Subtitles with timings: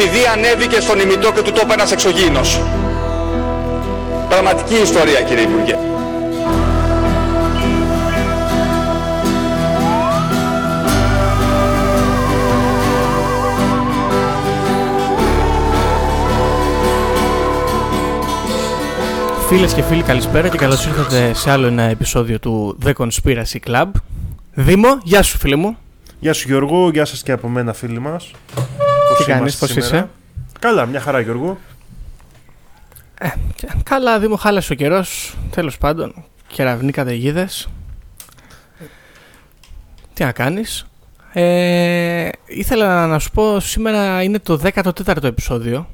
[0.00, 2.60] επειδή ανέβηκε στον ημιτό και του τόπου ένας εξωγήινος.
[4.28, 5.78] Πραγματική ιστορία κύριε Υπουργέ.
[19.48, 23.86] Φίλες και φίλοι καλησπέρα και καλώς ήρθατε σε άλλο ένα επεισόδιο του The Conspiracy Club
[24.52, 25.76] Δήμο, γεια σου φίλε μου
[26.20, 28.30] Γεια σου Γιώργο, γεια σας και από μένα φίλοι μας
[29.18, 30.08] Τι κάνεις, πώς είσαι
[30.58, 31.58] Καλά, μια χαρά Γιώργο
[33.18, 33.28] ε,
[33.82, 37.48] Καλά Δήμο, χάλασε ο καιρός, τέλος πάντων Κεραυνοί καταιγίδε.
[40.14, 40.86] Τι να κάνεις
[41.32, 45.88] ε, Ήθελα να σου πω σήμερα είναι το 14ο επεισόδιο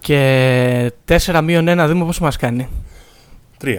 [0.00, 2.68] και 4 μείον 1 δούμε πόσο μας κάνει;
[3.62, 3.78] 3.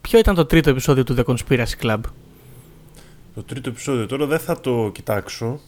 [0.00, 2.00] Ποιο ήταν το τρίτο επεισόδιο του The Conspiracy Club;
[3.34, 5.60] Το τρίτο επεισόδιο τώρα δεν θα το κοιτάξω.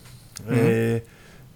[0.48, 0.98] Ε,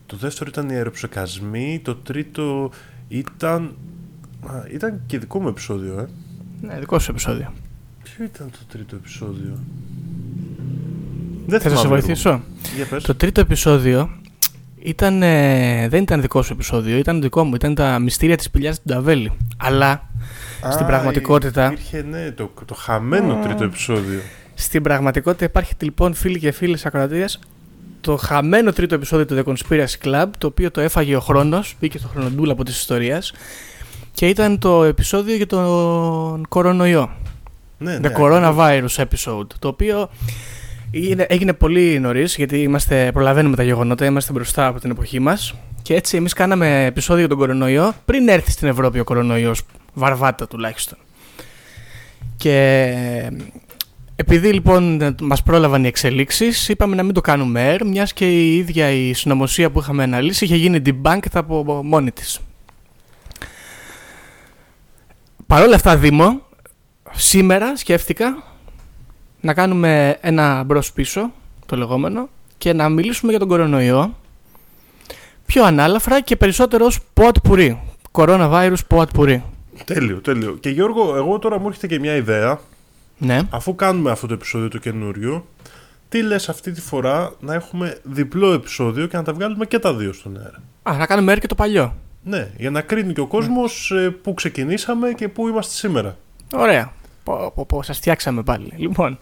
[0.06, 1.80] το δεύτερο ήταν οι αεροψεκασμοί.
[1.84, 2.70] Το τρίτο
[3.08, 3.74] ήταν...
[4.46, 6.06] Α, ήταν και δικό μου επεισόδιο, ε.
[6.60, 7.52] Ναι, δικό σου επεισόδιο.
[8.02, 9.58] Ποιο ήταν το τρίτο επεισόδιο;
[11.46, 12.42] Δεν θα σε βοηθήσω;
[13.02, 14.10] Το τρίτο επεισόδιο
[14.78, 17.54] ήταν, ε, δεν ήταν δικό σου επεισόδιο, ήταν δικό μου.
[17.54, 19.32] Ήταν τα μυστήρια της πηλιάς του Νταβέλη.
[19.56, 19.90] Αλλά
[20.66, 21.66] Α, στην πραγματικότητα...
[21.66, 24.20] Υπήρχε, ναι, το, το χαμένο τρίτο επεισόδιο.
[24.54, 27.38] Στην πραγματικότητα υπάρχει λοιπόν φίλοι και φίλες ακροατήριες
[28.00, 31.98] το χαμένο τρίτο επεισόδιο του The Conspiracy Club, το οποίο το έφαγε ο χρόνος, μπήκε
[31.98, 33.32] στο χρονοτούλα από της ιστορίας
[34.12, 37.10] και ήταν το επεισόδιο για τον κορονοϊό.
[37.78, 40.08] Ναι, The ναι, Coronavirus episode, το οποίο
[41.26, 45.54] έγινε πολύ νωρίς, γιατί είμαστε, προλαβαίνουμε τα γεγονότα, είμαστε μπροστά από την εποχή μας.
[45.82, 49.62] Και έτσι εμείς κάναμε επεισόδιο για τον κορονοϊό πριν έρθει στην Ευρώπη ο κορονοϊός,
[49.94, 50.98] βαρβάτα τουλάχιστον.
[52.36, 53.32] Και
[54.16, 58.56] επειδή λοιπόν μας πρόλαβαν οι εξελίξεις, είπαμε να μην το κάνουμε air, μιας και η
[58.56, 62.40] ίδια η συνωμοσία που είχαμε αναλύσει είχε γίνει debunked από μόνη της.
[65.46, 66.42] Παρ' όλα αυτά, Δήμο,
[67.12, 68.42] σήμερα σκέφτηκα
[69.40, 71.32] να κάνουμε ένα μπρος πίσω,
[71.66, 72.28] το λεγόμενο,
[72.58, 74.14] και να μιλήσουμε για τον κορονοϊό
[75.46, 77.80] πιο ανάλαφρα και περισσότερο ως ποτ πουρί.
[78.12, 79.42] Coronavirus ποτ πουρί.
[79.84, 80.56] Τέλειο, τέλειο.
[80.60, 82.60] Και Γιώργο, εγώ τώρα μου έρχεται και μια ιδέα.
[83.18, 83.40] Ναι.
[83.50, 85.46] Αφού κάνουμε αυτό το επεισόδιο το καινούριο,
[86.08, 89.94] τι λες αυτή τη φορά να έχουμε διπλό επεισόδιο και να τα βγάλουμε και τα
[89.94, 91.96] δύο στον αέρα; Α, να κάνουμε air και το παλιό.
[92.22, 94.10] Ναι, για να κρίνει και ο κόσμος ναι.
[94.10, 96.16] πού ξεκινήσαμε και πού είμαστε σήμερα.
[96.54, 96.92] Ωραία.
[97.24, 98.72] Πω, πω, πω, σας φτιάξαμε πάλι.
[98.76, 99.18] Λοιπόν,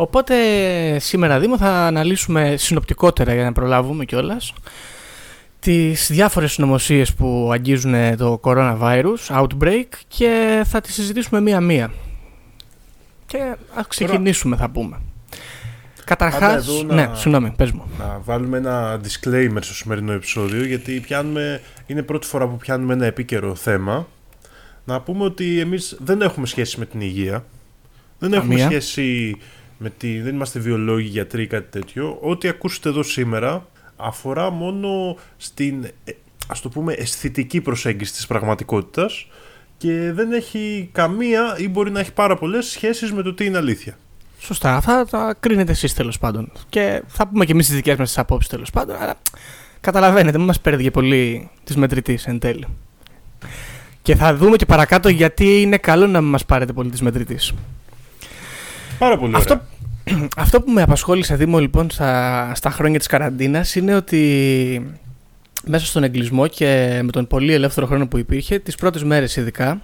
[0.00, 0.34] Οπότε
[0.98, 4.52] σήμερα Δήμο θα αναλύσουμε συνοπτικότερα για να προλάβουμε κιόλας
[5.60, 11.90] τις διάφορες συνωμοσίες που αγγίζουν το coronavirus outbreak και θα τις συζητήσουμε μία-μία.
[13.28, 15.00] Και ας ξεκινήσουμε θα πούμε.
[16.04, 17.84] Καταρχάς, ναι, συγγνώμη, πες μου.
[17.98, 23.06] Να βάλουμε ένα disclaimer στο σημερινό επεισόδιο γιατί πιάνουμε, είναι πρώτη φορά που πιάνουμε ένα
[23.06, 24.08] επίκαιρο θέμα.
[24.84, 27.44] Να πούμε ότι εμείς δεν έχουμε σχέση με την υγεία.
[28.18, 29.36] Δεν έχουμε σχέση
[29.78, 32.18] με τη, δεν είμαστε βιολόγοι, γιατροί ή κάτι τέτοιο.
[32.20, 33.66] Ό,τι ακούσετε εδώ σήμερα
[33.96, 36.12] αφορά μόνο στην, ε,
[36.48, 39.26] ας το πούμε, αισθητική προσέγγιση της πραγματικότητας
[39.78, 43.58] και δεν έχει καμία ή μπορεί να έχει πάρα πολλές σχέσεις με το τι είναι
[43.58, 43.98] αλήθεια.
[44.38, 44.76] Σωστά.
[44.76, 46.52] Αυτά τα κρίνετε εσείς τέλος πάντων.
[46.68, 48.96] Και θα πούμε και εμείς τις δικές μας απόψεις τέλος πάντων.
[49.00, 49.14] Αλλά
[49.80, 52.66] καταλαβαίνετε, μην μας παίρνει πολύ της μετρητής εν τέλει.
[54.02, 57.52] Και θα δούμε και παρακάτω γιατί είναι καλό να μην μας πάρετε πολύ της μετρητής.
[58.98, 59.60] Πάρα πολύ αυτό,
[60.36, 64.98] αυτό που με απασχόλησε Δήμο λοιπόν στα, στα χρόνια της καραντίνας είναι ότι
[65.68, 69.80] μέσα στον εγκλισμό και με τον πολύ ελεύθερο χρόνο που υπήρχε τις πρώτες μέρες ειδικά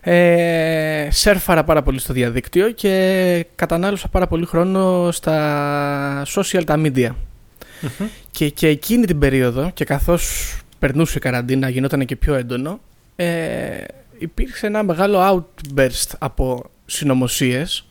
[0.00, 7.10] ε, σέρφαρα πάρα πολύ στο διαδίκτυο και κατανάλωσα πάρα πολύ χρόνο στα social τα media.
[8.30, 12.80] Και, και εκείνη την περίοδο και καθώς περνούσε η καραντίνα γινόταν και πιο έντονο
[13.16, 13.84] ε,
[14.18, 17.86] υπήρξε ένα μεγάλο outburst από συνωμοσίες,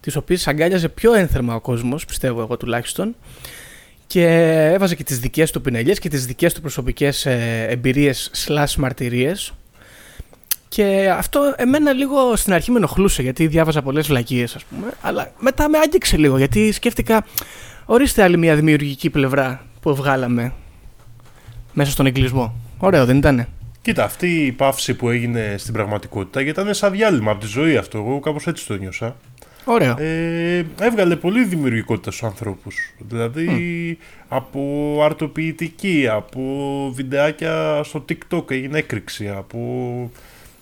[0.00, 3.16] τις οποίες αγκάλιαζε πιο ένθερμα ο κόσμος, πιστεύω εγώ τουλάχιστον,
[4.08, 4.26] και
[4.74, 9.52] έβαζε και τις δικές του πινελιές και τις δικές του προσωπικές ε, εμπειρίες slash μαρτυρίες
[10.68, 15.32] και αυτό εμένα λίγο στην αρχή με ενοχλούσε γιατί διάβαζα πολλές βλακίες ας πούμε αλλά
[15.38, 17.26] μετά με άγγιξε λίγο γιατί σκέφτηκα
[17.84, 20.52] ορίστε άλλη μια δημιουργική πλευρά που βγάλαμε
[21.72, 22.54] μέσα στον εγκλισμό.
[22.78, 23.48] Ωραίο δεν ήτανε;
[23.82, 27.76] Κοίτα, αυτή η παύση που έγινε στην πραγματικότητα γιατί ήταν σαν διάλειμμα από τη ζωή
[27.76, 27.98] αυτό.
[27.98, 29.16] Εγώ κάπως έτσι το νιώσα.
[29.64, 29.96] Ωραίο.
[29.98, 32.94] Ε, έβγαλε πολύ δημιουργικότητα στους ανθρώπους.
[32.98, 36.42] Δηλαδή από αρτοποιητική, από
[36.94, 39.60] βιντεάκια στο TikTok έγινε έκρηξη, από...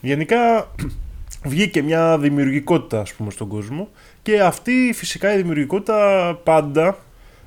[0.00, 0.70] Γενικά
[1.50, 3.88] βγήκε μια δημιουργικότητα ας πούμε στον κόσμο
[4.22, 6.98] και αυτή φυσικά η δημιουργικότητα πάντα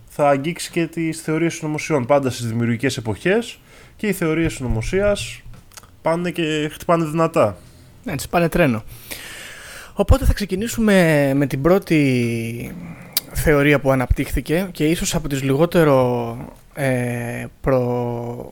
[0.07, 3.59] θα αγγίξει και τις θεωρίες συνωμοσιών πάντα στις δημιουργικές εποχές
[3.95, 5.17] και οι θεωρίες συνωμοσία
[6.01, 7.57] πάνε και χτυπάνε δυνατά.
[8.03, 8.83] Ναι, τις πάνε τρένο.
[9.99, 10.93] Οπότε θα ξεκινήσουμε
[11.35, 12.75] με την πρώτη
[13.33, 16.37] θεωρία που αναπτύχθηκε και ίσως από τις λιγότερο
[16.73, 18.49] ε, προ,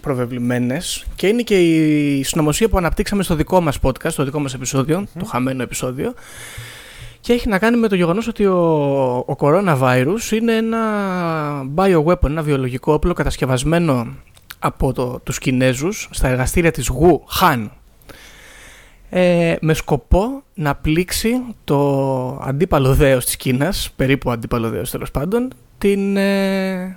[0.00, 4.54] προβεβλημένες και είναι και η συνωμοσία που αναπτύξαμε στο δικό μας podcast, στο δικό μας
[4.54, 6.14] επεισόδιο, το χαμένο επεισόδιο.
[7.20, 8.58] Και έχει να κάνει με το γεγονός ότι ο,
[9.16, 10.80] ο coronavirus είναι ένα
[11.74, 14.06] bioweapon, ένα βιολογικό όπλο κατασκευασμένο
[14.58, 17.68] από το, τους Κινέζους στα εργαστήρια της Wuhan
[19.08, 25.52] ε, με σκοπό να πλήξει το αντίπαλο δέος της Κίνας, περίπου αντίπαλο δέος τέλος πάντων,
[25.78, 26.96] την ε,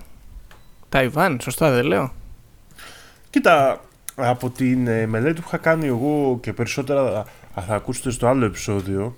[0.90, 2.14] Ταϊβάν, σωστά δεν λέω;
[3.30, 3.82] Κοίτα,
[4.16, 7.26] από την ε, μελέτη που είχα κάνει εγώ και περισσότερα
[7.66, 9.16] θα ακούσετε στο άλλο επεισόδιο,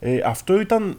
[0.00, 0.98] ε, αυτό ήταν,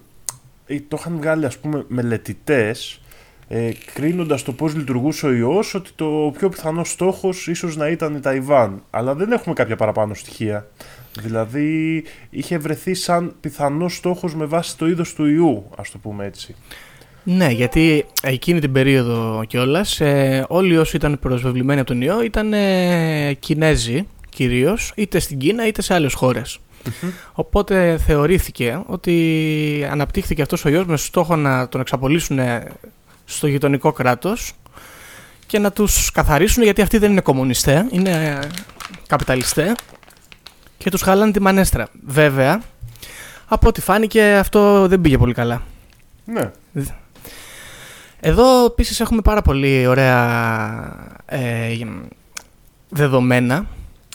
[0.65, 3.01] ε, το είχαν βγάλει ας πούμε μελετητές
[3.47, 8.15] ε, κρίνοντας το πώς λειτουργούσε ο ιός ότι το πιο πιθανό στόχος ίσως να ήταν
[8.15, 10.67] η Ταϊβάν αλλά δεν έχουμε κάποια παραπάνω στοιχεία
[11.21, 16.25] δηλαδή είχε βρεθεί σαν πιθανός στόχος με βάση το είδος του ιού ας το πούμε
[16.25, 16.55] έτσι.
[17.23, 22.53] Ναι, γιατί εκείνη την περίοδο κιόλας, ε, όλοι όσοι ήταν προσβεβλημένοι από τον ιό ήταν
[22.53, 26.59] ε, Κινέζοι κυρίως, είτε στην Κίνα είτε σε άλλες χώρες.
[27.33, 32.39] Οπότε θεωρήθηκε ότι αναπτύχθηκε αυτός ο ιός με στόχο να τον εξαπολύσουν
[33.25, 34.53] στο γειτονικό κράτος
[35.45, 38.39] και να τους καθαρίσουν γιατί αυτοί δεν είναι κομμουνιστές, είναι
[39.07, 39.73] καπιταλιστές
[40.83, 41.87] και τους χαλάνε τη μανέστρα.
[42.05, 42.61] Βέβαια,
[43.47, 45.61] από ό,τι φάνηκε αυτό δεν πήγε πολύ καλά.
[46.25, 46.51] Ναι.
[48.19, 51.77] Εδώ επίσης έχουμε πάρα πολύ ωραία ε,
[52.89, 53.65] δεδομένα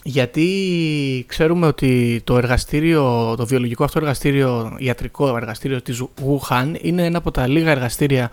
[0.02, 7.18] γιατί ξέρουμε ότι το εργαστήριο, το βιολογικό αυτό εργαστήριο, ιατρικό εργαστήριο της Wuhan είναι ένα
[7.18, 8.30] από τα λίγα εργαστήρια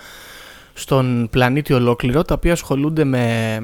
[0.73, 3.61] στον πλανήτη ολόκληρο τα οποία ασχολούνται με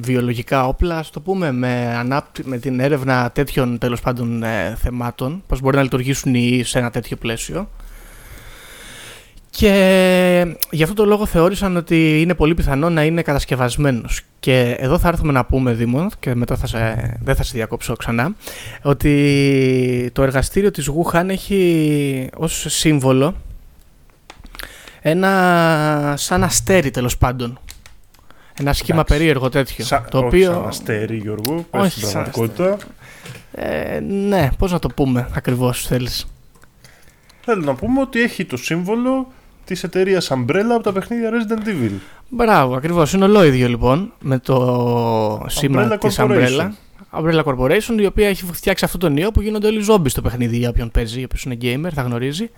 [0.00, 2.04] βιολογικά όπλα, ας το πούμε, με,
[2.44, 6.90] με την έρευνα τέτοιων τέλος πάντων ε, θεμάτων, πώς μπορεί να λειτουργήσουν οι σε ένα
[6.90, 7.68] τέτοιο πλαίσιο.
[9.50, 14.20] Και γι' αυτό το λόγο θεώρησαν ότι είναι πολύ πιθανό να είναι κατασκευασμένος.
[14.40, 17.96] Και εδώ θα έρθουμε να πούμε, Δήμο, και μετά θα σε, δεν θα σε διακόψω
[17.96, 18.34] ξανά,
[18.82, 23.34] ότι το εργαστήριο της Wuhan έχει ως σύμβολο
[25.00, 27.58] ένα σαν αστέρι τέλος πάντων.
[28.58, 29.16] Ένα σχήμα Εντάξει.
[29.18, 29.84] περίεργο τέτοιο.
[29.84, 30.52] Σα, το οποίο...
[30.52, 32.76] σαν αστέρι, Γιώργο, πες στην πραγματικότητα.
[33.52, 36.26] Ε, ναι, πώς να το πούμε ακριβώς θέλεις.
[37.40, 39.32] Θέλω να πούμε ότι έχει το σύμβολο
[39.64, 41.92] της εταιρείας Umbrella από τα παιχνίδια Resident Evil.
[42.28, 43.12] Μπράβο, ακριβώς.
[43.12, 46.68] Είναι ολόιδιο λοιπόν με το σήμα της Umbrella.
[47.10, 50.56] Umbrella Corporation, η οποία έχει φτιάξει αυτό τον ιό που γίνονται όλοι ζόμπι στο παιχνίδι
[50.56, 52.50] για όποιον παίζει, όποιο είναι gamer, θα γνωρίζει.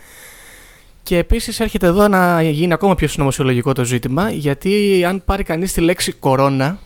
[1.06, 5.72] Και επίσης έρχεται εδώ να γίνει ακόμα πιο συνωμοσιολογικό το ζήτημα, γιατί αν πάρει κανείς
[5.72, 6.78] τη λέξη κορώνα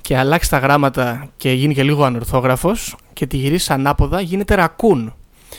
[0.00, 5.14] και αλλάξει τα γράμματα και γίνει και λίγο ανορθόγραφος και τη γυρίσει ανάποδα, γίνεται ρακούν.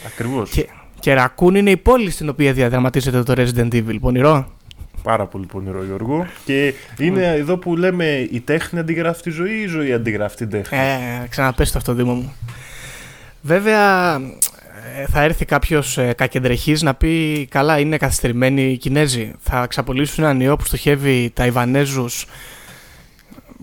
[0.06, 0.52] Ακριβώς.
[1.00, 3.98] Και Ρακούν είναι η πόλη στην οποία διαδραματίζεται το Resident Evil.
[4.02, 4.52] Πονηρό.
[5.04, 6.28] Πάρα πολύ πονηρό, Γιώργο.
[6.46, 10.50] Και είναι εδώ που λέμε η τέχνη αντιγράφει τη ζωή ή η ζωή αντιγράφει την
[10.50, 12.34] τέχνη; Ε, ξαναπες το αυτό, Δήμο μου.
[13.42, 14.20] Βέβαια, ε,
[15.08, 19.34] θα έρθει κάποιος ε, κακεντρεχής να πει: Καλά, είναι καθυστερημένοι οι Κινέζοι.
[19.40, 22.26] Θα ξαπολύσουν έναν ιό που στοχεύει τα Ιβανέζους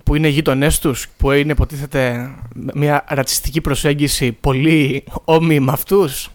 [0.05, 2.31] που είναι γείτονές τους, που είναι υποτίθεται
[2.75, 6.31] μια ρατσιστική προσέγγιση πολύ όμοιη με αυτούς.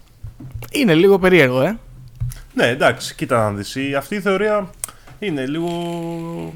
[0.71, 1.77] Είναι λίγο περίεργο, ε.
[2.53, 3.77] Ναι, εντάξει, κοίτα να δεις.
[3.97, 4.69] Αυτή η θεωρία
[5.19, 6.53] είναι λίγο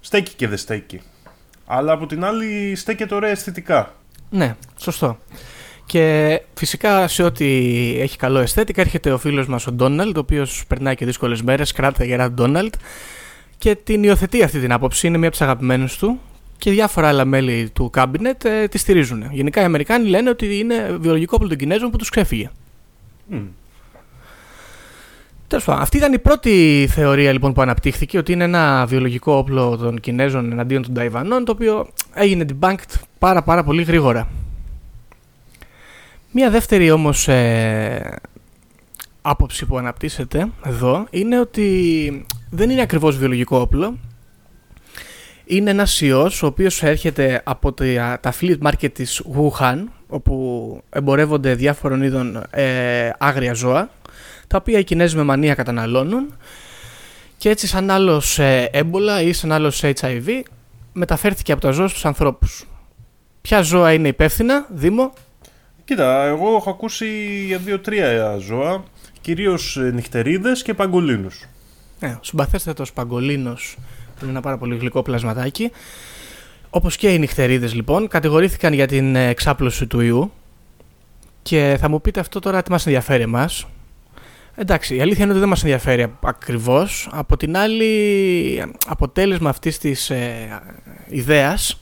[0.00, 1.00] στέκει και δεν στέκει.
[1.66, 3.94] Αλλά από την άλλη στέκεται ωραία αισθητικά.
[4.30, 5.18] Ναι, σωστό.
[5.86, 7.44] Και φυσικά σε ό,τι
[8.00, 11.72] έχει καλό αισθέτικα έρχεται ο φίλος μας ο Ντόναλντ, ο οποίος περνάει και δύσκολες μέρες,
[11.72, 12.74] κράτα γερά Ντόναλντ
[13.58, 16.20] και την υιοθετεί αυτή την άποψη, είναι μία από τις αγαπημένες του
[16.58, 19.24] και διάφορα άλλα μέλη του κάμπινετ ε, τη στηρίζουν.
[19.30, 22.50] Γενικά οι Αμερικάνοι λένε ότι είναι βιολογικό όπλο των Κινέζων που τους ξέφυγε.
[23.32, 23.42] Mm.
[25.48, 30.00] πάντων, αυτή ήταν η πρώτη θεωρία λοιπόν που αναπτύχθηκε ότι είναι ένα βιολογικό όπλο των
[30.00, 34.28] Κινέζων εναντίον των Ταϊβανών το οποίο έγινε debunked πάρα πάρα πολύ γρήγορα.
[36.30, 38.18] Μία δεύτερη όμως ε,
[39.22, 43.98] άποψη που αναπτύσσεται εδώ είναι ότι δεν είναι ακριβώς βιολογικό όπλο
[45.44, 51.54] είναι ένας ιός ο οποίος έρχεται από τα, τα fleet market της Wuhan όπου εμπορεύονται
[51.54, 53.90] διάφορων είδων ε, άγρια ζώα
[54.46, 56.34] τα οποία οι Κινέζοι με μανία καταναλώνουν
[57.36, 60.42] και έτσι σαν άλλος ε, έμπολα ή σαν άλλος HIV
[60.92, 62.66] μεταφέρθηκε από τα ζώα στους ανθρώπους.
[63.40, 65.12] Ποια ζώα είναι υπεύθυνα, Δήμο;
[65.86, 67.06] Κοίτα, εγώ έχω ακούσει
[67.46, 68.84] για δύο-τρία ζώα,
[69.20, 71.48] κυρίως νυχτερίδες και παγκολίνους.
[72.00, 73.76] Ναι, ο συμπαθέστατος Παγκολίνος
[74.14, 75.70] που είναι ένα πάρα πολύ γλυκό πλασματάκι.
[76.70, 80.32] Όπως και οι νυχτερίδες λοιπόν, κατηγορήθηκαν για την εξάπλωση του ιού
[81.42, 83.66] και θα μου πείτε αυτό τώρα τι μας ενδιαφέρει εμάς.
[84.54, 87.08] Εντάξει, η αλήθεια είναι ότι δεν μας ενδιαφέρει ακριβώς.
[87.12, 90.62] Από την άλλη, αποτέλεσμα αυτής της ε,
[91.08, 91.80] ιδέας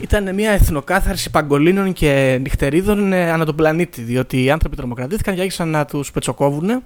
[0.00, 4.02] ήταν μια εθνοκάθαρση παγκολίνων και νυχτερίδων ε, ανά τον πλανήτη.
[4.02, 6.82] Διότι οι άνθρωποι τρομοκρατήθηκαν και άρχισαν να τους πετσοκόβουν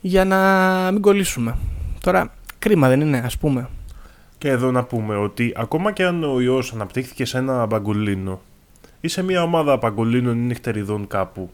[0.00, 0.38] για να
[0.92, 1.56] μην κολλήσουμε.
[2.00, 3.68] Τώρα, κρίμα δεν είναι, ας πούμε.
[4.38, 8.40] Και εδώ να πούμε ότι ακόμα και αν ο ιός αναπτύχθηκε σε ένα παγκολίνο
[9.00, 11.50] ή σε μια ομάδα παγκολίνων ή νυχτεριδών κάπου,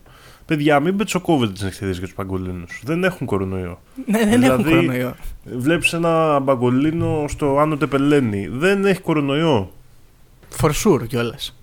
[0.50, 2.82] Παιδιά, μην πετσοκόβετε τις νυχτερίδες για τους παγκολίνους.
[2.84, 3.80] Δεν έχουν κορονοϊό.
[4.06, 5.14] Ναι, δεν δηλαδή, έχουν κορονοϊό.
[5.44, 8.48] Βλέπεις ένα παγκολίνο στο Άνω Τεπελένη.
[8.52, 9.72] Δεν έχει κορονοϊό.
[10.58, 11.54] For sure κιόλας.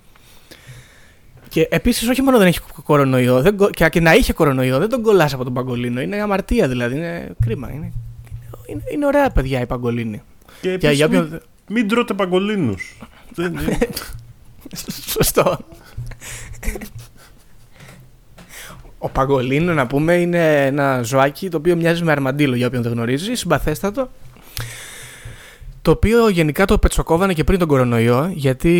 [1.49, 5.01] Και επίσης, όχι μόνο δεν έχει κορονοϊό, δεν, και, και να είχε κορονοϊό, δεν τον
[5.01, 6.01] κολλάς από τον παγκολίνο.
[6.01, 6.95] Είναι αμαρτία δηλαδή.
[6.95, 7.71] Είναι κρίμα.
[7.71, 7.91] Είναι,
[8.65, 10.21] είναι, είναι ωραία παιδιά οι παγκολίνοι.
[10.61, 12.97] Και επίσης, για, μην, μην τρώτε παγκολίνους.
[15.13, 15.59] Σωστό.
[18.97, 22.91] Ο Παγκολίνο, να πούμε, είναι ένα ζωάκι το οποίο μοιάζει με αρμαντήλο για όποιον δεν
[22.91, 24.09] γνωρίζει, συμπαθέστατο.
[25.81, 28.73] Το οποίο γενικά το πετσοκόβανε και πριν τον κορονοϊό, γιατί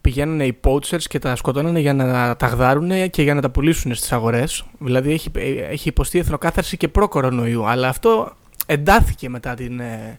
[0.00, 3.94] πηγαίνανε οι poachers και τα σκοτώνανε για να τα γδάρουν και για να τα πουλήσουν
[3.94, 4.64] στις αγορές.
[4.78, 5.30] Δηλαδή έχει,
[5.70, 8.32] έχει υποστεί εθνοκάθαρση και προ-κορονοϊού, αλλά αυτό
[8.66, 10.18] εντάθηκε μετά την ε,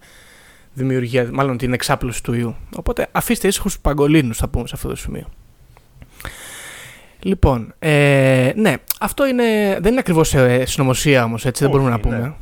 [0.74, 2.56] δημιουργία, μάλλον την εξάπλωση του ιού.
[2.76, 5.30] Οπότε αφήστε ήσυχους παγκολίνους θα πούμε σε αυτό το σημείο.
[7.20, 12.00] Λοιπόν, ε, ναι, αυτό είναι, δεν είναι ακριβώς ε, συνωμοσία όμως, έτσι δεν μπορούμε να
[12.00, 12.36] πούμε.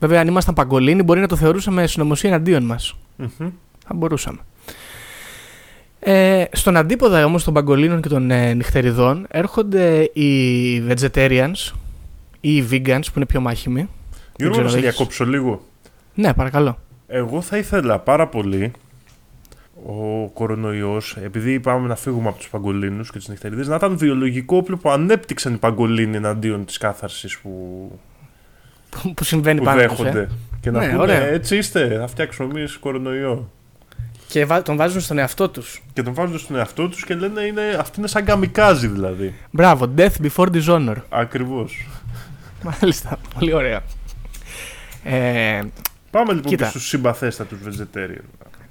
[0.00, 0.06] Ναι.
[0.06, 2.96] Βέβαια, αν ήμασταν παγκολίνοι, μπορεί να το θεωρούσαμε συνωμοσία εναντίον μας.
[3.22, 3.50] mm
[3.86, 4.38] Θα μπορούσαμε.
[6.00, 11.72] Ε, στον αντίποδα όμως των παγκολίνων και των ε, νυχτεριδών έρχονται οι vegetarians
[12.40, 13.88] ή οι vegans που είναι πιο μάχημοι.
[14.36, 15.62] Γιώργο, να σε διακόψω λίγο.
[16.14, 16.78] Ναι, παρακαλώ.
[17.06, 18.72] Εγώ θα ήθελα πάρα πολύ
[19.86, 24.56] ο κορονοϊός, επειδή πάμε να φύγουμε από τους παγκολίνους και τι νυχτερίδε, να ήταν βιολογικό
[24.56, 27.50] όπλο που ανέπτυξαν οι παγκολίνοι εναντίον της κάθαρσης που.
[29.14, 30.20] Που συμβαίνει που πάνω δέχονται.
[30.20, 30.28] Ε;
[30.60, 33.50] Και να ναι, πούνε, έτσι είστε, θα φτιάξουμε εμείς κορονοϊό.
[34.28, 35.82] Και τον βάζουν στον εαυτό τους.
[35.92, 39.34] Και τον βάζουν στον εαυτό τους και λένε είναι, αυτή είναι σαν καμικάζι δηλαδή.
[39.50, 40.94] Μπράβο, death before dishonor.
[41.08, 41.88] Ακριβώς.
[42.62, 43.80] Μάλιστα, πολύ ωραία.
[45.04, 45.60] Ε,
[46.10, 46.64] Πάμε λοιπόν Κοίτα.
[46.64, 48.24] και στους συμπαθέστατους vegetarian.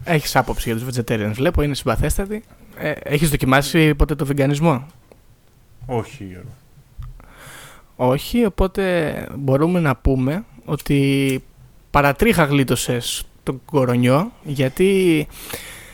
[0.04, 2.44] Έχεις άποψη για τους vegetarians, βλέπω, είναι συμπαθέστατοι.
[2.78, 4.86] Ε, Έχεις δοκιμάσει ποτέ το βιγκανισμό,
[5.86, 6.50] Όχι, Γιώργο.
[8.02, 11.44] Όχι, οπότε μπορούμε να πούμε ότι
[11.92, 15.28] παρατρίχα γλίτωσες τον κορονιό γιατί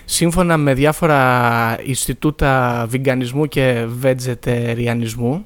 [0.06, 5.46] σύμφωνα με διάφορα Ινστιτούτα Βιγκανισμού και Βετζετεριανισμού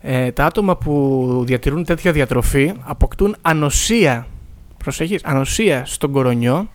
[0.00, 4.26] ε, τα άτομα που διατηρούν τέτοια διατροφή αποκτούν ανοσία
[4.76, 6.68] προσέχεις, ανοσία στον κορονιό.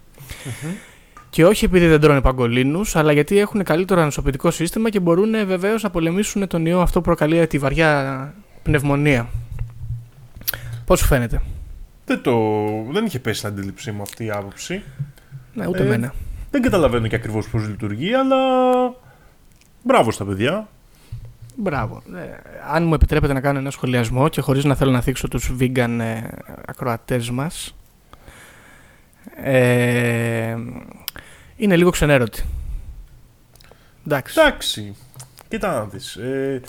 [1.30, 5.46] Και όχι επειδή δεν τρώνε παγκολίνους, αλλά γιατί έχουν καλύτερο ανοσοποιητικό σύστημα και μπορούν ε,
[5.46, 6.82] βεβαίως να πολεμήσουν τον ιό.
[6.82, 9.30] Αυτό που προκαλεί τη βαριά πνευμονία.
[10.86, 11.42] Πώς σου φαίνεται;
[12.06, 12.34] Δεν, το...
[12.92, 14.84] δεν είχε πέσει στην αντίληψή μου αυτή η άποψη.
[15.54, 16.14] Ναι, ούτε ε, εμένα.
[16.52, 18.38] Δεν καταλαβαίνω και ακριβώς πώς λειτουργεί, αλλά.
[19.84, 20.68] Μπράβο στα παιδιά.
[21.56, 22.02] Μπράβο.
[22.16, 25.52] Ε, αν μου επιτρέπετε να κάνω ένα σχολιασμό και χωρίς να θέλω να θίξω τους
[25.60, 26.22] vegan ε,
[26.66, 27.74] ακροατές μας
[29.36, 30.56] ε,
[31.56, 32.44] είναι λίγο ξενέρωτη.
[34.06, 34.40] Εντάξει.
[34.40, 34.96] Εντάξει.
[35.48, 36.16] Κοίτα να δεις.
[36.16, 36.62] Ε,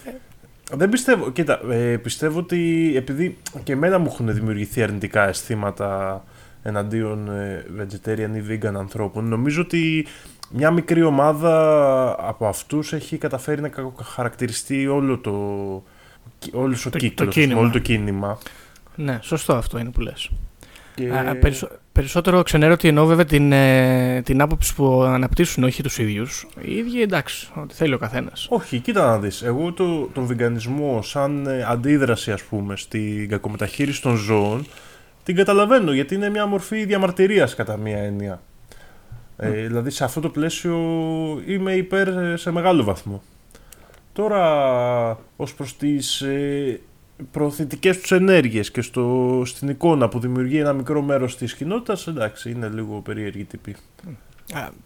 [0.72, 1.30] δεν πιστεύω.
[1.30, 6.24] Κοίτα, ε, πιστεύω ότι επειδή και εμένα μου έχουν δημιουργηθεί αρνητικά αισθήματα
[6.62, 10.06] εναντίον ε, vegetarian ή vegan ανθρώπων, νομίζω ότι
[10.50, 13.70] μια μικρή ομάδα από αυτούς έχει καταφέρει να
[14.02, 15.32] χαρακτηριστεί όλο το,
[16.52, 18.38] όλος ο κύκλος, όλο το κίνημα.
[18.94, 20.30] Ναι, σωστό αυτό είναι που λες.
[20.94, 21.10] Και...
[21.10, 21.36] Α,
[22.00, 26.46] περισσότερο ξενέρωτη εννοώ βέβαια την, ε, την άποψη που αναπτύσσουν, όχι τους ίδιους.
[26.62, 28.46] Οι ίδιοι εντάξει, ό,τι θέλει ο καθένας.
[28.50, 29.42] Όχι, κοίτα να δεις.
[29.42, 34.66] Εγώ το, τον βιγκανισμό σαν ε, αντίδραση, ας πούμε, στην κακομεταχείριση των ζώων,
[35.24, 38.40] την καταλαβαίνω γιατί είναι μια μορφή διαμαρτυρίας κατά μία έννοια.
[39.36, 40.76] Ε, δηλαδή σε αυτό το πλαίσιο
[41.46, 43.22] είμαι υπέρ ε, σε μεγάλο βαθμό.
[44.12, 46.80] Τώρα, ως προς τις ε,
[47.30, 52.50] προωθητικές τους ενέργειες και στο, στην εικόνα που δημιουργεί ένα μικρό μέρος της κοινότητας, εντάξει,
[52.50, 53.76] είναι λίγο περίεργη τύπη.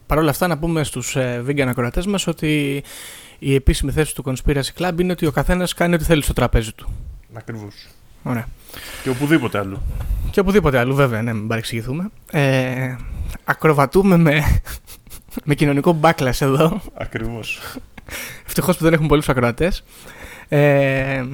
[0.06, 2.82] Παρ' όλα αυτά να πούμε στους ε, vegan ακροατές μας ότι
[3.38, 6.72] η επίσημη θέση του Conspiracy Club είναι ότι ο καθένας κάνει ό,τι θέλει στο τραπέζι
[6.72, 6.88] του.
[7.32, 7.88] Ακριβώς.
[8.22, 8.46] Ωραία.
[9.02, 9.82] Και οπουδήποτε άλλο.
[10.30, 12.10] Και οπουδήποτε άλλο, βέβαια, ναι, μην παρεξηγηθούμε.
[12.30, 12.96] Ε,
[13.44, 14.60] ακροβατούμε με,
[15.44, 16.80] με κοινωνικό backlash εδώ.
[16.94, 17.60] Ακριβώς.
[18.46, 19.84] Ευτυχώς που δεν έχουμε πολλούς ακροατές.
[20.48, 21.24] Ε,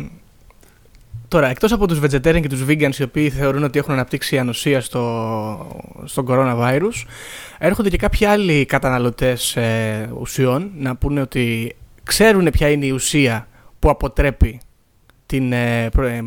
[1.30, 4.80] Τώρα, εκτός από τους vegetarian και τους vegans οι οποίοι θεωρούν ότι έχουν αναπτύξει ανοσία
[4.80, 7.04] στο, στο coronavirus,
[7.58, 13.48] έρχονται και κάποιοι άλλοι καταναλωτές ε, ουσιών να πούνε ότι ξέρουν ποια είναι η ουσία
[13.78, 14.60] που αποτρέπει
[15.26, 16.22] την, ε, ε,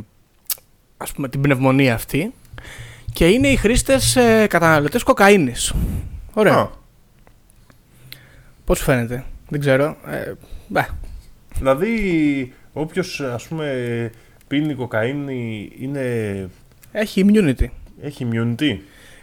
[0.98, 2.34] ας πούμε, την πνευμονία αυτή
[3.14, 5.74] και είναι οι χρήστες ε, καταναλωτές κοκαίνης.
[6.34, 6.70] Ωραία.
[6.70, 6.72] Oh.
[8.66, 9.96] Πώς φαίνεται, δεν ξέρω.
[10.06, 10.32] Ε,
[11.56, 14.12] δηλαδή, όποιος ας πούμε
[14.48, 16.50] πίνει κοκαίνη είναι...
[16.92, 17.66] Έχει immunity.
[18.02, 18.78] Έχει immunity.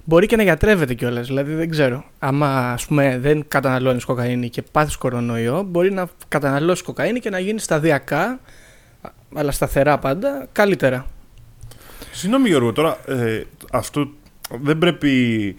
[0.05, 2.05] Μπορεί και να γιατρεύεται κιόλας, δηλαδή δεν ξέρω.
[2.19, 7.39] Άμα ας πούμε, δεν καταναλώνεις κοκαίνη και πάθεις κορονοϊό, μπορεί να καταναλώσεις κοκαίνη και να
[7.39, 8.41] γίνεις σταδιακά,
[9.35, 11.07] αλλά σταθερά πάντα, καλύτερα.
[12.13, 14.11] Συγγνώμη Γιώργο, τώρα ε, αυτό
[14.61, 15.55] δεν πρέπει.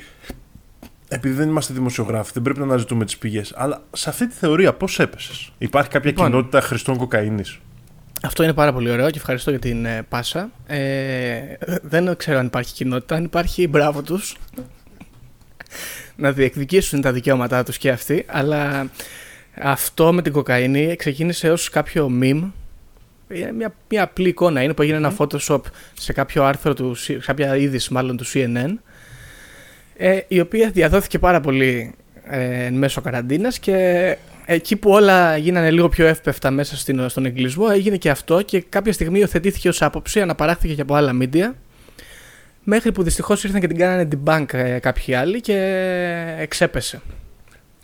[1.07, 3.53] Επειδή δεν είμαστε δημοσιογράφοι, δεν πρέπει να αναζητούμε τις πηγές.
[3.55, 7.59] Αλλά σε αυτή τη θεωρία, πώς έπεσες; Υπάρχει κάποια λοιπόν, κοινότητα χρηστών κοκαίνης;
[8.23, 10.51] Αυτό είναι πάρα πολύ ωραίο και ευχαριστώ για την ε, πάσα.
[10.67, 11.41] Ε,
[11.81, 13.15] δεν ξέρω αν υπάρχει κοινότητα.
[13.15, 14.37] Αν υπάρχει, μπράβο τους.
[16.15, 18.25] να διεκδικήσουν τα δικαιώματά τους και αυτοί.
[18.27, 18.89] Αλλά
[19.61, 22.51] αυτό με την κοκαίνη ξεκίνησε ως κάποιο meme.
[23.55, 25.61] Μια, μια απλή εικόνα είναι που έγινε ένα Photoshop
[25.93, 28.77] σε κάποιο άρθρο του, σε κάποια είδηση μάλλον του CNN
[30.03, 34.17] ε, η οποία διαδόθηκε πάρα πολύ ε, μέσω καραντίνας και
[34.53, 38.61] εκεί που όλα γίνανε λίγο πιο εύπευτα μέσα στην, στον εγκλισμό, έγινε και αυτό και
[38.61, 41.51] κάποια στιγμή υιοθετήθηκε ως άποψη, αναπαράχθηκε και από άλλα media.
[42.63, 45.55] Μέχρι που δυστυχώς ήρθαν και την κάνανε debunk ε, κάποιοι άλλοι και
[46.37, 47.01] εξέπεσε.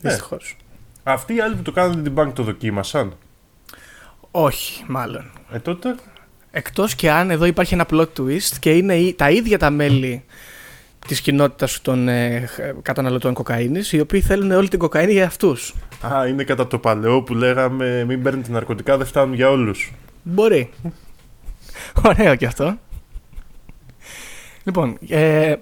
[0.01, 0.09] Ναι.
[0.09, 0.57] Δυστυχώς.
[1.03, 3.15] Αυτοί οι άλλοι που το κάνανε debunk το δοκίμασαν;
[4.31, 5.31] Όχι, μάλλον.
[5.51, 5.95] Ε, τότε;
[6.51, 10.23] Εκτός και αν εδώ υπάρχει ένα plot twist και είναι τα ίδια τα μέλη
[11.07, 12.49] της κοινότητας των ε,
[12.81, 15.73] καταναλωτών κοκαίνης, οι οποίοι θέλουν όλη την κοκαίνη για αυτούς.
[16.01, 19.93] Α, είναι κατά το παλαιό που λέγαμε μην παίρνετε ναρκωτικά, δεν φτάνουν για όλους.
[20.23, 20.69] Μπορεί.
[22.05, 22.77] Ωραίο και αυτό.
[24.63, 25.57] Λοιπόν, ε, ε,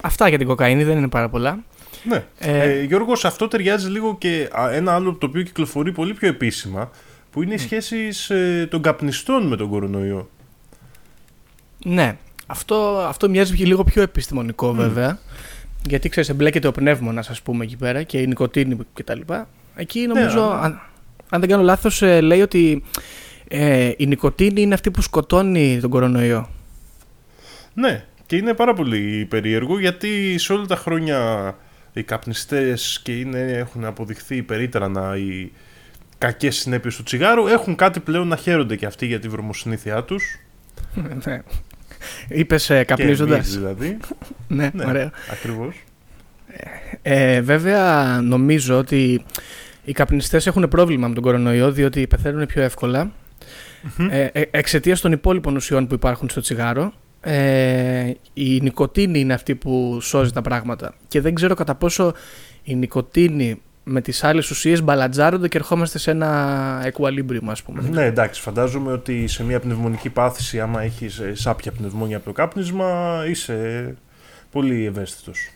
[0.00, 1.58] αυτά για την κοκαίνη δεν είναι πάρα πολλά.
[2.04, 2.24] Ναι.
[2.38, 6.90] Ε, ε, Γιώργος, αυτό ταιριάζει λίγο και ένα άλλο το οποίο κυκλοφορεί πολύ πιο επίσημα,
[7.30, 10.28] που είναι οι σχέσεις ε, των καπνιστών με τον κορονοϊό.
[11.84, 12.16] Ναι,
[12.50, 15.18] αυτό, αυτό μοιάζει λίγο πιο επιστημονικό βέβαια.
[15.88, 19.20] Γιατί ξέρεις, εμπλέκεται ο πνεύμονα, ας πούμε, εκεί πέρα και η νοικοτήνη κτλ.
[19.74, 20.80] Εκεί νομίζω, ναι, αν,
[21.28, 22.82] αν, δεν κάνω λάθος, ε, λέει ότι
[23.48, 26.48] ε, η νοικοτήνη είναι αυτή που σκοτώνει τον κορονοϊό.
[27.74, 31.54] Ναι, και είναι πάρα πολύ περίεργο γιατί σε όλα τα χρόνια
[31.92, 34.44] οι καπνιστές και είναι, έχουν αποδειχθεί
[34.90, 35.52] να οι
[36.18, 40.38] κακές συνέπειες του τσιγάρου έχουν κάτι πλέον να χαίρονται και αυτοί για τη βρωμοσυνήθειά τους.
[41.24, 41.42] Ναι.
[42.28, 43.96] Είπες ε, καπνίζοντας; δηλαδή.
[44.48, 45.10] ναι, ναι, ωραίο.
[45.30, 45.84] Ακριβώς.
[47.02, 49.24] Ε, βέβαια, νομίζω ότι
[49.84, 53.12] οι καπνιστές έχουν πρόβλημα με τον κορονοϊό διότι πεθαίνουν πιο ευκολα
[54.10, 56.92] ε, ε, εξαιτίας των υπόλοιπων ουσιών που υπάρχουν στο τσιγάρο.
[57.20, 60.94] Ε, η νοικοτήνη είναι αυτή που σώζει τα πράγματα.
[61.08, 62.14] Και δεν ξέρω κατά πόσο
[62.62, 63.60] η νοικοτήνη
[63.92, 67.88] με τις άλλες ουσίες μπαλατζάρονται και ερχόμαστε σε ένα equilibrium ας πούμε.
[67.90, 72.32] Ναι εντάξει φαντάζομαι ότι σε μια πνευμονική πάθηση άμα έχεις ε, σάπια πνευμόνια από το
[72.32, 73.94] κάπνισμα είσαι
[74.50, 75.50] πολύ ευαίσθητος.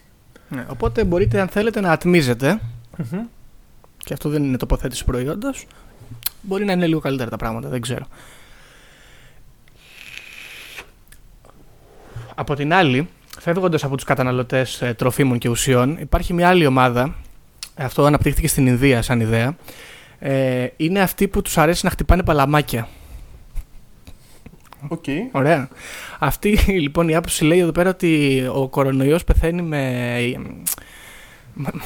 [0.49, 2.61] Ναι, οπότε μπορείτε αν θέλετε να ατμιζετε
[3.97, 5.67] και αυτό δεν είναι τοποθέτηση προϊόντος
[6.43, 8.07] μπορεί να είναι λίγο καλύτερα τα πράγματα δεν ξέρω.
[12.35, 13.09] Από την άλλη,
[13.41, 17.15] φεύγοντας από τους καταναλωτές ε, τροφίμων και ουσιών, υπάρχει μια άλλη ομάδα
[17.77, 19.57] αυτό αναπτύχθηκε στην Ινδία σαν ιδέα,
[20.19, 22.89] ε, είναι αυτοί που τους αρέσει να χτυπάνε παλαμάκια.
[24.89, 25.05] Οκ.
[25.33, 25.69] Ωραία.
[26.19, 30.19] Αυτή λοιπόν η άποψη λέει εδώ πέρα ότι ο κορονοϊός πεθαίνει με,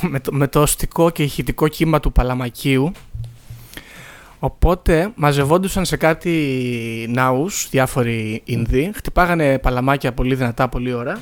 [0.01, 2.92] με, το, με το οστικό και ηχητικό κύμα του παλαμακίου.
[4.38, 11.20] Οπότε μαζευόντουσαν σε κάτι ναούς, διάφοροι Ινδοί, χτυπάγανε παλαμάκια πολύ δυνατά, πολύ ώρα,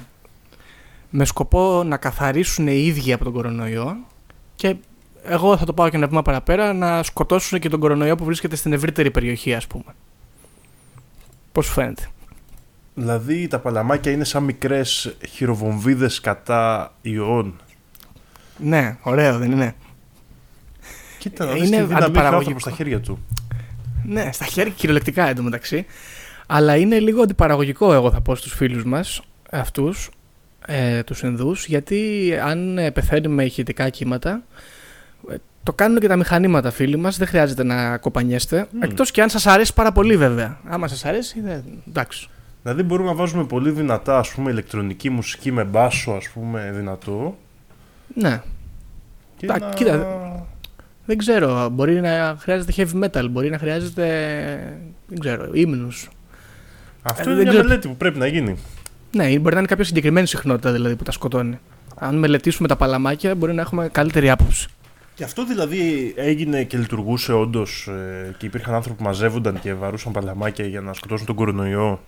[1.10, 3.96] με σκοπό να καθαρίσουν οι ίδιοι από τον κορονοϊό
[4.66, 4.76] και
[5.22, 8.56] εγώ θα το πάω και ένα βήμα παραπέρα να σκοτώσουν και τον κορονοϊό που βρίσκεται
[8.56, 9.94] στην ευρύτερη περιοχή, ας πούμε.
[11.52, 12.08] Πώς σου φαίνεται.
[12.94, 17.60] Δηλαδή τα παλαμάκια είναι σαν μικρές χειροβομβίδες κατά ιών.
[18.58, 19.74] Ναι, ωραίο δεν είναι.
[21.18, 23.24] Κοίτα, να δεις είναι τι δύναμη στα χέρια του.
[24.04, 25.86] Ναι, στα χέρια κυριολεκτικά εντωμεταξύ.
[26.46, 30.10] Αλλά είναι λίγο αντιπαραγωγικό, εγώ θα πω στους φίλους μας, αυτούς,
[30.66, 34.42] ε, τους Ινδούς γιατί αν ε, πεθαίνει με ηχητικά κύματα
[35.30, 38.76] ε, το κάνουν και τα μηχανήματα φίλοι μας δεν χρειάζεται να κοπανιέστε mm.
[38.80, 41.64] εκτός και αν σας αρέσει πάρα πολύ βέβαια άμα σας αρέσει δεν...
[41.88, 42.28] εντάξει
[42.62, 47.36] Δηλαδή μπορούμε να βάζουμε πολύ δυνατά ας πούμε ηλεκτρονική μουσική με μπάσο ας πούμε δυνατό
[48.14, 48.40] Ναι
[49.36, 49.58] και να...
[49.58, 50.06] Κοίτα,
[51.06, 54.06] δεν ξέρω, μπορεί να χρειάζεται heavy metal, μπορεί να χρειάζεται,
[55.06, 56.08] δεν ξέρω, ύμνους.
[57.02, 57.68] Αυτό ε, είναι μια ξέρω...
[57.68, 58.56] μελέτη που πρέπει να γίνει.
[59.12, 61.58] Ναι, μπορεί να είναι κάποια συγκεκριμένη συχνότητα δηλαδή που τα σκοτώνει.
[61.94, 64.68] Αν μελετήσουμε τα παλαμάκια, μπορεί να έχουμε καλύτερη άποψη.
[65.14, 70.12] Και αυτό δηλαδή έγινε και λειτουργούσε όντως ε, και υπήρχαν άνθρωποι που μαζεύονταν και βαρούσαν
[70.12, 72.00] παλαμάκια για να σκοτώσουν τον κορονοϊό;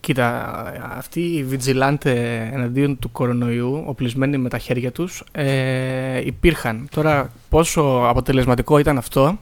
[0.00, 0.62] Κοίτα,
[0.96, 2.12] αυτοί οι βιτζιλάντε
[2.52, 6.88] εναντίον του κορονοϊού, οπλισμένοι με τα χέρια τους, ε, υπήρχαν.
[6.90, 9.38] Τώρα πόσο αποτελεσματικό ήταν αυτό,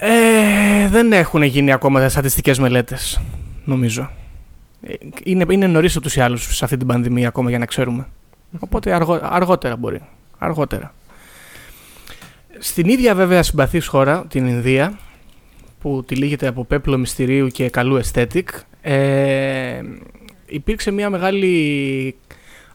[0.00, 3.20] ε, δεν έχουν γίνει ακόμα στατιστικές μελέτες,
[3.64, 4.10] νομίζω.
[4.86, 4.94] Ε,
[5.24, 8.06] είναι, είναι νωρίς ούτως ή άλλως σε αυτή την πανδημία ακόμα για να ξέρουμε.
[8.58, 10.00] Οπότε αργό, αργότερα μπορεί.
[10.38, 10.94] Αργότερα.
[12.58, 14.98] Στην ίδια βέβαια συμπαθής χώρα, την Ινδία,
[15.80, 18.44] που τυλίγεται από πέπλο μυστηρίου και καλού aesthetic,
[18.80, 19.80] ε,
[20.46, 22.16] υπήρξε μια μεγάλη...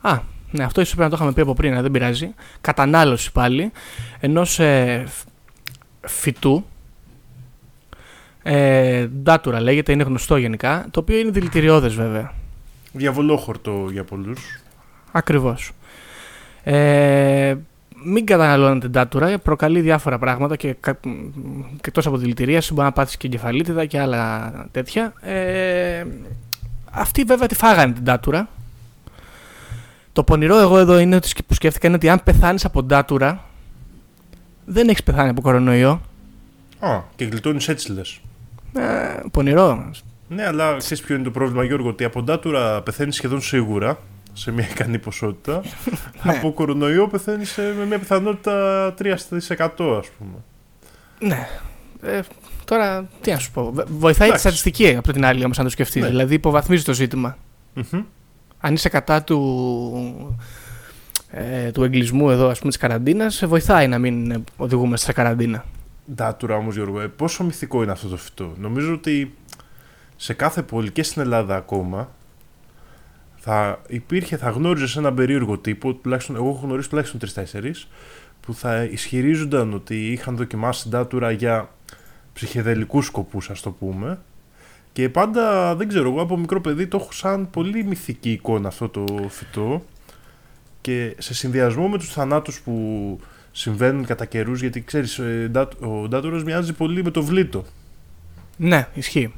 [0.01, 0.19] Α,
[0.51, 2.33] ναι, αυτό ίσως πρέπει να το είχαμε πει από πριν, δεν πειράζει.
[2.61, 3.71] Κατανάλωση πάλι
[4.19, 5.05] ενός ε,
[6.01, 6.65] φυτού,
[8.43, 12.33] ε, ντάτουρα λέγεται, είναι γνωστό γενικά, το οποίο είναι δηλητηριώδες βέβαια.
[12.91, 14.61] Διαβολόχορτο για πολλούς.
[15.11, 15.71] Ακριβώς.
[16.63, 17.55] Ε,
[18.03, 20.95] μην καταναλώνετε ντάτουρα, προκαλεί διάφορα πράγματα και, και
[21.85, 25.13] εκτός από δηλητηρίαση μπορεί να πάθεις και εγκεφαλίτιδα και άλλα τέτοια.
[25.21, 26.05] Ε,
[26.91, 28.49] αυτοί βέβαια τη φάγανε την ντάτουρα.
[30.13, 33.45] Το πονηρό εγώ εδώ είναι ότι που σκέφτηκα είναι ότι αν πεθάνεις από ντάτουρα
[34.65, 36.01] δεν έχεις πεθάνει από κορονοϊό.
[36.79, 38.21] Α, και γλιτώνεις έτσι λες.
[38.73, 39.91] Ε, πονηρό.
[40.27, 43.97] Ναι, αλλά ξέρεις ποιο είναι το πρόβλημα, Γιώργο, ότι από ντάτουρα πεθαίνεις σχεδόν σίγουρα
[44.33, 45.61] σε μια ικανή ποσότητα.
[46.23, 46.31] Ναι.
[46.31, 49.13] από κορονοϊό πεθαίνεις με μια πιθανότητα 3%
[49.99, 50.37] ας πούμε.
[51.19, 51.47] Ναι.
[52.01, 52.19] Ε,
[52.65, 53.73] τώρα, τι να σου πω.
[53.87, 56.01] Βοηθάει τη στατιστική από την άλλη, όμως, αν το σκεφτείς.
[56.01, 56.07] Ναι.
[56.07, 57.37] Δηλαδή, υποβαθμίζει το ζητημα
[58.59, 60.37] Αν είσαι κατά του,
[61.27, 65.65] ε, του εγκλισμού εδώ, ας πούμε, της καραντίνας, σε βοηθάει να μην οδηγούμε σε καραντίνα.
[66.13, 68.53] Ντάτουρα όμως, Γιώργο, ε, πόσο μυθικό είναι αυτό το φυτό.
[68.57, 69.35] Νομίζω ότι
[70.15, 72.09] σε κάθε πόλη και στην Ελλάδα ακόμα
[73.35, 77.73] θα υπήρχε, θα γνώριζες έναν περίεργο τύπο, τουλάχιστον εγώ έχω γνωρίσει τουλάχιστον τρει-τέσσερι,
[78.41, 81.69] που θα ισχυρίζονταν ότι είχαν δοκιμάσει ντάτουρα για
[82.33, 84.19] ψυχεδελικούς σκοπούς ας το πούμε
[84.93, 88.89] και πάντα δεν ξέρω εγώ από μικρό παιδί το έχω σαν πολύ μυθική εικόνα αυτό
[88.89, 89.85] το φυτό
[90.81, 93.19] και σε συνδυασμό με τους θανάτους που
[93.51, 97.65] συμβαίνουν κατά καιρούς, γιατί ξέρεις ε, ο ντάτουρος μοιάζει πολύ με το βλήτο
[98.57, 99.33] ναι ισχύει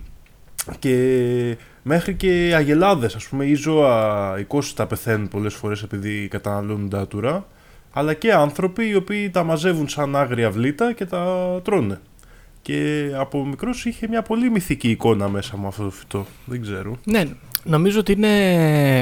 [0.80, 4.36] και μέχρι και αγελάδες, ας πούμε, ή ζώα
[4.76, 7.48] τα πεθαίνουν πολλές φορές επειδή καταναλώνουν τάτουρα,
[7.94, 11.26] αλλά και άνθρωποι οι οποίοι τα μαζεύουν σαν άγρια βλήτα και τα
[11.64, 12.00] τρώνε.
[12.62, 16.26] Και από μικρός είχε μια πολύ μυθική εικόνα μέσα μου αυτό το φυτό.
[16.46, 16.98] Δεν ξέρω.
[17.04, 17.24] Ναι,
[17.64, 18.48] νομίζω ότι είναι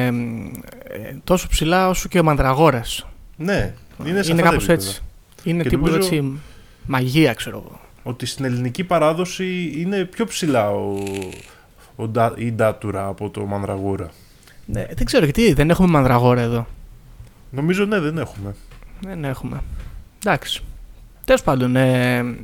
[0.08, 3.08] ε, τόσο ψηλά όσο και ο μανδραγόρας.
[3.38, 3.74] Ναι,
[4.06, 5.02] είναι, είναι κάπως έτσι.
[5.44, 6.40] Είναι τύπου έτσι
[6.86, 7.80] μαγεία, ξέρω εγώ.
[8.04, 10.94] Ότι στην ελληνική παράδοση είναι πιο ψηλά ο,
[11.96, 12.04] ο,
[12.36, 14.10] η ντάτουρα από το μανδραγόρα.
[14.66, 16.68] Ναι, δεν ξέρω γιατί δεν έχουμε μανδραγόρα εδώ.
[17.50, 18.56] Νομίζω ναι, δεν έχουμε.
[19.02, 19.62] Δεν έχουμε.
[20.26, 20.64] Εντάξει.
[21.26, 22.36] Τέλος πάντων, ε,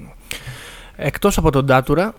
[0.95, 2.13] εκτός από τον ντάτουρα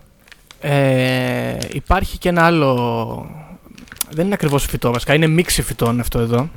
[0.60, 3.30] ε, υπάρχει και ένα άλλο...
[4.10, 6.48] Δεν είναι ακριβώς φυτό βασικά, είναι μίξη φυτών αυτό εδώ.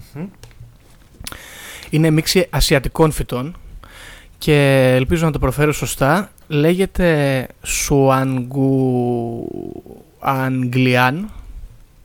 [1.91, 3.55] Είναι μίξη ασιατικών φυτών
[4.37, 6.31] και ελπίζω να το προφέρω σωστά.
[6.47, 9.47] Λέγεται Σουανγκου
[10.19, 11.29] Αγγλιάν.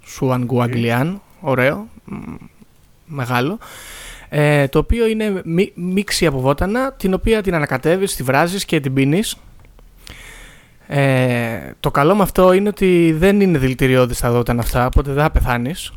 [0.07, 1.21] Σουανγκου Αγγλιάν.
[1.41, 1.89] Ωραίο.
[3.07, 3.59] Μεγάλο.
[4.29, 5.43] Ε, το οποίο είναι
[5.75, 9.37] μίξη από βότανα, την οποία την ανακατεύεις, τη βράζεις και την πίνεις.
[10.87, 15.23] Ε, το καλό με αυτό είναι ότι δεν είναι δηλητηριώδης τα βότανα αυτά, οπότε δεν
[15.23, 15.93] θα πεθάνεις.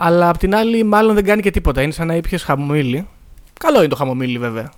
[0.00, 3.08] Αλλά απ' την άλλη μάλλον δεν κάνει και τίποτα, είναι σαν να ήπιες χαμομήλι.
[3.60, 4.72] Καλό είναι το χαμομήλι βέβαια.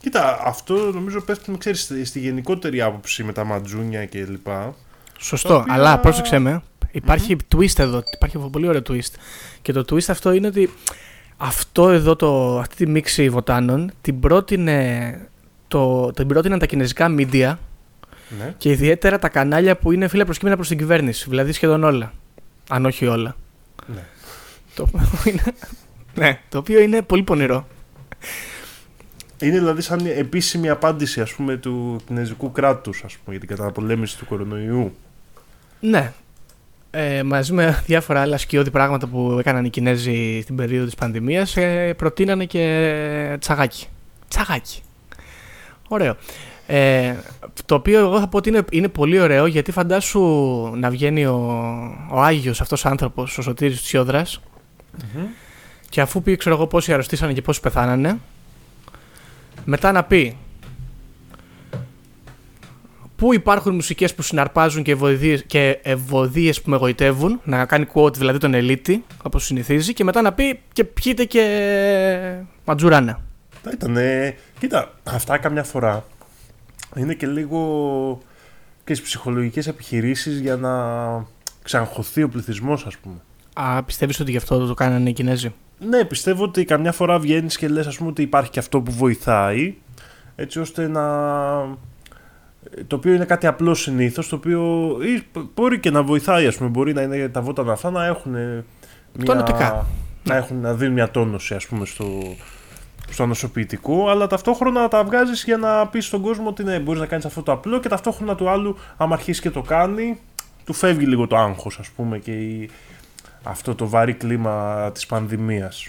[0.00, 4.74] Κοίτα, αυτό νομίζω πέφτει ξέρεις, στη γενικότερη άποψη με τα ματζούνια και λοιπά.
[5.18, 5.74] Σωστό, οποία...
[5.74, 6.62] αλλά πρόσεξε με.
[6.90, 9.14] Υπαρχει twist εδώ, υπάρχει ένα πολύ ωραίο twist.
[9.62, 10.70] Και το twist αυτό είναι ότι
[11.36, 15.28] αυτό εδώ, το, αυτή τη μίξη βοτάνων την πρότεινε,
[15.68, 17.56] το, την πρότειναν τα κινέζικα media
[18.38, 18.54] ναι.
[18.58, 22.12] και ιδιαίτερα τα κανάλια που είναι φίλε προσκύμενα προς την κυβέρνηση, δηλαδή σχεδόν όλα,
[22.68, 23.36] αν όχι όλα.
[23.94, 24.04] Ναι.
[24.74, 24.88] Το,
[25.24, 25.42] είναι,
[26.14, 27.66] ναι, το οποίο είναι πολύ πονηρό.
[29.40, 34.96] Είναι δηλαδή σαν επίσημη απάντηση ας πούμε, του κινέζικου κράτους για την καταπολέμηση του κορονοϊού.
[35.80, 36.12] Ναι.
[36.90, 41.56] Ε, μαζί με διάφορα άλλα σκιώδη πράγματα που έκαναν οι Κινέζοι στην περίοδο της πανδημίας
[41.56, 43.86] ε, προτείνανε και τσαγάκι.
[44.28, 44.82] Τσαγάκι.
[45.88, 46.16] Ωραίο.
[46.70, 47.14] Ε,
[47.66, 50.20] το οποίο εγώ θα πω ότι είναι, είναι πολύ ωραίο γιατί φαντάσου
[50.74, 51.36] να βγαίνει ο,
[52.10, 54.40] ο Άγιος αυτός άνθρωπος, ο Σωτήρης της
[55.88, 58.18] και αφού πει ξέρω εγώ πόσοι αρρωστήσανε και πόσοι πεθάνανε
[59.64, 60.36] μετά να πει
[63.16, 68.14] πού υπάρχουν μουσικές που συναρπάζουν και ευωδίες, και ευωδίες που με εγωιτεύουν, να κάνει quote
[68.14, 73.20] δηλαδή τον ελίτη, όπως συνηθίζει, και μετά να πει και πιείτε και ματζουράνα.
[73.72, 76.04] Ήτανε, κοίτα, αυτά καμιά φορά
[76.96, 78.20] είναι και λίγο
[78.84, 80.72] και στις ψυχολογικές επιχειρήσεις για να
[81.62, 83.16] ξαναχωθεί ο πληθυσμός, ας πούμε.
[83.52, 87.56] Α, πιστεύεις ότι γι' αυτό το κάνανε οι Κινέζοι; Ναι, πιστεύω ότι καμιά φορά βγαίνεις
[87.56, 89.74] και λες ας πούμε ότι υπάρχει και αυτό που βοηθάει
[90.36, 91.04] έτσι ώστε να...
[92.86, 94.96] Το οποίο είναι κάτι απλός συνήθως, το οποίο
[95.54, 98.32] μπορεί και να βοηθάει, ας πούμε, μπορεί να είναι τα βότανα αυτά να έχουν
[99.12, 99.34] μια...
[99.34, 99.86] Να,
[100.22, 100.34] ναι.
[100.34, 102.06] έχουν, να δίνουν μια τόνωση, ας πούμε, στο,
[103.10, 107.06] στο ανοσοποιητικό, αλλά ταυτόχρονα τα βγάζεις για να πεις στον κόσμο ότι ναι, μπορείς να
[107.06, 110.18] κάνεις αυτό το απλό και ταυτόχρονα του άλλου, άμα αρχίσει και το κάνει,
[110.64, 112.70] του φεύγει λίγο το άγχος, ας πούμε, και η,
[113.42, 115.88] αυτό το βαρύ κλίμα της πανδημίας.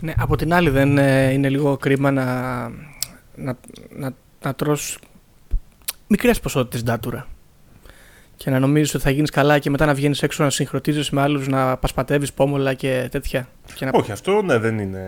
[0.00, 2.24] Ναι, από την άλλη δεν ε, είναι λίγο κρίμα να,
[3.34, 3.56] να,
[3.90, 4.12] να,
[4.42, 4.98] να τρως
[6.06, 7.26] μικρές ποσότητες ντάτουρα
[8.36, 11.20] και να νομίζεις ότι θα γίνεις καλά και μετά να βγαίνεις έξω να συγχρονίζεις με
[11.20, 13.48] άλλους, να πασπατεύεις πόμολα και τέτοια.
[13.74, 13.90] Και να...
[13.94, 15.04] Όχι, αυτό ναι, δεν είναι...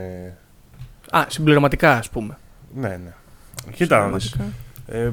[1.16, 2.38] Α, συμπληρωματικά ας πούμε.
[2.74, 3.14] Ναι, ναι.
[3.72, 4.18] Κοίτα,
[4.86, 5.10] ε,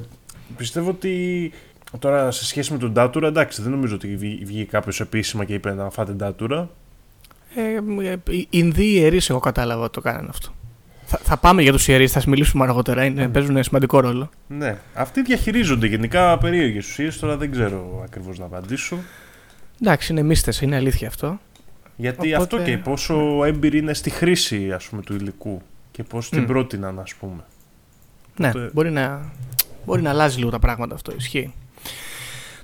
[0.57, 1.51] πιστεύω ότι
[1.99, 5.73] Τώρα σε σχέση με τον Ντάτουρα, εντάξει, δεν νομίζω ότι βγήκε κάποιος επίσημα και είπε
[5.73, 6.69] να φάτε Ντάτουρα.
[7.55, 10.53] Ε, ε οι Ινδοί ιερείς, εγώ κατάλαβα ότι το κάνανε αυτό.
[11.05, 13.05] Θα, θα πάμε για τους ιερείς, θα μιλήσουμε αργότερα.
[13.05, 13.31] Είναι, mm.
[13.31, 14.29] Παίζουν σημαντικό ρόλο.
[14.47, 14.77] Ναι.
[14.93, 17.19] Αυτοί διαχειρίζονται γενικά περίεργες ουσίες.
[17.19, 18.97] Τώρα δεν ξέρω ακριβώς να απαντήσω.
[19.81, 21.39] Εντάξει, είναι μίστε, είναι αλήθεια αυτό.
[21.95, 22.55] Γιατί Οπότε...
[22.55, 25.61] αυτό και πόσο έμπειροι είναι στη χρήση ας πούμε, του υλικού
[25.99, 26.29] και πώς mm.
[26.29, 27.45] την πρότειναν, ας πούμε.
[28.37, 28.69] Ναι, Οπότε...
[28.73, 29.31] μπορεί, να,
[29.85, 31.13] μπορεί να αλλάζει λίγο τα πράγματα αυτό.
[31.17, 31.53] Ισχύει.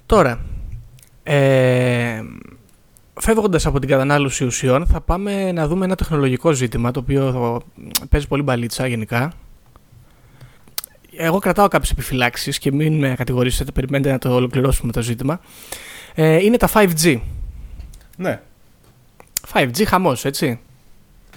[0.05, 0.39] Τώρα,
[1.23, 2.21] ε,
[3.13, 7.61] φεύγοντας από την κατανάλωση ουσιών, θα πάμε να δούμε ένα τεχνολογικό ζήτημα, το οποίο
[8.09, 9.33] παίζει πολύ μπαλίτσα γενικά.
[11.17, 15.39] Εγώ κρατάω κάποιες επιφυλάξεις και μην με κατηγορήσετε, περιμένετε να το ολοκληρώσουμε το ζήτημα.
[16.13, 17.19] Ε, είναι τα 5G.
[18.17, 18.41] Ναι.
[19.53, 20.59] 5G χαμός, έτσι.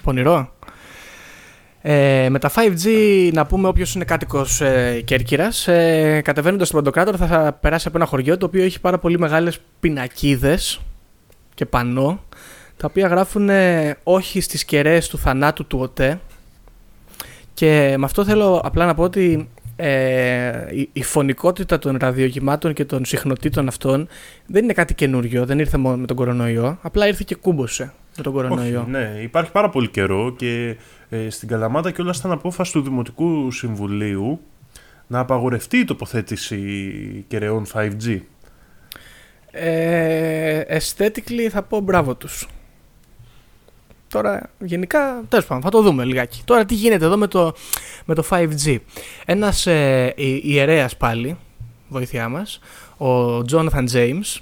[0.03, 0.53] Πονηρό.
[1.81, 2.87] Ε, με τα 5G,
[3.33, 8.05] να πούμε, όποιος είναι κάτοικος ε, Κέρκυρας, ε, κατεβαίνοντας στον Παντοκράτορα θα περάσει από ένα
[8.05, 10.79] χωριό το οποίο έχει πάρα πολύ μεγάλες πινακίδες
[11.53, 12.23] και πανό,
[12.77, 16.19] τα οποία γράφουν ε, όχι στις κεραίες του θανάτου του ΟΤΕ.
[17.53, 19.49] Και με αυτό θέλω απλά να πω ότι
[19.81, 24.07] ε, η, η, φωνικότητα των ραδιοκυμάτων και των συχνοτήτων αυτών
[24.45, 28.23] δεν είναι κάτι καινούριο, δεν ήρθε μόνο με τον κορονοϊό, απλά ήρθε και κούμποσε με
[28.23, 28.81] τον κορονοϊό.
[28.81, 30.75] Όχι, ναι, υπάρχει πάρα πολύ καιρό και
[31.09, 34.39] ε, στην Καλαμάτα και όλα ήταν απόφαση του Δημοτικού Συμβουλίου
[35.07, 36.61] να απαγορευτεί η τοποθέτηση
[37.27, 38.19] κεραιών 5G.
[39.51, 42.47] Ε, aesthetically θα πω μπράβο τους.
[44.09, 46.41] Τώρα γενικά, τέλος πάντων, θα το δούμε λιγάκι.
[46.45, 47.53] Τώρα τι γίνεται εδώ με το,
[48.05, 48.77] με το 5G.
[49.25, 51.37] Ένας ε, ιερέας πάλι,
[51.87, 52.59] βοήθειά μας,
[52.97, 54.39] ο Jonathan James,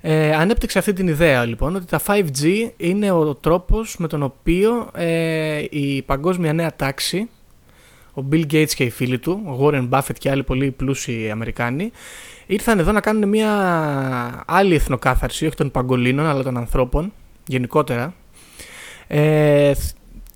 [0.00, 4.90] ε, ανέπτυξε αυτή την ιδέα λοιπόν ότι τα 5G είναι ο τρόπος με τον οποίο
[4.94, 7.28] ε, η παγκόσμια νέα τάξη,
[8.14, 11.90] ο Bill Gates και οι φίλοι του, ο Warren Buffett και άλλοι πολύ πλούσιοι Αμερικάνοι,
[12.46, 17.12] ήρθαν εδώ να κάνουν μια άλλη εθνοκάθαρση, όχι των παγκολίνων αλλά των ανθρώπων
[17.46, 18.14] γενικότερα,
[19.06, 19.72] ε,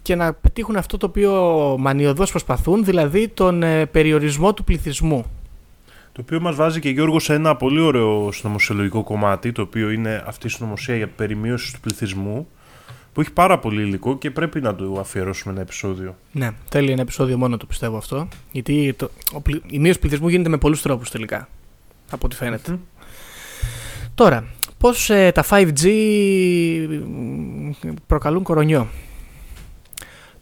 [0.02, 1.32] και να πετύχουν αυτό το οποίο
[1.78, 5.24] μανιωδώς προσπαθούν, δηλαδή τον ε, περιορισμό του πληθυσμού.
[6.12, 10.24] Το οποίο μας βάζει και Γιώργος σε ένα πολύ ωραίο συνωμοσιολογικό κομμάτι, το οποίο είναι
[10.26, 12.48] αυτή η συνωμοσία για περιμείωσης του πληθυσμού,
[13.12, 16.16] που έχει πάρα πολύ υλικό και πρέπει να του αφιερώσουμε ένα επεισόδιο.
[16.32, 18.28] Ναι, θέλει ένα επεισόδιο μόνο το πιστεύω αυτό.
[18.52, 21.48] Γιατί το, ο, η μείωση του πληθυσμού γίνεται με πολλούς τρόπους τελικά.
[22.10, 22.78] Από ό,τι φαίνεται.
[24.14, 24.44] Τώρα,
[24.80, 25.88] πώς ε, τα 5G
[28.06, 28.88] προκαλούν κορονιό.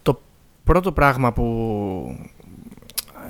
[0.03, 0.21] Το
[0.65, 2.29] πρώτο πράγμα που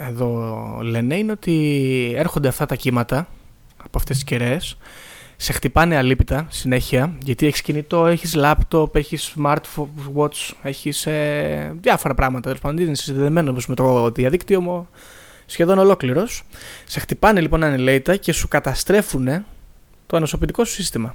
[0.08, 3.28] εδώ λένε είναι ότι έρχονται αυτά τα κύματα
[3.76, 4.78] από αυτές τις κεραίες
[5.36, 12.42] σε χτυπάνε αλήπητα συνέχεια γιατί έχεις κινητό, έχεις λάπτοπ, έχεις smartwatch, έχεις ε, διάφορα πράγματα.
[12.42, 14.88] Τέλος πάντων, είναι συνδεδεμένος με το διαδίκτυο μου
[15.46, 16.42] σχεδόν ολόκληρος.
[16.84, 19.44] Σε χτυπάνε λοιπόν ανελέητα και σου καταστρέφουν
[20.08, 21.14] το ανοσοποιητικό σου συστημα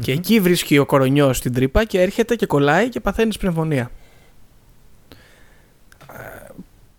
[0.00, 3.90] Και εκεί βρίσκει ο κορονιός στην τρύπα και έρχεται και κολλάει και παθαίνεις πνευμονία.
[6.12, 6.46] Ε,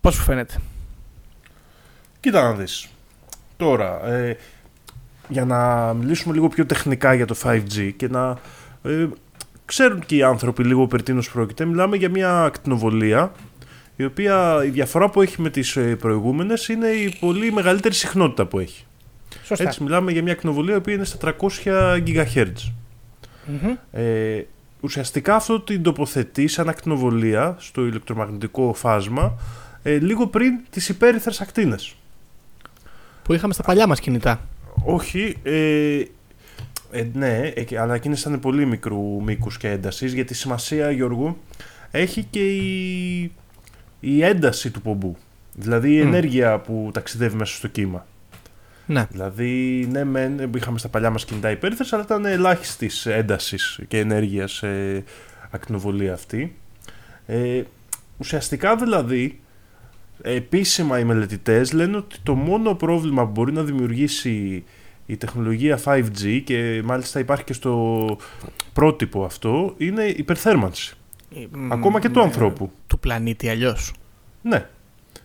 [0.00, 0.54] πώς σου φαίνεται;
[2.20, 2.88] Κοίτα να δεις.
[3.56, 4.36] Τώρα, ε,
[5.28, 8.38] για να μιλήσουμε λίγο πιο τεχνικά για το 5G και να
[8.82, 9.08] ε,
[9.64, 13.32] ξέρουν και οι άνθρωποι λίγο περί τίνος πρόκειται, μιλάμε για μια ακτινοβολία
[13.96, 18.46] η οποία η διαφορά που έχει με τις ε, προηγούμενες είναι η πολύ μεγαλύτερη συχνότητα
[18.46, 18.84] που έχει.
[19.56, 19.68] Σωστά.
[19.68, 21.34] Έτσι μιλάμε για μια ακτινοβολία η οποία είναι στα
[21.64, 22.46] 300 GHz.
[23.46, 24.42] mm Ε,
[24.80, 29.38] ουσιαστικά αυτό την τοποθετεί σαν ακτινοβολία στο ηλεκτρομαγνητικό φάσμα
[29.82, 31.96] ε, λίγο πριν τις υπέρυθρες ακτίνες.
[33.22, 34.40] που είχαμε στα παλιά μας κινητά.
[34.84, 36.02] Όχι, ε,
[36.90, 41.36] ε, ναι, ε, αλλά εκείνες ήταν πολύ μικρού μήκους και έντασης, γιατί σημασία, Γιώργο,
[41.90, 43.32] έχει και η,
[44.00, 45.16] η ένταση του πομπού.
[45.54, 46.06] Δηλαδή η Μμ.
[46.06, 48.06] ενέργεια που ταξιδεύει μέσα στο κύμα.
[48.90, 49.06] Ναι.
[49.10, 54.62] Δηλαδή, ναι, μεν, είχαμε στα παλιά μας κινητά υπέρυθρες, αλλά ήταν ελάχιστης έντασης και ενέργειας
[54.62, 55.04] ε,
[55.50, 56.56] ακτινοβολία αυτή.
[57.26, 57.62] Ε,
[58.18, 59.40] ουσιαστικά δηλαδή,
[60.22, 64.64] επίσημα οι μελετητές λένε ότι το μόνο πρόβλημα που μπορεί να δημιουργήσει
[65.06, 68.16] η τεχνολογία 5G και μάλιστα υπάρχει και στο
[68.72, 70.94] πρότυπο αυτό είναι η υπερθέρμανση.
[71.70, 72.70] Ακόμα και του Ναι, ανθρώπου.
[72.86, 73.92] Του πλανήτη αλλιώς.
[74.42, 74.66] Ναι.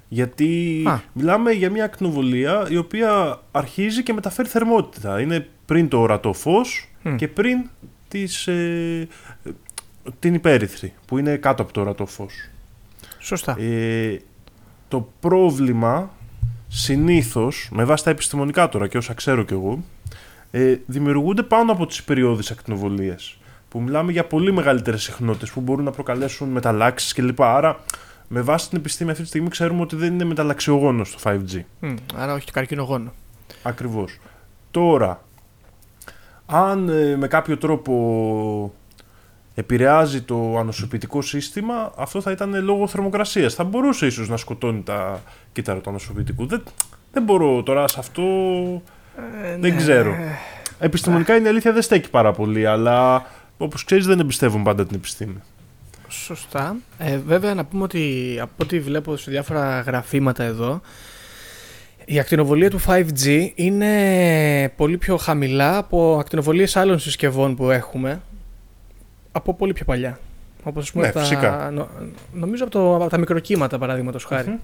[0.08, 1.00] Γιατί Α.
[1.14, 5.22] μιλάμε για μια ακτινοβολία η οποία αρχίζει και μεταφέρει θερμότητα.
[5.22, 7.16] Είναι πριν το ορατό φως Μμ.
[7.16, 7.70] και πριν
[8.08, 9.08] τις, ε,
[10.20, 12.50] την υπέρυθρη που είναι κάτω από το ορατό φως.
[13.20, 13.56] Σωστά.
[13.60, 14.20] Ε,
[14.88, 16.12] το πρόβλημα
[16.68, 19.84] συνήθως, με βάση τα επιστημονικά τώρα και όσα ξέρω κι εγώ,
[20.52, 23.38] ε, δημιουργούνται πάνω από τις περιόδεις ακτινοβολίας.
[23.70, 27.42] Που μιλάμε για πολύ μεγαλύτερες συχνότητες που μπορούν να προκαλέσουν μεταλλάξεις κλπ.
[27.42, 27.80] Άρα,
[28.28, 31.62] με βάση την επιστήμη αυτή τη στιγμή ξέρουμε ότι δεν είναι μεταλλαξιογόνος το 5G.
[31.80, 33.14] Μμ, άρα όχι καρκινογόνο.
[33.64, 34.20] Ακριβώς.
[34.72, 35.24] Τώρα,
[36.46, 38.74] αν ε, με κάποιο τρόπο
[39.56, 43.54] επηρεάζει το ανοσοποιητικό σύστημα, αυτό θα ήταν λόγω θερμοκρασίας.
[43.54, 46.46] Θα μπορούσε ίσως να σκοτώνει τα κύτταρα του ανοσοποιητικού.
[46.46, 46.64] Δεν,
[47.12, 48.22] δεν μπορώ τώρα σε αυτό...
[49.44, 49.78] Ε, δεν ναι.
[49.78, 50.16] ξέρω.
[50.80, 53.26] Επιστημονικά είναι αλήθεια δεν στέκει πάρα πολύ, αλλά
[53.58, 55.42] όπως ξέρεις δεν εμπιστεύουν πάντα την επιστήμη.
[56.08, 56.76] Σωστά.
[56.98, 60.82] Ε, βέβαια να πούμε ότι από ό,τι βλέπω σε διάφορα γραφήματα εδώ
[62.06, 68.22] η ακτινοβολία του 5G είναι πολύ πιο χαμηλά από ακτινοβολίες άλλων συσκευών που έχουμε
[69.32, 70.20] από πολύ πιο παλιά.
[70.64, 71.70] Όπως ας πούμε Ναι, τα, φυσικά.
[71.74, 71.90] νο-
[72.34, 74.48] νομίζω από, το, από τα μικροκύματα παραδείγματος χάρη.
[74.50, 74.58] Μμμ.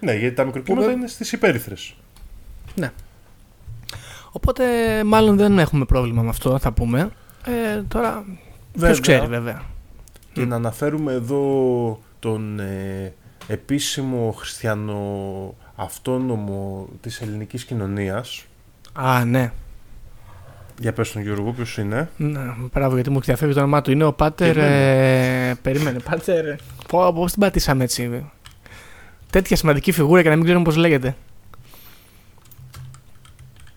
[0.00, 1.94] Ναι, γιατί τα μικροκύματα Που βε- είναι στις υπέρυθρες.
[4.32, 4.64] Οπότε
[5.04, 7.10] μάλλον δεν έχουμε πρόβλημα με αυτό θα πούμε.
[7.46, 8.24] Ε, τώρα
[8.74, 8.88] Βέβαια.
[8.88, 9.62] ποιος ξέρει βέβαια.
[10.32, 10.48] Και Μμ.
[10.48, 13.14] να αναφέρουμε εδώ τον ε,
[13.46, 18.44] επίσημο χριστιανο αυτόνομο της ελληνικής κοινωνίας.
[18.92, 19.52] Α, ναι.
[20.80, 22.10] Για πες τον Γιώργο, ποιος είναι.
[22.16, 22.40] Ναι,
[22.72, 23.90] μπράβο, γιατί μου έχει διαφεύγει το όνομά του.
[23.90, 24.54] Είναι ο Πάτερ.
[24.54, 24.74] Και εμένα.
[24.74, 26.56] Ε, περίμενε, Πάτερ.
[26.88, 28.30] Πώ πώς την πατήσαμε έτσι;
[29.30, 31.16] Τέτοια σημαντική φιγούρα και να μην ξέρουμε πώς λέγεται.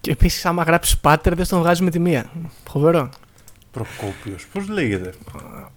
[0.01, 2.29] Και επίσης, άμα γράψεις Πάτερ, δεν τον βγάζει με τη μία.
[2.69, 3.09] Φοβερό.
[3.71, 4.45] Προκόπιος.
[4.53, 5.13] Πώς λέγεται;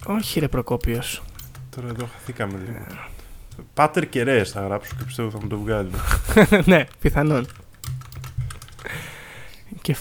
[0.07, 1.23] Όχι, ρε Προκόπιος.
[1.77, 2.79] Τώρα εδώ χαθήκαμε λίγο.
[3.75, 5.91] Πάτερ Κεραίες θα γράψω και πιστεύω θα μου το βγάλει.
[6.71, 7.47] ναι, πιθανόν.
[9.83, 9.97] Και,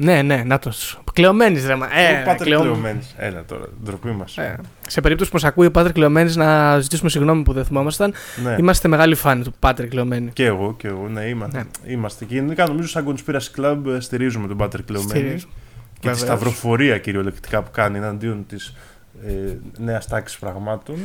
[0.00, 0.72] ναι, ναι, να το.
[1.12, 1.74] Κλεωμένης ρε.
[1.76, 1.86] μα.
[1.98, 3.14] Ε, Ο Πάτερ κλεω- Κλεωμένης.
[3.18, 4.38] Έλα τώρα, ντροπή μας.
[4.38, 8.12] Ε, σε περίπτωση που μας ακούει ο Πάτερ Κλεωμένης, να ζητήσουμε συγγνώμη που δεν θυμόμασταν.
[8.44, 8.56] Ναι.
[8.58, 10.30] Είμαστε μεγάλοι φάνοι του Πάτερ Κλεωμένη.
[10.32, 11.66] Και εγώ, και εγώ, ναι, είμαστε.
[11.84, 11.92] Ναι.
[11.92, 12.24] είμαστε.
[12.24, 15.42] Και γενικά νομίζω σαν Conspiracy Club ε, στηρίζουμε τον Πάτερ Κλεωμένη.
[16.02, 16.20] Στηρίζω.
[16.20, 16.38] Και τη Βεβαίως.
[16.40, 18.74] σταυροφορία κυριολεκτικά που κάνει εναντίον της
[19.26, 20.96] ε, νέας τάξης πραγμάτων.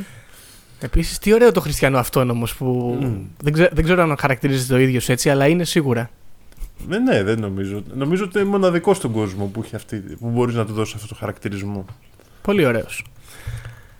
[0.79, 2.97] Επίσης, τι ωραίο το χριστιανό αυτόνομο που.
[3.01, 3.17] Μμ.
[3.43, 6.09] Δεν, ξέ- δεν ξέρω αν χαρακτηρίζεται ο ίδιος έτσι, αλλά είναι σίγουρα.
[6.87, 7.83] Ναι, ναι, δεν νομίζω.
[7.93, 11.07] Νομίζω ότι είναι μοναδικό στον κόσμο που, έχει αυτή, που μπορείς να του δώσεις αυτό
[11.07, 11.85] το χαρακτηρισμό.
[12.41, 13.05] Πολύ ωραίος.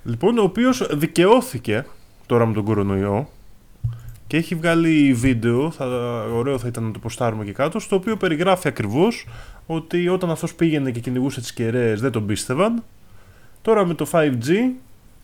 [0.03, 1.85] Λοιπόν, ο οποίος δικαιώθηκε
[2.25, 3.29] τώρα με τον κορονοϊό
[4.27, 5.85] και έχει βγάλει βίντεο, θα,
[6.33, 9.27] ωραίο θα ήταν να το ποστάρουμε και κάτω, στο οποίο περιγράφει ακριβώς
[9.67, 12.83] ότι όταν αυτός πήγαινε και κυνηγούσε τις κεραίες δεν τον πίστευαν.
[13.61, 14.49] Τώρα με το 5G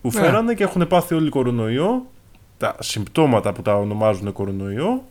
[0.02, 0.20] που Ναι.
[0.20, 2.06] φέρανε και έχουν πάθει όλοι κορονοϊό,
[2.58, 5.04] τα συμπτώματα που τα ονομάζουν κορονοϊό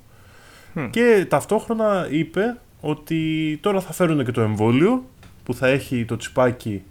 [0.74, 0.90] Μμ.
[0.90, 5.04] και ταυτόχρονα είπε ότι τώρα θα φέρουν και το εμβόλιο
[5.44, 6.82] που θα έχει το τσιπάκι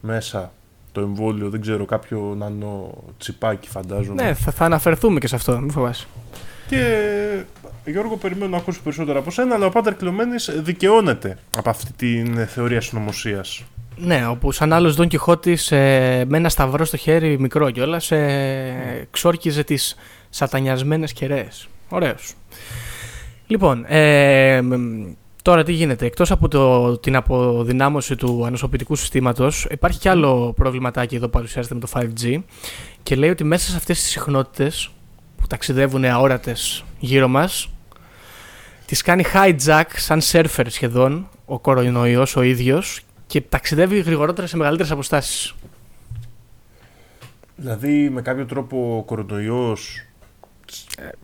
[0.00, 0.52] μέσα
[0.92, 4.22] το εμβόλιο, δεν ξέρω, κάποιο νανό τσιπάκι φαντάζομαι.
[4.22, 6.06] Ναι, θα, θα αναφερθούμε και σε αυτό, μην φοβάσαι.
[6.68, 7.42] Και
[7.84, 12.46] Γιώργο, περιμένω να ακούσω περισσότερα από σένα, αλλά ο Πάτερ Κλωμένης δικαιώνεται από αυτή την
[12.46, 13.62] θεωρία συνωμοσίας.
[13.96, 19.06] Ναι, όπου σαν άλλος Δον Κιχώτης ε, με ένα σταυρό στο χέρι, μικρό κιόλας, ε,
[19.10, 19.96] ξόρκιζε τις
[20.30, 21.68] σατανιασμένες κεραίες.
[21.88, 22.34] Ωραίος.
[23.46, 24.74] Λοιπόν, ε, μ,
[25.42, 26.06] τώρα τι γίνεται.
[26.06, 31.74] Εκτός από το, την αποδυνάμωση του ανοσοποιητικού συστήματος, υπάρχει κι άλλο προβληματάκι εδώ που παρουσιάζεται
[31.74, 32.42] με το 5G
[33.02, 34.90] και λέει ότι μέσα σε αυτές τις συχνότητες
[35.36, 37.71] που ταξιδεύουν αόρατες γύρω μας,
[38.92, 44.92] τις κάνει hijack σαν σέρφερ σχεδόν ο κορονοϊός ο ίδιος και ταξιδεύει γρηγορότερα σε μεγαλύτερες
[44.92, 45.54] αποστάσεις.
[47.56, 50.04] Δηλαδή, με κάποιο τρόπο ο κορονοϊός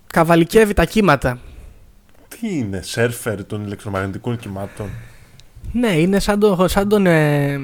[0.06, 1.38] Καβαλικεύει τα κύματα.
[2.28, 4.90] τι είναι, σερφερ των ηλεκτρομαγνητικών κυμάτων;
[5.72, 7.60] Ναι, είναι σαν τον, σαν τον, ε,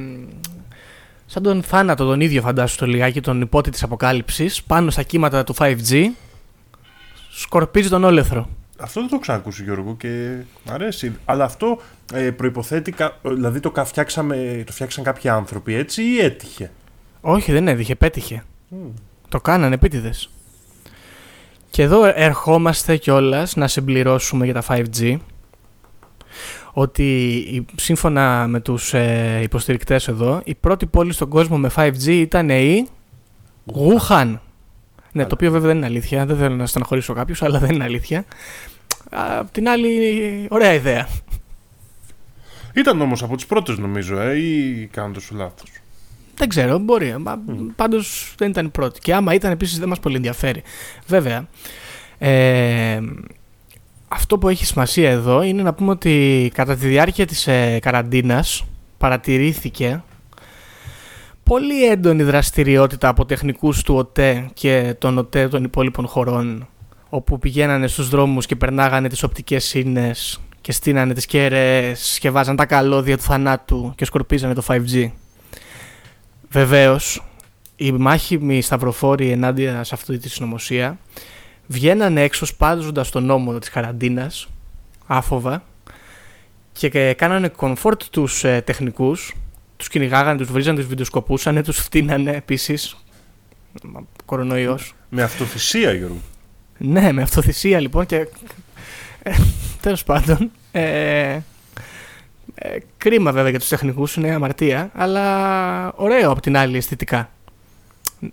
[1.26, 5.44] σαν τον θάνατο τον ίδιο φαντάσου το λιγάκι, τον υπότη της αποκάλυψης, πάνω στα κύματα
[5.44, 6.06] του 5G,
[7.30, 8.48] σκορπίζει τον όλεθρο.
[8.78, 11.16] Αυτό δεν το ξανακούσει Γιώργο και μ' αρέσει.
[11.24, 11.80] Αλλά αυτό
[12.12, 16.70] ε, προϋποθέτει, δηλαδή το, φτιάξαμε, το φτιάξαν κάποιοι άνθρωποι έτσι ή έτυχε;
[17.20, 18.44] Όχι δεν έτυχε, πέτυχε.
[19.28, 20.30] Το κάνανε επίτηδες.
[21.70, 25.16] Και εδώ ερχόμαστε κιόλας να συμπληρώσουμε για τα 5G
[26.72, 32.48] ότι σύμφωνα με τους ε, υποστηρικτές εδώ η πρώτη πόλη στον κόσμο με 5G ήταν
[32.48, 32.88] η
[33.74, 34.38] Wuhan.
[35.14, 36.26] Ναι, το οποίο βέβαια δεν είναι αλήθεια.
[36.26, 38.24] Δεν θέλω να στεναχωρήσω κάποιους, αλλά δεν είναι αλήθεια.
[39.10, 41.08] Απ' την άλλη, ωραία ιδέα.
[42.74, 45.70] Ήταν όμως από τις πρώτες, νομίζω, ε, ή κάνω τόσο λάθος;
[46.34, 47.14] Δεν ξέρω, μπορεί.
[47.26, 47.32] Mm.
[47.76, 49.00] Πάντως δεν ήταν η πρώτη.
[49.00, 50.62] Και άμα ήταν, επίσης δεν μας πολύ ενδιαφέρει.
[51.06, 51.48] Βέβαια,
[52.18, 53.00] ε,
[54.08, 58.64] αυτό που έχει σημασία εδώ είναι να πούμε ότι κατά τη διάρκεια της ε, καραντίνας
[58.98, 60.02] παρατηρήθηκε
[61.44, 66.68] πολύ έντονη δραστηριότητα από τεχνικούς του ΟΤΕ και των ΟΤΕ των υπόλοιπων χωρών
[67.08, 72.56] όπου πηγαίνανε στους δρόμους και περνάγανε τις οπτικές σύνες και στείνανε τις κέρες και βάζαν
[72.56, 75.10] τα καλώδια του θανάτου και σκορπίζανε το 5G.
[76.48, 77.24] Βεβαίως,
[77.76, 80.98] οι μάχημοι σταυροφόροι ενάντια σε αυτή τη συνωμοσία
[81.66, 84.48] βγαίνανε έξω σπάζοντας τον νόμο της καραντίνας,
[85.06, 85.62] άφοβα,
[86.72, 89.34] και κάνανε comfort τους ε, τεχνικούς
[89.84, 92.96] τους κυνηγάγανε, τους βρίζανε, τους βιντεοσκοπούσανε, τους φτύνανε επίσης.
[94.24, 94.94] Κορονοϊός.
[95.08, 96.20] Με αυτοθυσία, Γιώργο.
[96.78, 98.28] Ναι, με αυτοθυσία λοιπόν και
[99.22, 99.34] ε,
[99.80, 101.38] τέλος πάντων ε,
[102.54, 107.30] ε, κρίμα βέβαια για τους τεχνικούς, είναι αμαρτία, αλλά ωραίο από την άλλη αισθητικά.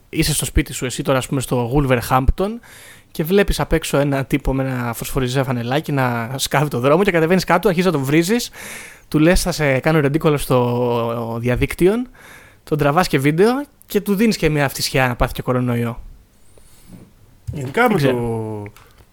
[0.09, 2.49] Είσαι στο σπίτι σου εσύ τώρα ας πούμε στο Wolverhampton
[3.11, 7.11] και βλέπεις απ' έξω ένα τύπο με ένα φωσφοριζέ φανελάκι να σκάβει το δρόμο και
[7.11, 8.49] κατεβαίνεις κάτω, αρχίζεις να τον βρίζεις
[9.11, 11.93] του λες θα σε κάνω ρεντίκολο στο διαδίκτυο,
[12.63, 16.01] τον τραβάς και βίντεο και του δίνεις και μια αυτισιά να πάθει και κορονοϊό.
[17.53, 18.13] Γενικά με το,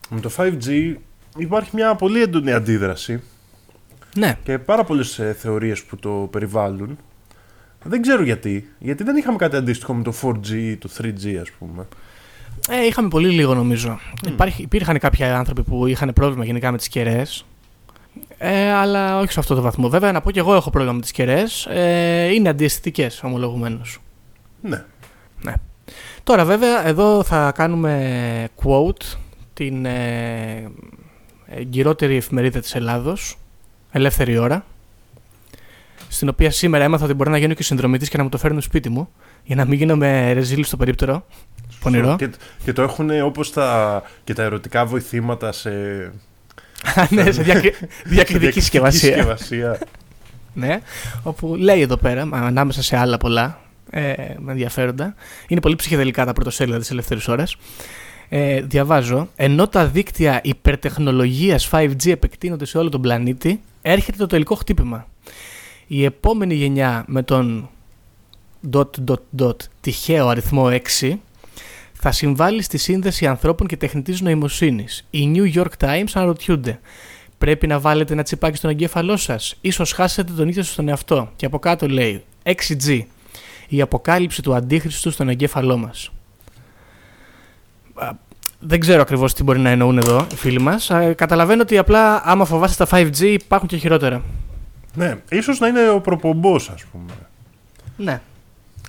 [0.09, 0.95] με το 5G
[1.37, 3.23] υπάρχει μια πολύ έντονη αντίδραση
[4.17, 4.39] ναι.
[4.45, 6.99] και πάρα πολλές ε, θεωρίες που το περιβάλλουν.
[7.85, 8.69] Δεν ξέρω γιατί.
[8.79, 11.87] Γιατί δεν είχαμε κάτι αντίστοιχο με το 4G ή το 3G ας πούμε.
[12.69, 13.99] Ε, είχαμε πολύ λίγο νομίζω.
[14.39, 14.49] Mm.
[14.57, 17.45] υπήρχαν κάποιοι άνθρωποι που είχαν πρόβλημα γενικά με τις κεραίες
[18.39, 19.89] ε, αλλά όχι σε αυτό το βαθμό.
[19.89, 21.67] Βέβαια, να πω και εγώ έχω πρόβλημα με τις κεραίες.
[21.67, 23.99] Ε, είναι αντιαισθητικές, ομολογουμένως.
[24.61, 24.85] Ναι.
[25.43, 25.55] ναι.
[26.23, 29.17] Τώρα, βέβαια, εδώ θα κάνουμε quote
[29.55, 30.71] την ε,
[31.47, 33.39] εγκυρότερη εφημερίδα της Ελλάδος,
[33.91, 34.65] Ελεύθερη Ώρα,
[36.09, 38.61] στην οποία σήμερα έμαθα ότι μπορεί να γίνω και συνδρομητής και να μου το φέρνουν
[38.61, 39.09] σπίτι μου,
[39.45, 41.27] για να μην γίνομαι ρεζίλ στο περίπτερο.
[41.81, 42.17] Πονηρό.
[42.17, 42.31] Και,
[42.65, 45.71] και το έχουν όπως τα, και τα ερωτικά βοηθήματα σε
[47.11, 47.43] ναι, σε
[48.05, 49.17] διακριτική συσκευασία.
[50.55, 50.81] ναι,
[51.23, 53.61] όπου λέει εδώ πέρα, ανάμεσα σε άλλα πολλά
[53.91, 54.13] ε,
[54.49, 55.15] ενδιαφέροντα,
[55.49, 57.57] είναι πολύ ψυχεδελικά τα πρωτοσέλιδα της ελεύθερης ώρας.
[58.29, 64.55] Ε, διαβάζω, ενώ τα δίκτυα υπερτεχνολογίας 5G επεκτείνονται σε όλο τον πλανήτη, έρχεται το τελικό
[64.55, 65.07] χτύπημα.
[65.87, 67.69] Η επόμενη γενιά με τον
[68.73, 70.69] dot dot dot τυχαίο αριθμό
[71.01, 71.15] 6
[72.01, 75.07] θα συμβάλλει στη σύνδεση ανθρώπων και τεχνητής νοημοσύνης.
[75.11, 76.81] Οι New York Times αναρωτιούνται.
[77.39, 81.33] Πρέπει να βάλετε ένα τσιπάκι στον εγκέφαλό σας, ίσως χάσετε τον ίδιο στον εαυτό.
[81.37, 83.01] Και από κάτω λέει 6G.
[83.69, 86.11] Η αποκάλυψη του αντίχρηστου στον εγκέφαλό μας.
[88.61, 90.91] Δεν ξέρω ακριβώς τι μπορεί να εννοούν εδώ οι φίλοι μας.
[91.15, 94.23] Καταλαβαίνω ότι απλά άμα φοβάστε τα 5G υπάρχουν και χειρότερα.
[94.95, 97.13] Ναι, ίσως να είναι ο προπομπός, ας πούμε.
[97.97, 98.21] Ναι.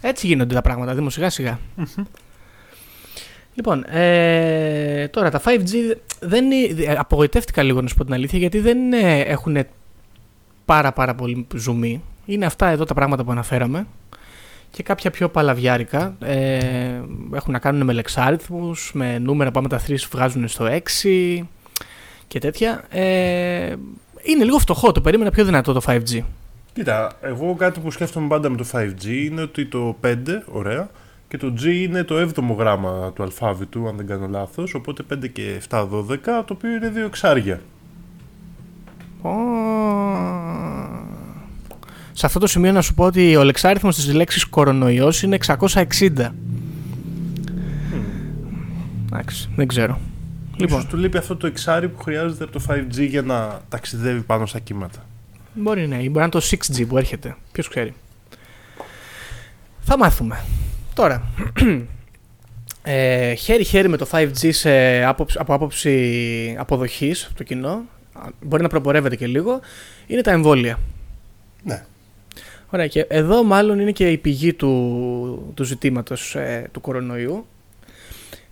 [0.01, 1.59] Έτσι γίνονται τα πράγματα, Δήμο, σιγά
[3.59, 8.59] Λοιπόν, ε, τώρα τα 5G δεν είναι, απογοητεύτηκα λίγο να σου πω την αλήθεια γιατί
[8.59, 8.77] δεν
[9.25, 9.57] έχουν
[10.65, 12.03] πάρα πάρα πολύ ζουμί.
[12.25, 13.87] Είναι αυτά εδώ τα πράγματα που αναφέραμε
[14.71, 16.15] και κάποια πιο παλαβιάρικα.
[16.19, 17.01] Ε,
[17.33, 21.47] έχουν να κάνουν με λεξάριθμους, με νούμερα που άμα τα 3 βγάζουν στο 6
[22.27, 22.83] και τέτοια.
[22.89, 23.75] Ε,
[24.21, 26.19] είναι λίγο φτωχό, το περίμενα πιο δυνατό το 5G.
[26.73, 30.89] Κοίτα, εγώ κάτι που σκέφτομαι πάντα με το 5G είναι ότι το 5, ωραία,
[31.29, 35.27] και το G είναι το 7ο γράμμα του αλφάβητου, αν δεν κάνω λάθος, οπότε 5
[35.31, 35.87] και 7, 12,
[36.23, 37.61] το οποίο είναι δύο εξάρια.
[42.13, 46.33] Σε αυτό το σημείο να σου πω ότι ο λεξάριθμος της λέξης κορονοϊός είναι 660.
[49.11, 49.99] Εντάξει, δεν ξέρω.
[50.55, 50.87] Λοιπόν.
[50.87, 54.59] του λείπει αυτό το εξάρι που χρειάζεται από το 5G για να ταξιδεύει πάνω στα
[54.59, 55.05] κύματα.
[55.53, 57.35] Μπορεί ναι, μπορεί να είναι το 6G που έρχεται.
[57.51, 57.93] Ποιος ξέρει.
[59.79, 60.39] Θα μάθουμε.
[60.99, 61.23] Τώρα,
[62.83, 67.85] ε, χέρι-χέρι με το 5G σε από άποψη αποδοχής από το κοινό,
[68.41, 69.59] μπορεί να προπορεύεται και λίγο,
[70.07, 70.79] είναι τα εμβόλια.
[71.63, 71.85] Ναι.
[72.69, 77.45] Ωραία, και εδώ μάλλον είναι και η πηγή του, του ζητήματος ε, του κορονοϊού.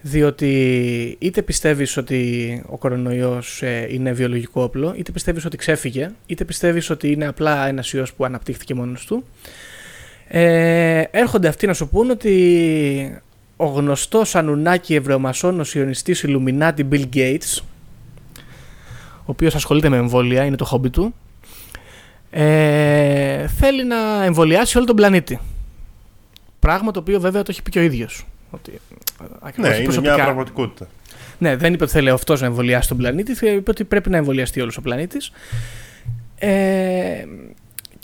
[0.01, 6.45] Διότι είτε πιστεύεις ότι ο κορονοϊός ε, είναι βιολογικό όπλο, είτε πιστεύεις ότι ξέφυγε, είτε
[6.45, 9.23] πιστεύεις ότι είναι απλά ένας ιός που αναπτύχθηκε μόνος του.
[10.27, 13.21] Ε, έρχονται αυτοί να σου πούν ότι
[13.57, 17.61] ο γνωστός Ανουνάκη Ευρωμασόνος Ιωνιστής Ιλουμινάτη Bill Gates,
[19.19, 21.15] ο οποίος ασχολείται με εμβόλια, είναι το χόμπι του,
[22.29, 25.39] ε, θέλει να εμβολιάσει όλο τον πλανήτη.
[26.59, 28.25] Πράγμα το οποίο βέβαια το έχει πει και ο ίδιος.
[28.49, 28.81] Ότι,
[29.55, 30.13] ναι, είναι προσωπικά.
[30.13, 30.87] μια πραγματικότητα.
[31.37, 34.61] Ναι, δεν είπε ότι θέλει αυτός να εμβολιάσει τον πλανήτη, είπε ότι πρέπει να εμβολιαστεί
[34.61, 35.31] όλος ο πλανήτης.
[36.39, 37.25] Ε,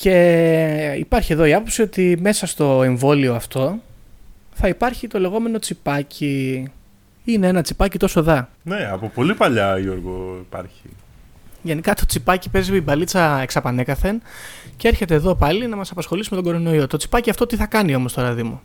[0.04, 3.80] και υπάρχει εδώ η άποψη ότι μέσα στο εμβόλιο αυτό
[4.54, 6.68] θα υπάρχει το λεγόμενο τσιπάκι.
[7.26, 8.49] Είναι ένα τσιπάκι τόσο δά.
[8.64, 10.89] Ναι, από πολύ παλιά Γιώργο υπάρχει.
[11.62, 14.22] Γενικά το τσιπάκι παίζει η μπαλίτσα εξαπανέκαθεν
[14.78, 16.88] και έρχεται εδώ πάλι να μας απασχολήσει με τον κορονοϊό.
[16.88, 18.62] Το τσιπάκι αυτό τι θα κάνει όμως τώρα, Δήμο;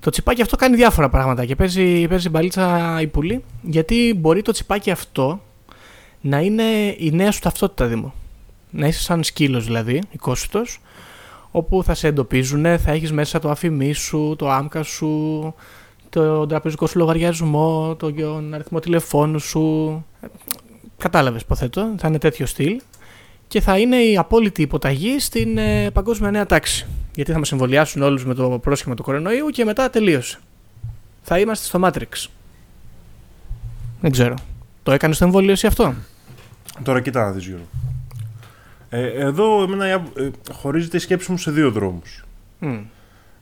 [0.00, 4.52] Το τσιπάκι αυτό κάνει διάφορα πράγματα και παίζει, παίζει μπαλίτσα η πουλή, γιατί μπορεί το
[4.52, 5.42] τσιπάκι αυτό
[6.20, 6.62] να είναι
[6.98, 8.14] η νέα σου ταυτότητα, Δήμο.
[8.74, 10.80] Να είσαι σαν σκύλος δηλαδή, οικόσιτος,
[11.50, 15.54] όπου θα σε εντοπίζουν, θα έχεις μέσα το αφημί σου, το άμκα σου,
[16.08, 20.04] το τραπεζικό σου λογαριασμό, τον αριθμό τηλεφώνου σου.
[20.96, 21.94] Κατάλαβες, υποθέτω.
[21.98, 22.80] Θα είναι τέτοιο στυλ
[23.48, 26.86] και θα είναι η απόλυτη υποταγή στην ε, παγκόσμια νέα τάξη.
[27.14, 30.38] Γιατί θα μας εμβολιάσουν όλους με το πρόσχημα του κορονοϊού και μετά τελείωσε.
[31.22, 32.28] Θα είμαστε στο Matrix.
[34.00, 34.34] Δεν ξέρω.
[34.82, 35.94] Το έκανες στο εμβόλιο εσύ αυτό;
[36.82, 37.66] Τώρα κοίτα να δεις Γιώργο.
[38.94, 40.00] Ε, εδώ εμένα, ε,
[40.52, 42.24] χωρίζεται η σκέψη μου σε δύο δρόμους.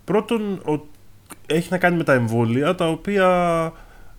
[0.04, 0.86] Πρώτον, ο,
[1.46, 3.26] έχει να κάνει με τα εμβόλια, τα οποία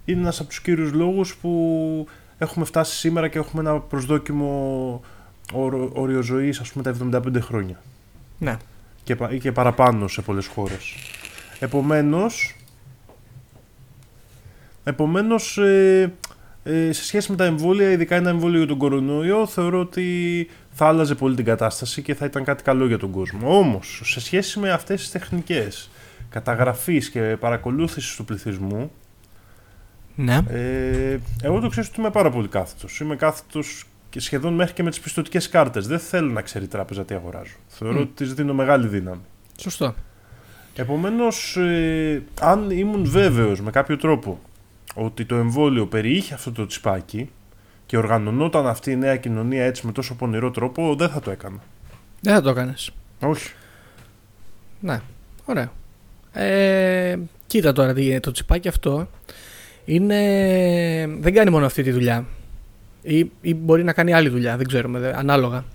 [0.05, 2.07] είναι ένας από τους κύριους λόγους που
[2.37, 5.01] έχουμε φτάσει σήμερα και έχουμε ένα προσδόκιμο
[5.93, 7.81] όριο ζωής, ας πούμε, τα 75 χρόνια.
[8.37, 8.57] Ναι
[9.03, 10.93] και, και παραπάνω σε πολλές χώρες.
[11.59, 12.55] Επομένως,
[14.83, 16.13] επομένως ε,
[16.63, 20.87] ε, σε σχέση με τα εμβόλια, ειδικά ένα εμβόλιο για τον κορονοϊό, θεωρώ ότι θα
[20.87, 23.57] άλλαζε πολύ την κατάσταση και θα ήταν κάτι καλό για τον κόσμο.
[23.57, 25.89] Όμως, σε σχέση με αυτές τις τεχνικές
[26.29, 28.91] καταγραφής και παρακολούθησης του πληθυσμού,
[30.15, 30.39] ναι.
[30.49, 32.99] Ε, εγώ το ξέρω ότι είμαι πάρα πολύ κάθετος.
[32.99, 35.87] Είμαι κάθετος και σχεδόν μέχρι και με τις πιστοτικές κάρτες.
[35.87, 37.55] Δεν θέλω να ξέρει η τράπεζα τι αγοράζω.
[37.67, 38.01] Θεωρώ mm.
[38.01, 39.21] ότι της δίνω μεγάλη δύναμη.
[39.57, 39.95] Σωστό.
[40.75, 44.39] Επομένως, ε, αν ήμουν βέβαιος με κάποιο τρόπο
[44.95, 47.29] ότι το εμβόλιο περιείχε αυτό το τσιπάκι
[47.85, 51.59] και οργανωνόταν αυτή η νέα κοινωνία έτσι με τόσο πονηρό τρόπο, δεν θα το έκανα.
[52.21, 52.91] Δεν θα το έκανες.
[53.19, 53.51] Όχι.
[54.79, 55.01] Ναι,
[55.45, 55.71] ωραία.
[56.33, 57.17] Ε,
[57.47, 59.09] κοίτα τώρα το τσιπάκι αυτό
[59.85, 60.17] είναι...
[61.19, 62.25] δεν κάνει μόνο αυτή τη δουλειά
[63.01, 65.65] ή, ή μπορεί να κάνει άλλη δουλειά, δεν ξέρουμε, ανάλογα.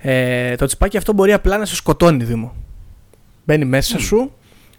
[0.00, 2.54] Ε, το τσιπάκι αυτό μπορεί απλά να σε σκοτώνει, Δήμο.
[3.44, 4.32] Μπαίνει μέσα σου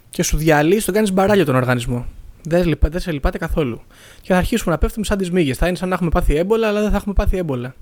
[0.09, 2.05] και σου διαλύει, τον κάνεις μπαράλιο τον οργανισμό.
[2.43, 3.81] Δεν, δεν σε λυπάται καθόλου.
[4.21, 5.57] Και θα αρχίσουμε να πέφτουμε σαν τις μύγες.
[5.57, 7.75] Θα είναι σαν να έχουμε πάθει έμπολα, αλλά δεν θα έχουμε πάθει έμπολα.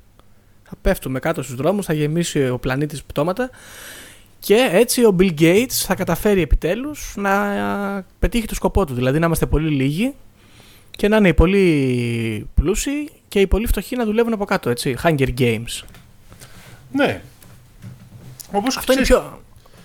[0.64, 3.50] Θα πέφτουμε κάτω στους δρόμους, θα γεμίσει ο πλανήτης πτώματα
[4.40, 8.94] και έτσι ο Bill Gates θα καταφέρει επιτέλους να πετύχει το σκοπό του.
[8.94, 10.14] Δηλαδή να είμαστε πολύ λίγοι
[10.92, 14.96] και να είναι οι πολύ πλούσιοι και οι πολύ φτωχοί να δουλεύουν από κάτω, έτσι.
[15.04, 15.84] Hunger Games.
[16.92, 17.22] Ναι.
[18.52, 19.42] Όπως αυτό είναι πιο,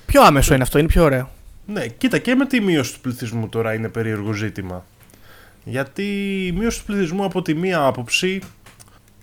[0.07, 1.31] πιο άμεσο είναι αυτό, είναι πιο ωραίο.
[1.73, 4.85] Ναι, κοίτα και με τη μείωση του πληθυσμού τώρα είναι περίεργο ζήτημα.
[5.65, 6.03] Γιατί
[6.47, 8.41] η μείωση του πληθυσμού από τη μία άποψη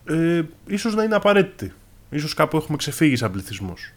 [0.06, 1.74] ε, ίσως να είναι απαραίτητη.
[2.10, 3.91] Ίσως κάπου έχουμε ξεφύγει σαν πληθυσμός.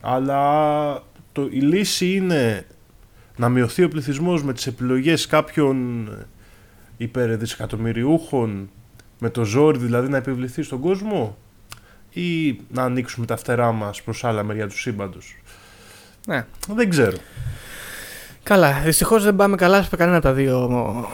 [0.00, 1.02] Αλλά
[1.32, 2.66] το, η λύση είναι
[3.36, 6.08] να μειωθεί ο πληθυσμός με τις επιλογές κάποιων
[6.96, 8.70] υπερδισεκατομμυριούχων
[9.18, 11.36] με το ζόρι δηλαδή να επιβληθεί στον κόσμο
[12.10, 15.36] ή να ανοίξουμε τα φτερά μας προς άλλα μεριά του σύμπαντος.
[16.26, 16.46] Ναι.
[16.68, 17.16] Δεν ξέρω.
[18.42, 21.08] Καλά, δυστυχώς δεν πάμε καλά σε κανένα από τα δύο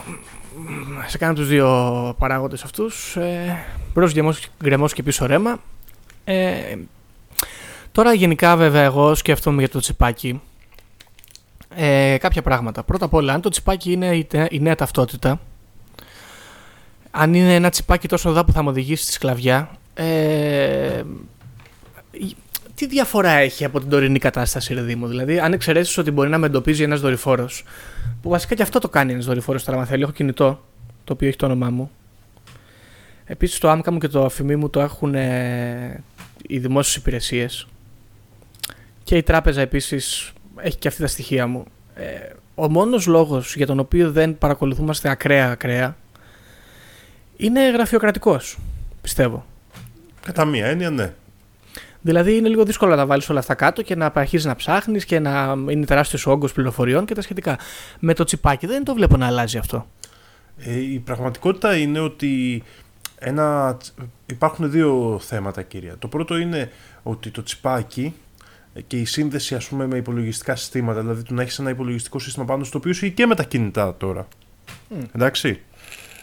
[1.07, 4.13] σε κανένα τους δύο παράγοντες αυτούς ε, μπρος
[4.63, 5.59] γκρεμός και πίσω ρέμα
[6.23, 6.75] ε,
[7.91, 10.41] τώρα γενικά βέβαια εγώ σκέφτομαι για το τσιπάκι
[11.75, 15.39] ε, κάποια πράγματα πρώτα απ' όλα αν το τσιπάκι είναι η νέα ταυτότητα
[17.19, 21.01] αν είναι ένα τσιπάκι τόσο δά που θα μου οδηγήσει στη σκλαβιά, ε,
[22.77, 25.07] τι διαφορά έχει από την τωρινή κατάσταση, ρε Δήμο.
[25.07, 27.63] Δηλαδή, αν εξαιρέσεις ότι μπορεί να με εντοπίζει ένας δορυφόρος,
[28.21, 30.63] που βασικά και αυτό το κάνει ένας δορυφόρος τώρα, αν θέλει, έχω κινητό,
[31.03, 31.91] το οποίο έχει το όνομά μου.
[33.25, 36.03] Επίσης, το άμκα μου και το αφημί μου το έχουν ε,
[36.47, 37.67] οι δημόσιες υπηρεσίες.
[39.03, 41.65] Και η τράπεζα επίσης έχει και αυτή τα στοιχεία μου.
[41.95, 42.05] Ε,
[42.55, 45.95] ο μόνος λόγος για τον οποίο δεν παρακολουθούμαστε ακραία ακραία
[47.37, 48.57] είναι γραφειοκρατικός,
[49.01, 49.45] πιστεύω.
[50.25, 51.13] Κατά μία έννοια, ναι.
[52.07, 55.05] Δηλαδή είναι λίγο δύσκολο να τα βάλεις όλα αυτά κάτω και να αρχίσει να ψάχνεις
[55.05, 57.57] και να είναι τεράστιος όγκος πληροφοριών και τα σχετικά.
[57.99, 59.87] Με το τσιπάκι δεν το βλέπω να αλλάζει αυτό.
[60.57, 62.63] Ε, η πραγματικότητα είναι ότι
[63.19, 63.77] ένα,
[64.25, 65.95] υπάρχουν δύο θέματα κύρια.
[65.99, 66.71] Το πρώτο είναι
[67.03, 68.13] ότι το τσιπάκι
[68.87, 72.45] και η σύνδεση ας πούμε με υπολογιστικά συστήματα, δηλαδή του να έχεις ένα υπολογιστικό σύστημα
[72.45, 74.27] πάνω στο οποίο είσαι και με τα κινητά τώρα.
[75.15, 75.61] Εντάξει.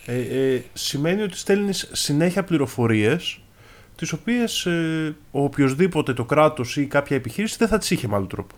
[0.07, 3.39] Ε, ε, σημαίνει ότι στέλνεις συνέχεια πληροφορίες
[4.05, 8.15] τις οποίες ε, ο οποιοδήποτε το κράτος ή κάποια επιχείρηση δεν θα τις είχε με
[8.17, 8.55] άλλο τρόπο.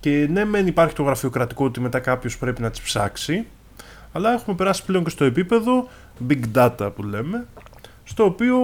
[0.00, 3.46] Και ναι, μεν υπάρχει το γραφειοκρατικό ότι μετά κάποιος πρέπει να τις ψάξει,
[4.12, 5.88] αλλά έχουμε περάσει πλέον και στο επίπεδο
[6.28, 7.46] big data που λέμε,
[8.04, 8.56] στο οποίο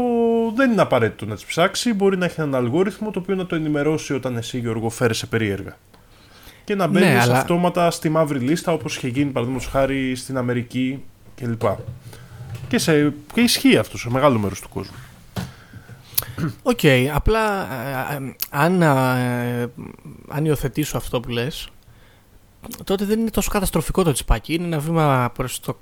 [0.56, 3.54] δεν είναι απαραίτητο να τις ψάξει, μπορεί να έχει έναν αλγόριθμο το οποίο να το
[3.54, 5.76] ενημερώσει όταν εσύ Γιώργο φέρεσαι περίεργα.
[6.64, 7.38] Και να μπαίνεις ναι, αλλά...
[7.38, 11.02] αυτόματα στη μαύρη λίστα όπως είχε γίνει παραδείγματος χάρη στην Αμερική
[11.34, 11.62] κλπ.
[12.68, 14.96] Και, σε, και ισχύει αυτό σε μεγάλο μέρος του κόσμου.
[16.62, 17.72] OK, okay, απλά
[18.10, 19.70] ε, ε, αν, ε,
[20.28, 21.68] αν υιοθετήσω αυτό που λες,
[22.84, 24.54] τότε δεν είναι τόσο καταστροφικό το τσιπάκι.
[24.54, 25.78] Είναι ένα βήμα προς το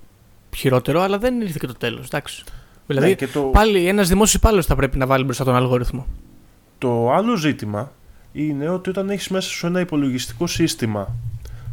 [0.57, 2.45] χειρότερο, αλλά δεν ήρθε και το τέλος, εντάξει.
[2.87, 3.41] Δηλαδή, ναι, το...
[3.41, 6.07] πάλι ένας δημόσιος υπάλληλος θα πρέπει να βάλει μπροστά τον αλγόριθμο.
[6.79, 7.93] Το άλλο ζήτημα
[8.33, 11.15] είναι ότι όταν έχεις μέσα σου ένα υπολογιστικό σύστημα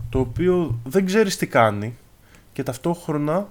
[0.10, 1.98] το οποίο δεν ξέρεις τι κάνει
[2.54, 3.48] και ταυτόχρονα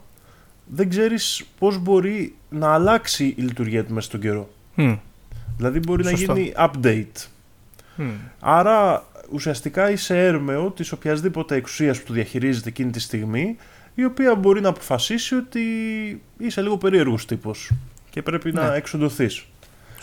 [0.67, 4.49] δεν ξέρεις πώς μπορεί να αλλάξει η λειτουργία του μέσα στον καιρό.
[5.59, 7.27] Δηλαδή μπορεί να γίνει update.
[8.41, 13.57] Άρα ουσιαστικά είσαι έρμεο της οποιασδήποτε εξουσίας που του διαχειρίζεται εκείνη τη στιγμή
[13.95, 15.63] η οποία μπορεί να αποφασίσει ότι
[16.39, 17.71] είσαι λίγο περίεργος τύπος
[18.11, 18.77] και πρέπει να ναι.
[18.77, 19.45] εξοντωθείς.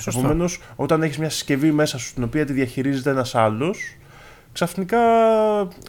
[0.06, 3.97] Επομένως, όταν έχεις μια συσκευή μέσα σου την οποία τη διαχειρίζεται ένας άλλος
[4.53, 4.99] ξαφνικά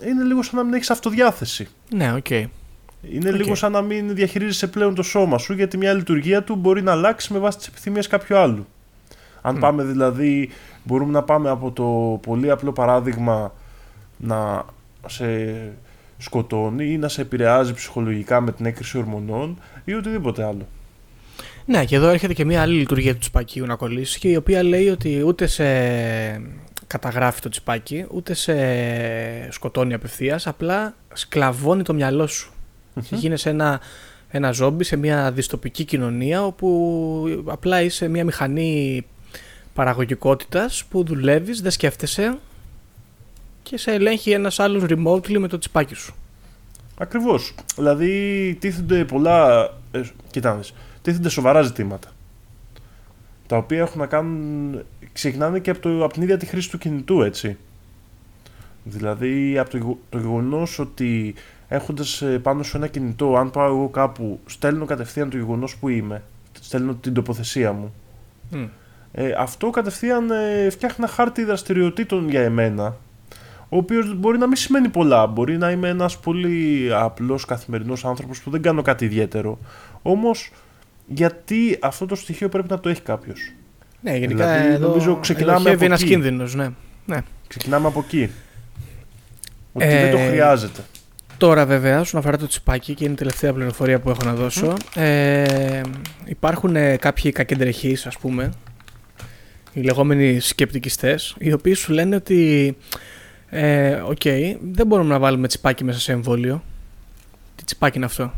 [0.07, 1.69] είναι λίγο σαν να μην έχεις αυτοδιάθεση.
[1.91, 2.27] Ναι, OK.
[2.29, 2.45] Okay.
[3.11, 6.83] Είναι λίγο σαν να μην διαχειρίζεσαι πλέον το σώμα σου γιατί μια λειτουργία του μπορεί
[6.83, 8.67] να αλλάξει με βάση τις επιθυμίες κάποιου άλλου.
[9.47, 10.51] Αν πάμε δηλαδή,
[10.85, 13.53] μπορούμε να πάμε από το πολύ απλό παράδειγμα
[14.17, 14.65] να
[15.07, 15.55] σε
[16.19, 20.67] σκοτώνει ή να σε επηρεάζει ψυχολογικά με την έκρηση ορμονών ή οτιδήποτε άλλο.
[21.65, 24.63] Ναι, και εδώ έρχεται και μια άλλη λειτουργία του τσιπακίου να κολλήσει και η οποία
[24.63, 25.65] λέει ότι ούτε σε
[26.87, 28.57] καταγράφει το τσιπάκι, ούτε σε
[29.53, 32.53] σκοτώνει απευθείας, απλά σκλαβώνει το μυαλό σου.
[32.95, 33.03] Mm-hmm.
[33.11, 33.81] Γίνεσαι ένα,
[34.31, 39.05] ένα ζόμπι σε μια διστοπική κοινωνία όπου απλά είσαι μια μηχανή
[39.77, 42.39] παραγωγικότητας που δουλεύεις, δεν σκέφτεσαι
[43.63, 46.15] και σε ελέγχει ένας άλλος remotely με το τσιπάκι σου.
[46.99, 47.55] Ακριβώς.
[47.77, 52.09] Δηλαδή τίθενται πολλά, ε, κοιτάξτε, τίθενται σοβαρά ζητήματα
[53.47, 56.79] τα οποία έχουν να κάνουν, ξεκινάνε και από, το, από την ίδια τη χρήση του
[56.79, 57.57] κινητού, έτσι.
[58.85, 61.35] Δηλαδή από το, το γεγονός ότι
[61.69, 65.89] έχοντας ε, πάνω σου ένα κινητό, αν πάω εγώ κάπου, στέλνω κατευθείαν το γεγονός που
[65.89, 66.23] είμαι,
[66.61, 67.95] στέλνω την τοποθεσία μου.
[69.19, 72.97] Ε, αυτό κατευθείαν ε, φτιάχνει ένα χάρτη δραστηριοτήτων για εμένα,
[73.69, 75.27] ο οποίος μπορεί να μην σημαίνει πολλά.
[75.27, 79.59] Μπορεί να είμαι ένας πολύ απλός καθημερινός άνθρωπος που δεν κάνω κάτι ιδιαίτερο.
[80.03, 80.53] Όμως,
[81.07, 83.53] γιατί αυτό το στοιχείο πρέπει να το έχει κάποιος;
[84.01, 86.69] Ναι, γενικά δηλαδή, εδώ, νομίζω ξεκινάμε από ένας κίνδυνος, ναι.
[87.07, 87.19] ναι.
[87.47, 88.31] Ξεκινάμε από εκεί.
[89.73, 90.81] Ότι ε, δεν το χρειάζεται.
[91.39, 94.75] Τώρα βέβαια, όσον αφορά το τσιπάκι και είναι η τελευταία πληροφορία που έχω να δώσω,
[94.95, 95.81] ε,
[96.25, 98.51] υπάρχουν ε, κάποιοι κακεντρεχείς ας πούμε,
[99.77, 102.77] οι λεγόμενοι σκεπτικιστές, οι οποίοι σου λένε ότι
[103.49, 106.63] ε, OK, okay, δεν μπορούμε να βάλουμε τσιπάκι μέσα σε εμβόλιο.
[107.55, 108.33] Τι τσιπάκι είναι αυτό;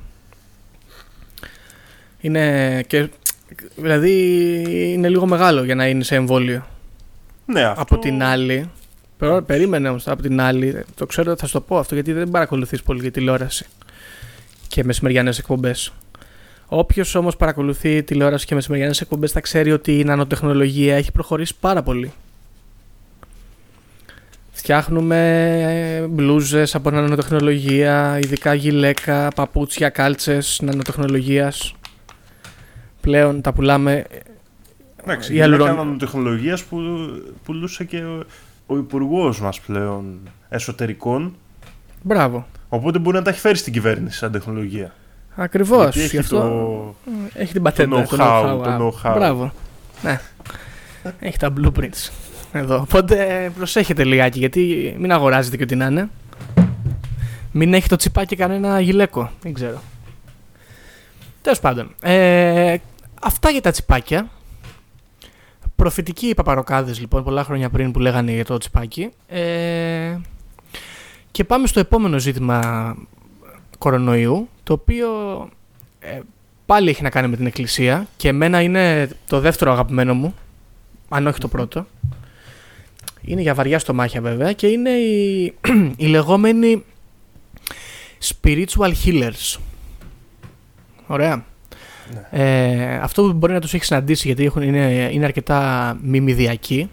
[2.21, 3.09] Είναι και,
[3.77, 4.13] δηλαδή
[4.93, 6.67] είναι λίγο μεγάλο για να είναι σε εμβόλιο.
[7.47, 7.83] Ναι, αυτό...
[7.83, 8.71] Από την άλλη,
[9.47, 12.83] περίμενε όμως από την άλλη, το ξέρω θα σου το πω αυτό γιατί δεν παρακολουθείς
[12.83, 13.67] πολύ για τηλεόραση
[14.69, 15.93] και μεσημεριανές εκπομπές.
[16.69, 21.83] Όποιος όμως παρακολουθεί τηλεόραση και μεσημεριανές εκπομπές θα ξέρει ότι η νανοτεχνολογία έχει προχωρήσει πάρα
[21.83, 22.13] πολύ.
[24.51, 31.75] Φτιάχνουμε μπλούζες από νανοτεχνολογία, ειδικά γυλαίκα, παπούτσια, κάλτσες νανοτεχνολογίας.
[33.01, 34.05] Πλέον τα πουλάμε.
[35.03, 36.79] Εντάξει, η γυλαίκα νανοτεχνολογίας που
[37.45, 38.25] πουλούσε και ο,
[38.67, 41.37] ο υπουργός μας πλέον εσωτερικών.
[42.03, 42.47] Μπράβο.
[42.69, 44.95] Οπότε μπορεί να τα έχει φέρει στην κυβέρνηση σαν τεχνολογία.
[45.41, 45.97] Ακριβώς.
[45.97, 46.95] Έχει, το...
[47.35, 48.03] έχει την πατέντα.
[48.03, 48.61] Το know-how.
[48.63, 49.15] Το know-how.
[49.15, 49.53] Μπράβο.
[50.03, 50.21] Ναι.
[51.19, 52.11] έχει τα blueprints
[52.53, 52.81] εδώ.
[52.81, 56.09] Οπότε προσέχετε λιγάκι γιατί μην αγοράζετε και ό,τι να είναι.
[57.53, 59.31] Μην έχει το τσιπάκι κανένα γυλαίκο.
[59.43, 59.83] Δεν ξέρω.
[61.43, 61.95] Τέλος πάντων.
[62.03, 62.77] Ε,
[63.23, 64.29] αυτά για τα τσιπάκια.
[65.77, 69.11] Προφητικοί οι παπαροκάδες λοιπόν πολλά χρόνια πριν που λέγανε για το τσιπάκι.
[69.29, 70.17] Ε,
[71.31, 72.97] και πάμε στο επόμενο ζήτημα
[73.79, 75.09] κορονοϊού, το οποίο
[76.01, 76.21] ε,
[76.67, 80.35] πάλι έχει να κάνει με την εκκλησία και εμένα είναι το δεύτερο αγαπημένο μου,
[81.09, 81.87] αν όχι το πρώτο.
[83.23, 85.55] Είναι για βαριά στομάχια βέβαια και είναι οι,
[85.97, 86.85] οι λεγόμενοι
[88.25, 89.59] spiritual healers.
[91.07, 91.45] Ωραία.
[92.13, 92.29] Ναι.
[92.31, 96.91] Ε, αυτό που μπορεί να τους έχει συναντήσει γιατί έχουν, είναι, είναι αρκετά μιμηδιακοί.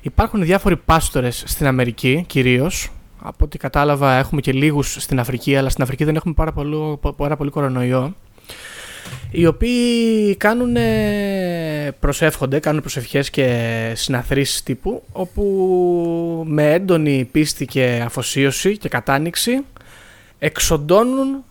[0.00, 2.90] Υπάρχουν διάφοροι πάστορες στην Αμερική κυρίως.
[3.28, 6.98] Από ό,τι κατάλαβα έχουμε και λίγους στην Αφρική αλλά στην Αφρική δεν έχουμε πάρα πολύ,
[7.16, 8.14] πάρα πολύ κορονοϊό
[9.30, 10.76] οι οποίοι κάνουν,
[12.00, 19.64] προσεύχονται, κάνουν προσευχές και συναθρήσεις τύπου όπου με έντονη πίστη και αφοσίωση και κατάνοιξη
[20.38, 21.44] εξοντώνουν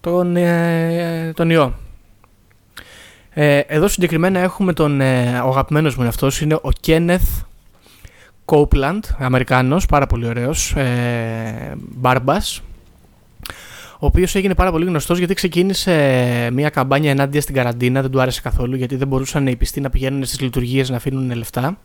[0.00, 1.74] τον, ε, τον ιό.
[3.30, 7.22] Ε, εδώ συγκεκριμένα έχουμε τον ε, ο αγαπημένος μου είναι αυτός, είναι ο Κένεθ
[8.44, 12.62] Κόπλαντ, Αμερικάνος, πάρα πολύ ωραίος, ε, μπάρμπας,
[14.02, 18.20] ο οποίος έγινε πάρα πολύ γνωστός γιατί ξεκίνησε μια καμπάνια ενάντια στην καραντίνα, δεν του
[18.20, 21.78] άρεσε καθόλου γιατί δεν μπορούσαν οι πιστοί να πηγαίνουν στις λειτουργίες να αφήνουν λεφτά.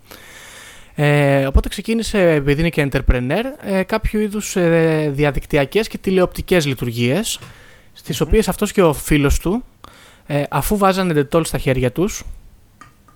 [0.96, 7.40] Ε, οπότε ξεκίνησε, επειδή είναι και entrepreneur, ε, κάποιο είδους ε, διαδικτυακές και τηλεοπτικές λειτουργίες,
[7.94, 9.64] στις mm οποίες αυτός και ο φίλος του,
[10.26, 12.24] ε, αφού βάζανε ντετόλ στα χέρια τους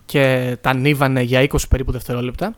[0.05, 2.55] και τα ανίβανε για 20 περίπου δευτερόλεπτα,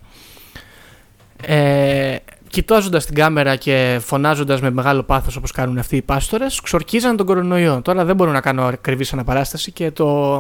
[1.46, 2.16] ε,
[2.50, 7.26] κοιτάζοντα την κάμερα και φωνάζοντας με μεγάλο πάθος όπως κάνουν αυτοί οι πάστορες, ξορκίζαν τον
[7.26, 7.82] κορονοϊό.
[7.82, 10.40] Τώρα δεν μπορώ να κάνω ακριβή αναπαράσταση και το,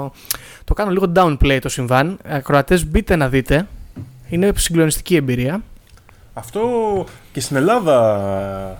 [0.63, 2.17] το κάνω λίγο downplay το συμβάν.
[2.23, 3.67] Ακροατές, μπείτε να δείτε.
[4.29, 5.61] Είναι συγκλονιστική εμπειρία.
[6.33, 6.61] Αυτό
[7.31, 8.77] και στην Ελλάδα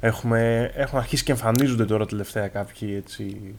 [0.00, 3.54] έχουμε, έχουν αρχίσει και εμφανίζονται τώρα τελευταία κάποιοι έτσι.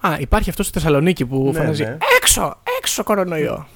[0.00, 1.96] Α, υπάρχει αυτός στη Θεσσαλονίκη που ναι, φωνάζει ναι.
[2.16, 2.56] Έξω!
[2.78, 3.66] Έξω κορονοϊό!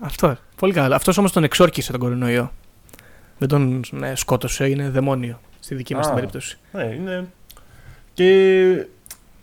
[0.00, 0.36] Αυτό.
[0.56, 0.94] Πολύ καλό.
[0.94, 2.52] Αυτός όμως τον εξόρκησε τον κορονοϊό.
[3.38, 6.58] Δεν τον ναι, σκότωσε, είναι δαιμόνιο στη δική μας περίπτωση.
[6.72, 7.26] Ναι, είναι.
[8.12, 8.86] Και.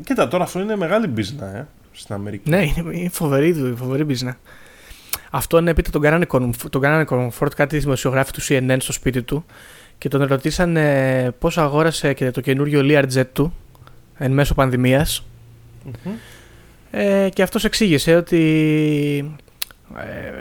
[0.03, 2.49] Κοίτα, τώρα αυτό είναι μεγάλη μπίζνα, ε, στην Αμερική.
[2.49, 4.37] Ναι, είναι φοβερή, φοβερή μπίζνα.
[5.29, 6.25] Αυτό είναι πείτε τον κάνανε,
[6.69, 9.45] τον κάνανε comfort κάτι δημοσιογράφοι του CNN στο σπίτι του
[9.97, 13.53] και τον ρωτήσαν ε, πώς αγόρασε και το καινούριο Learjet του
[14.17, 15.25] εν μέσω πανδημίας
[15.85, 16.09] mm-hmm.
[16.91, 18.39] ε, και αυτός εξήγησε ότι
[19.97, 20.31] ε,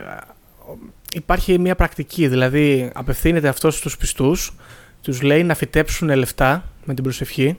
[1.14, 4.54] υπάρχει μια πρακτική, δηλαδή απευθύνεται αυτός στους πιστούς,
[5.02, 7.58] τους λέει να φυτέψουν λεφτά με την προσευχή.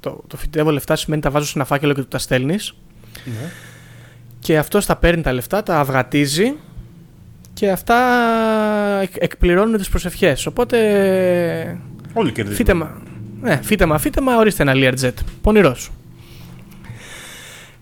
[0.00, 2.74] Το, το φυτεύω λεφτά σημαίνει τα βάζω σε ένα φάκελο και του τα στέλνεις.
[3.24, 3.50] Ναι.
[4.38, 6.54] Και αυτός τα παίρνει τα λεφτά, τα αυγατίζει
[7.52, 7.96] και αυτά
[9.18, 10.46] εκπληρώνουν τις προσευχές.
[10.46, 10.78] Οπότε...
[12.12, 12.56] Όλοι κερδίζουν.
[12.56, 13.02] Φύτεμα,
[13.40, 15.14] ναι, φύτεμα, φύτεμα, ορίστε ένα Learjet.
[15.42, 15.90] Πονηρός.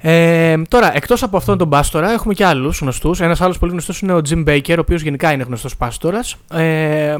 [0.04, 3.20] Ε, τώρα, εκτός από αυτόν τον Πάστορα, έχουμε και άλλους γνωστούς.
[3.20, 6.36] Ένας άλλος πολύ γνωστός είναι ο Jim Baker, ο οποίος γενικά είναι γνωστός Πάστορας.
[6.52, 7.14] Ε,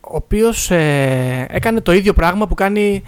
[0.00, 3.02] ο οποίος ε, έκανε το ίδιο πράγμα που κάνει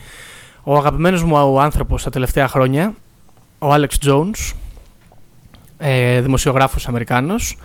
[0.62, 2.94] ο αγαπημένος μου ο άνθρωπος τα τελευταία χρόνια,
[3.58, 4.52] ο Alex Jones,
[5.78, 7.58] ε, δημοσιογράφος Αμερικάνος.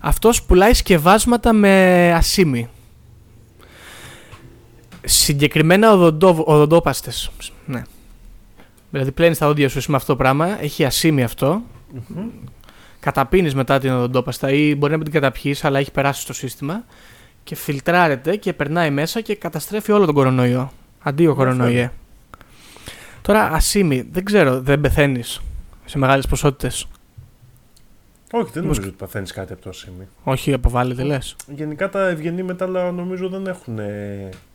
[0.00, 2.68] Αυτός πουλάει σκευάσματα με ασίμι.
[5.04, 7.30] Συγκεκριμένα οδοντό, οδοντόπαστες.
[7.66, 7.82] Ναι.
[8.90, 11.62] Δηλαδή πλένεις τα όδια σου με αυτό το πράγμα, έχει ασήμι αυτό.
[11.94, 12.28] Mm-hmm.
[13.00, 16.84] Καταπίνεις μετά την οδοντόπαστα ή μπορεί να μην την καταπιείς, αλλά έχει περάσει στο σύστημα
[17.44, 20.72] και φιλτράρεται και περνάει μέσα και καταστρέφει όλο τον κορονοϊό.
[21.02, 21.90] Αντίο κορονοϊέ.
[23.22, 25.40] Τώρα ασήμι, δεν ξέρω, δεν πεθαίνεις
[25.84, 26.86] σε μεγάλες ποσότητες;
[28.32, 30.08] Όχι, δεν νομίζω ότι παθαίνεις κάτι από το ασήμι.
[30.24, 31.36] Όχι, αποβάλλεται λες.
[31.54, 33.78] Γενικά τα ευγενή μετάλλα νομίζω δεν έχουν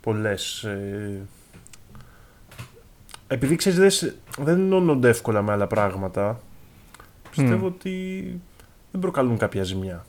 [0.02, 1.22] πολλές ε,
[3.32, 6.40] επειδή ξέρεις, δεν ενώνονται εύκολα με άλλα πράγματα,
[7.30, 7.92] πιστεύω ότι
[8.92, 10.06] δεν προκαλούν κάποια ζημιά.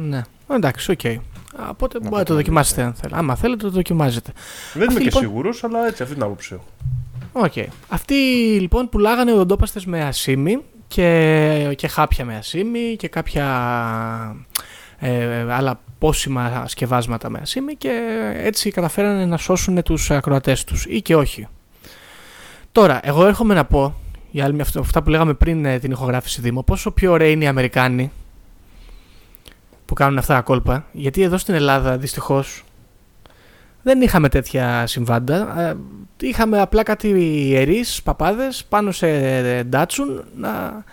[0.00, 0.22] Ναι.
[0.50, 1.00] Εντάξει, OK.
[1.02, 1.16] Okay.
[1.68, 3.18] Οπότε μπορείτε να το δοκιμάσετε αν θέλετε.
[3.18, 4.32] Άμα θέλετε, το δοκιμάζετε.
[4.74, 5.22] Δεν είμαι και λοιπόν...
[5.22, 6.64] σίγουρος, αλλά έτσι αυτή την άποψη έχω.
[7.32, 7.52] OK.
[7.54, 7.66] Okay.
[7.88, 8.14] Αυτοί
[8.60, 13.46] λοιπόν πουλάγανε οδοντόπαστες με ασήμι και, και χάπια με ασήμι και κάποια
[14.98, 21.02] ε, άλλα πόσιμα σκευάσματα με ασήμι και έτσι καταφέρανε να σώσουν τους ακροατές τους ή
[21.02, 21.46] και όχι.
[22.76, 23.94] Τώρα, εγώ έρχομαι να πω,
[24.30, 27.46] για άλλη αυτά που λέγαμε πριν ε, την ηχογράφηση Δήμο, πόσο πιο ωραίοι είναι οι
[27.46, 28.10] Αμερικάνοι
[29.84, 30.86] που κάνουν αυτά τα κόλπα.
[30.92, 32.64] Γιατί εδώ στην Ελλάδα δυστυχώς
[33.82, 35.60] δεν είχαμε τέτοια συμβάντα.
[35.60, 35.76] Ε,
[36.20, 37.08] είχαμε απλά κάτι
[37.48, 39.08] ιερείς παπάδες πάνω σε
[39.62, 40.84] ντάτσουν να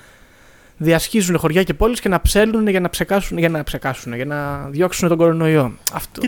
[0.77, 4.67] διασχίζουν χωριά και πόλεις και να ψέλνουν για να ψεκάσουν, για να ψεκάσουν, για να
[4.69, 5.73] διώξουν τον κορονοϊό.
[5.93, 6.21] Αυτό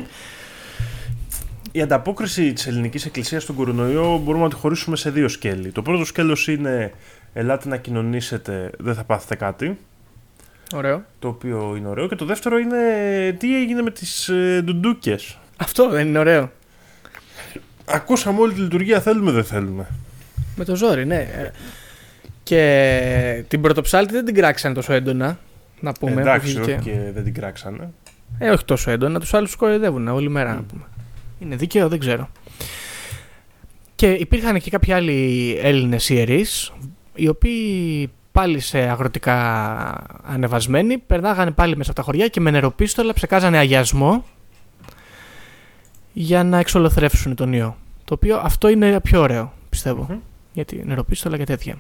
[1.75, 5.71] η ανταπόκριση της ελληνικής εκκλησίας στον κορονοϊό μπορούμε να τη χωρίσουμε σε δύο σκέλη.
[5.71, 6.91] Το πρώτο σκέλος είναι
[7.33, 9.77] ελάτε να κοινωνήσετε, δεν θα πάθετε κάτι.
[10.73, 11.03] Ωραίο.
[11.19, 12.07] Το οποίο είναι ωραίο.
[12.07, 12.77] Και το δεύτερο είναι
[13.39, 15.37] τι έγινε με τις ε, ντουντούκες.
[15.57, 16.51] Αυτό δεν είναι ωραίο.
[17.85, 19.87] Ακούσαμε όλη τη λειτουργία, θέλουμε δεν θέλουμε.
[20.55, 21.15] Με το ζόρι, ναι.
[21.15, 21.51] Ε,
[22.43, 25.39] και την πρωτοψάλτη δεν την κράξανε τόσο έντονα.
[25.79, 26.21] Να πούμε.
[26.21, 27.89] Εντάξει, και δεν την κράξανε.
[28.39, 30.53] Ε, όχι τόσο έντονα, τους άλλους κοροϊδεύουν όλη μέρα.
[30.53, 30.83] να πούμε.
[31.39, 32.29] Είναι δίκαιο, δεν ξέρω.
[33.95, 36.73] Και υπήρχαν και κάποιοι άλλοι Έλληνες ιερείς,
[37.15, 39.37] οι οποίοι πάλι σε αγροτικά
[40.23, 44.25] ανεβασμένοι, περνάγανε πάλι μέσα από τα χωριά και με νεροπίστολα ψεκάζανε αγιασμό
[46.13, 47.77] για να εξολοθρεύσουν τον ιό.
[48.05, 50.21] Το οποίο αυτό είναι πιο ωραίο, πιστεύω.
[50.53, 51.75] Γιατί νεροπίστολα και τέτοια.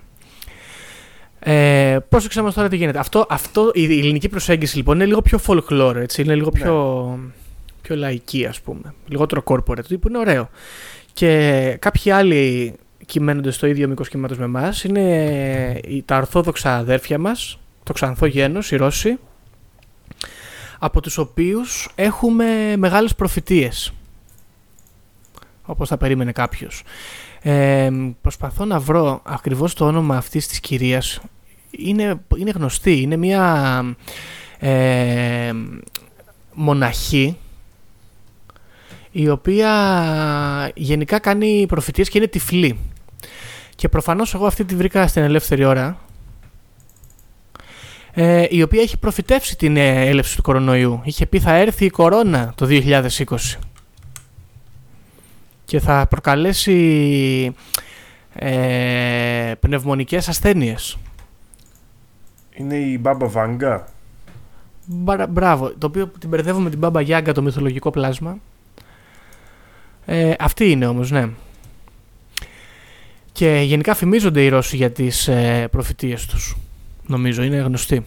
[1.39, 2.99] Ε, Πώ ξέρουμε τώρα τι γίνεται.
[2.99, 7.29] Αυτό, αυτό, η ελληνική προσέγγιση λοιπόν είναι λίγο πιο folklore, έτσι, είναι λίγο πιο, ναι.
[7.85, 8.93] Πιο λαϊκή ας πούμε.
[9.07, 10.49] Λιγότερο corporate, το είναι ωραίο.
[11.13, 12.73] Και κάποιοι άλλοι
[13.05, 18.71] κυμαίνονται στο ίδιο μήκος κύματο με εμάς είναι τα ορθόδοξα αδέρφια μας, το ξανθό γένος,
[18.71, 19.19] οι Ρώσοι,
[20.79, 23.93] από τους οποίους έχουμε μεγάλες προφητείες
[25.65, 26.83] όπως θα περίμενε κάποιος.
[27.41, 27.89] Ε,
[28.21, 31.19] προσπαθώ να βρω ακριβώς το όνομα αυτής της κυρίας.
[31.71, 33.95] Είναι, είναι γνωστή, είναι μια
[34.59, 35.51] ε,
[36.53, 37.37] μοναχή
[39.17, 39.71] η οποία
[40.75, 42.79] γενικά κάνει προφητείες και είναι τυφλή.
[43.75, 45.97] Και προφανώς εγώ αυτή τη βρήκα στην ελεύθερη ώρα
[48.13, 51.01] ε, η οποία έχει προφητεύσει την ε, έλευση του κορονοϊού.
[51.03, 53.09] Είχε πει θα έρθει η κορώνα το 2020
[55.65, 57.55] και θα προκαλέσει
[58.33, 60.97] ε, πνευμονικές ασθένειες.
[62.53, 63.87] Είναι η Μπάμπα Βάγκα;
[65.29, 68.37] Μπράβο, το οποίο την μπερδεύω με την Μπάμπα Γιάγκα, το μυθολογικό πλάσμα.
[70.05, 71.29] Ε, αυτή είναι όμως, ναι.
[73.31, 76.57] Και γενικά φημίζονται οι Ρώσοι για τις ε, προφητείες τους.
[77.07, 78.05] Νομίζω, είναι γνωστοί.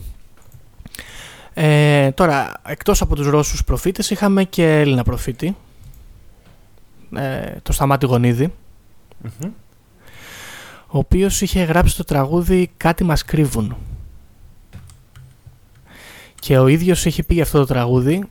[1.55, 5.57] Ε, τώρα, εκτός από τους Ρώσους προφήτες, είχαμε και Έλληνα προφήτη.
[7.17, 8.07] Ε, το Σταμάτη
[10.87, 13.77] Ο οποίος είχε γράψει το τραγούδι «Κάτι μας κρύβουν».
[16.41, 18.29] Και ο ίδιος έχει πει για αυτό το τραγούδι.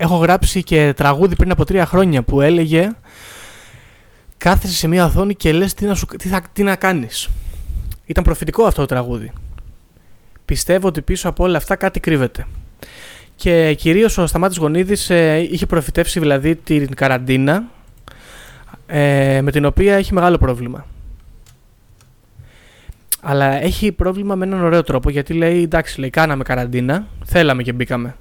[0.00, 2.90] Έχω γράψει και τραγούδι πριν από τρία χρόνια που έλεγε
[4.36, 7.28] κάθεσαι σε μια οθόνη και λες τι να, σου, τι θα, τι να κάνεις.
[8.06, 9.32] Ήταν προφητικό αυτό το τραγούδι.
[10.44, 12.46] Πιστεύω ότι πίσω από όλα αυτά κάτι κρύβεται.
[13.36, 17.64] Και κυρίως ο Σταμάτης Γονίδης ε, είχε προφητεύσει δηλαδή την καραντίνα
[18.86, 20.86] ε, με την οποία έχει μεγάλο πρόβλημα.
[23.20, 27.72] Αλλά έχει πρόβλημα με έναν ωραίο τρόπο γιατί λέει εντάξει λέει κάναμε καραντίνα, θέλαμε και
[27.72, 28.14] μπήκαμε.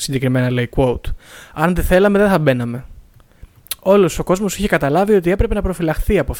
[0.00, 1.06] Συγκεκριμένα λέει quote.
[1.54, 2.84] Αν δεν θέλαμε δεν θα μπαίναμε
[3.80, 6.34] όλος ο κόσμος είχε καταλάβει ότι έπρεπε να προφυλαχθεί από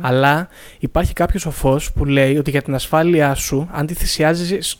[0.00, 4.78] Αλλά υπάρχει κάποιος σοφός που λέει ότι για την ασφάλειά σου, αν τη θυσιάζεις,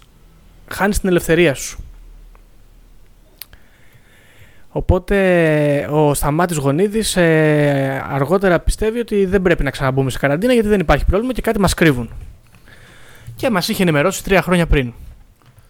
[0.69, 1.85] χάνεις την ελευθερία σου.
[4.69, 10.69] Οπότε ο Σταμάτης Γονίδης ε, αργότερα πιστεύει ότι δεν πρέπει να ξαναμπούμε σε καραντίνα γιατί
[10.69, 12.11] δεν υπάρχει πρόβλημα και κάτι μας κρύβουν.
[13.37, 14.93] Και μας είχε ενημερώσει τρία χρόνια πριν.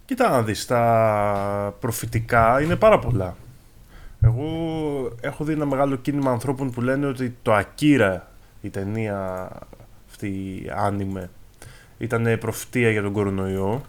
[0.07, 3.37] Κοίτα να δεις, τα προφητικά είναι πάρα πολλά.
[4.21, 4.47] Εγώ
[5.21, 8.31] έχω δει ένα μεγάλο κίνημα ανθρώπων που λένε ότι το Ακύρα,
[8.61, 9.49] η ταινία
[10.11, 11.31] αυτή η άνιμε,
[11.99, 13.83] ήταν προφητεία για τον κορονοϊό.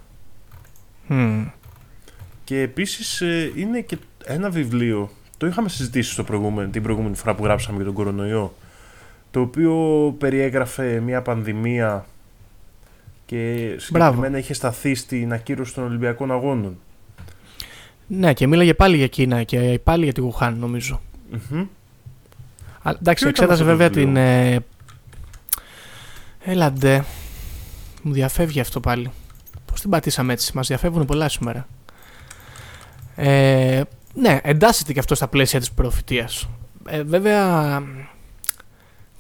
[2.44, 7.36] Και επίσης ε, είναι και ένα βιβλίο, το είχαμε συζητήσει στο προηγούμενο, την προηγούμενη φορά
[7.36, 8.54] που γράψαμε για τον κορονοϊό,
[9.32, 9.76] το οποίο
[10.20, 12.06] περιέγραφε μια πανδημία
[13.28, 16.78] και συγκεκριμένα είχε σταθεί στην ακύρωση των Ολυμπιακών Αγώνων.
[18.08, 21.02] Ναι, και μίλαγε πάλι για Κίνα και πάλι για τη Γουχάν, νομίζω.
[22.84, 24.16] εντάξει, εξέτασε βέβαια την.
[24.16, 24.60] Ε...
[26.44, 27.04] Έλα ντε.
[28.02, 29.12] Μου διαφεύγει αυτό πάλι.
[29.66, 31.68] Πώς την πατήσαμε έτσι, μας διαφεύγουν πολλά σήμερα.
[33.16, 33.82] Ε,
[34.14, 36.50] ναι, εντάσσεται και αυτό στα πλαίσια της προφητείας.
[36.88, 37.82] Ε, βέβαια,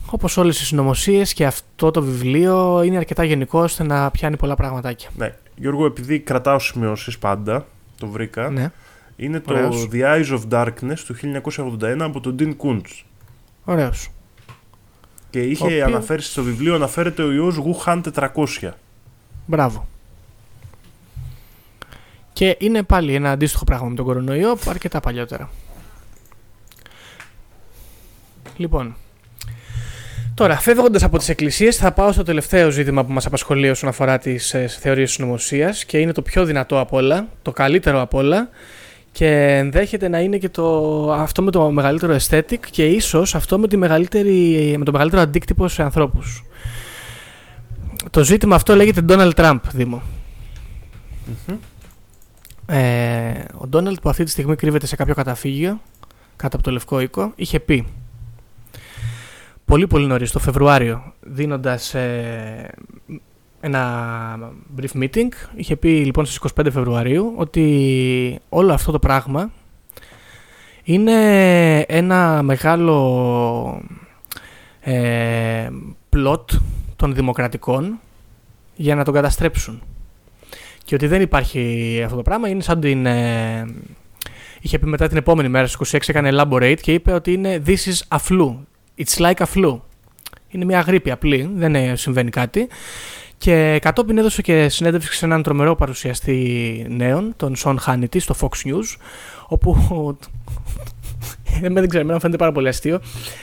[0.09, 4.55] όπως όλες οι συνωμοσίες και αυτό το βιβλίο είναι αρκετά γενικό ώστε να πιάνει πολλά
[4.55, 5.09] πραγματάκια.
[5.17, 7.65] Ναι, Γιώργο, επειδή κρατάω σημειώσεις πάντα,
[7.97, 8.49] το βρήκα.
[8.49, 8.71] Ναι.
[9.15, 11.15] Είναι το The Eyes of Darkness του
[11.81, 13.03] 1981 από τον Dean Kuntz.
[13.65, 14.09] Ωραίος.
[15.29, 18.71] Και είχε αναφέρει στο βιβλίο, αναφέρεται ο ιός Wuhan 400.
[19.45, 19.87] Μπράβο.
[22.33, 25.49] Και είναι πάλι ένα αντίστοιχο πράγμα με τον κορονοϊό, αρκετά παλιότερα.
[28.57, 28.95] Λοιπόν,
[30.37, 34.17] Τώρα, φεύγοντας από τις εκκλησίες, θα πάω στο τελευταίο ζήτημα που μας απασχολεί όσον αφορά
[34.17, 38.49] τις ε, θεωρίες συνωμοσία και είναι το πιο δυνατό από όλα, το καλύτερο από όλα
[39.11, 39.27] και
[39.57, 43.77] ενδέχεται να είναι και το, αυτό με το μεγαλύτερο aesthetic και ίσως αυτό με, τη
[43.77, 46.43] μεγαλύτερη, με το μεγαλύτερο αντίκτυπο σε ανθρώπους.
[48.09, 50.01] Το ζήτημα αυτό λέγεται Donald Trump, Δήμο.
[52.65, 52.79] Ε,
[53.53, 55.81] ο Donald που αυτή τη στιγμή κρύβεται σε κάποιο καταφύγιο
[56.35, 57.85] κάτω από το Λευκό Οίκο είχε πει
[59.67, 62.71] πολύ πολύ νωρίς το Φεβρουάριο δίνοντας ε,
[63.59, 65.29] ένα brief meeting.
[65.55, 69.51] Είχε πει λοιπόν στις 25 Φεβρουαρίου ότι όλο αυτό το πράγμα
[70.83, 73.81] Είναι ένα μεγάλο
[74.79, 75.69] ε,
[76.09, 76.51] πλότ
[76.95, 77.99] των δημοκρατικών
[78.75, 79.81] για να τον καταστρέψουν.
[80.83, 83.05] Και ότι δεν υπάρχει αυτό το πράγμα είναι σαν την...
[83.05, 83.65] Ε,
[84.61, 87.69] είχε πει μετά την επόμενη μέρα στις 26 έκανε elaborate και είπε ότι είναι this
[87.69, 88.55] is a flu.
[88.97, 89.79] It's like a flu.
[90.49, 92.67] Είναι μια γρήπη απλή, δεν συμβαίνει κάτι.
[93.37, 98.67] Και κατόπιν έδωσε και συνέντευξη σε έναν τρομερό παρουσιαστή νέων, τον Σον Χάνιτι, στο Fox
[98.67, 98.95] News,
[99.47, 99.77] όπου.
[101.61, 103.01] δεν ξέρω, εμένα φαίνεται πάρα πολύ αστείο.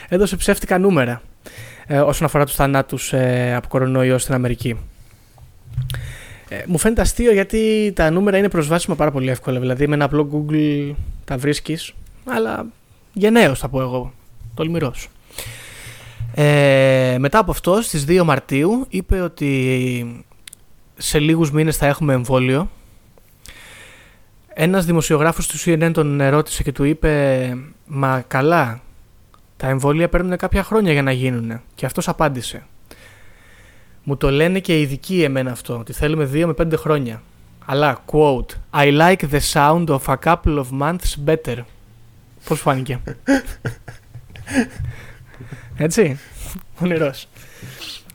[0.09, 1.23] Έδωσε ψεύτικα νούμερα
[1.87, 4.77] ε, όσον αφορά τους θανάτους ε, από κορονοϊό στην Αμερική.
[6.49, 9.61] Ε, μου φαίνεται αστείο γιατί τα νούμερα είναι προσβάσιμα πάρα πολύ εύκολα.
[9.61, 10.95] Δηλαδή με ένα απλό Google
[11.25, 11.95] τα βρίσκεις,
[12.25, 12.67] αλλά
[13.13, 14.13] γενναίος θα πω εγώ.
[14.55, 15.09] Τολμηρός.
[16.37, 20.25] Ε, μετά από αυτό, στις 2 Μαρτίου, είπε ότι
[20.97, 22.71] σε λίγους μήνες θα έχουμε εμβόλιο.
[24.49, 27.57] Ένας δημοσιογράφος του CNN τον ερώτησε και του είπε
[27.87, 28.81] «Μα καλά,
[29.57, 31.61] τα εμβόλια παίρνουν κάποια χρόνια για να γίνουν».
[31.75, 32.67] Και αυτός απάντησε
[34.03, 37.23] «Μου το λένε και οι ειδικοί εμένα αυτό, ότι θέλουμε 2 με 5 χρόνια».
[37.67, 41.59] Αλλά, quote, I like the sound of a couple of months better.
[42.45, 43.01] Πώς φάνηκε.
[45.77, 46.19] Έτσι.
[46.83, 47.11] Ονειρό.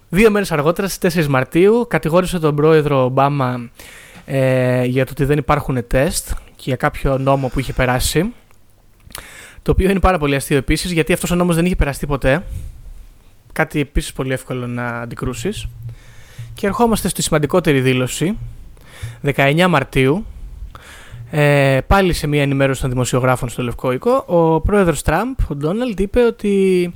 [0.09, 3.69] Δύο μέρες αργότερα, στις 4 Μαρτίου, κατηγόρησε τον πρόεδρο Ομπάμα
[4.25, 8.33] ε, για το ότι δεν υπάρχουν τεστ και για κάποιο νόμο που είχε περάσει.
[9.61, 12.43] Το οποίο είναι πάρα πολύ αστείο επίσης, γιατί αυτός ο νόμος δεν είχε περαστεί ποτέ.
[13.53, 15.67] Κάτι επίσης πολύ εύκολο να αντικρούσεις.
[16.53, 18.37] Και ερχόμαστε στη σημαντικότερη δήλωση,
[19.23, 20.25] 19 Μαρτίου,
[21.31, 25.99] ε, πάλι σε μια ενημέρωση των δημοσιογράφων στο Λευκό Οίκο, ο πρόεδρος Τραμπ, ο Ντόναλντ,
[25.99, 26.93] είπε ότι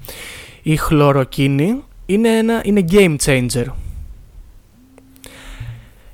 [0.64, 3.66] η χλωροκίνη είναι, ένα, είναι game changer.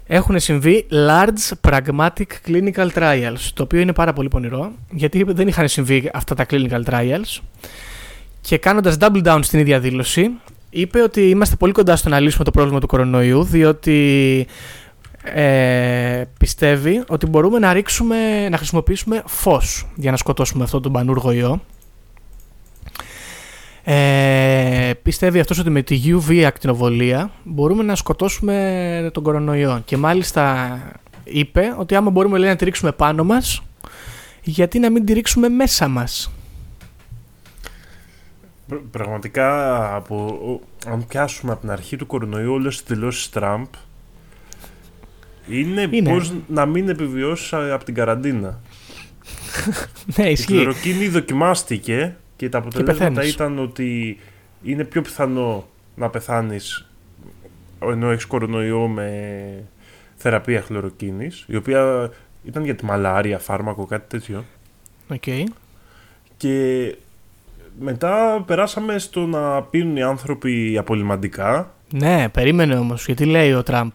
[0.06, 5.68] Έχουν συμβεί large pragmatic clinical trials, το οποίο είναι πάρα πολύ πονηρό, γιατί δεν είχαν
[5.68, 7.39] συμβεί αυτά τα clinical trials.
[8.41, 10.30] Και κάνοντας double down στην ίδια δήλωση,
[10.70, 14.47] είπε ότι είμαστε πολύ κοντά στο να λύσουμε το πρόβλημα του κορονοϊού, διότι
[15.24, 21.32] ε, πιστεύει ότι μπορούμε να ρίξουμε, να χρησιμοποιήσουμε φως για να σκοτώσουμε αυτό τον πανούργο
[21.32, 21.62] ιό.
[23.92, 30.78] Ε, πιστεύει αυτός ότι με τη UV ακτινοβολία μπορούμε να σκοτώσουμε τον κορονοϊό και μάλιστα
[31.24, 33.64] είπε ότι άμα μπορούμε λέει, να τη ρίξουμε πάνω μας
[34.42, 36.32] γιατί να μην τη ρίξουμε μέσα μας.
[38.92, 40.40] Πραγματικά από,
[40.88, 43.66] αν πιάσουμε από την αρχή του κορονοϊού όλες τις δηλώσεις Τραμπ
[45.48, 46.10] είναι, είναι.
[46.10, 48.60] πώς να μην επιβιώσει από την καραντίνα.
[50.18, 50.54] ναι, ισχύει.
[50.54, 54.20] Η χλωροκίνη δοκιμάστηκε και τα αποτελέσματα ήταν ότι
[54.64, 56.86] είναι πιο πιθανό να πεθάνεις
[57.80, 59.10] ενώ έχεις κορονοϊό με
[60.16, 62.12] θεραπεία χλωροκίνης, η οποία
[62.44, 64.46] ήταν για τη μαλάρια, φάρμακο, κάτι τέτοιο.
[65.14, 65.44] Okay.
[66.38, 66.96] Και
[67.80, 71.74] μετά περάσαμε στο να πίνουν οι άνθρωποι απολυμαντικά.
[71.94, 73.92] Ναι, περίμενε όμως, γιατί λέει ο Τραμπ.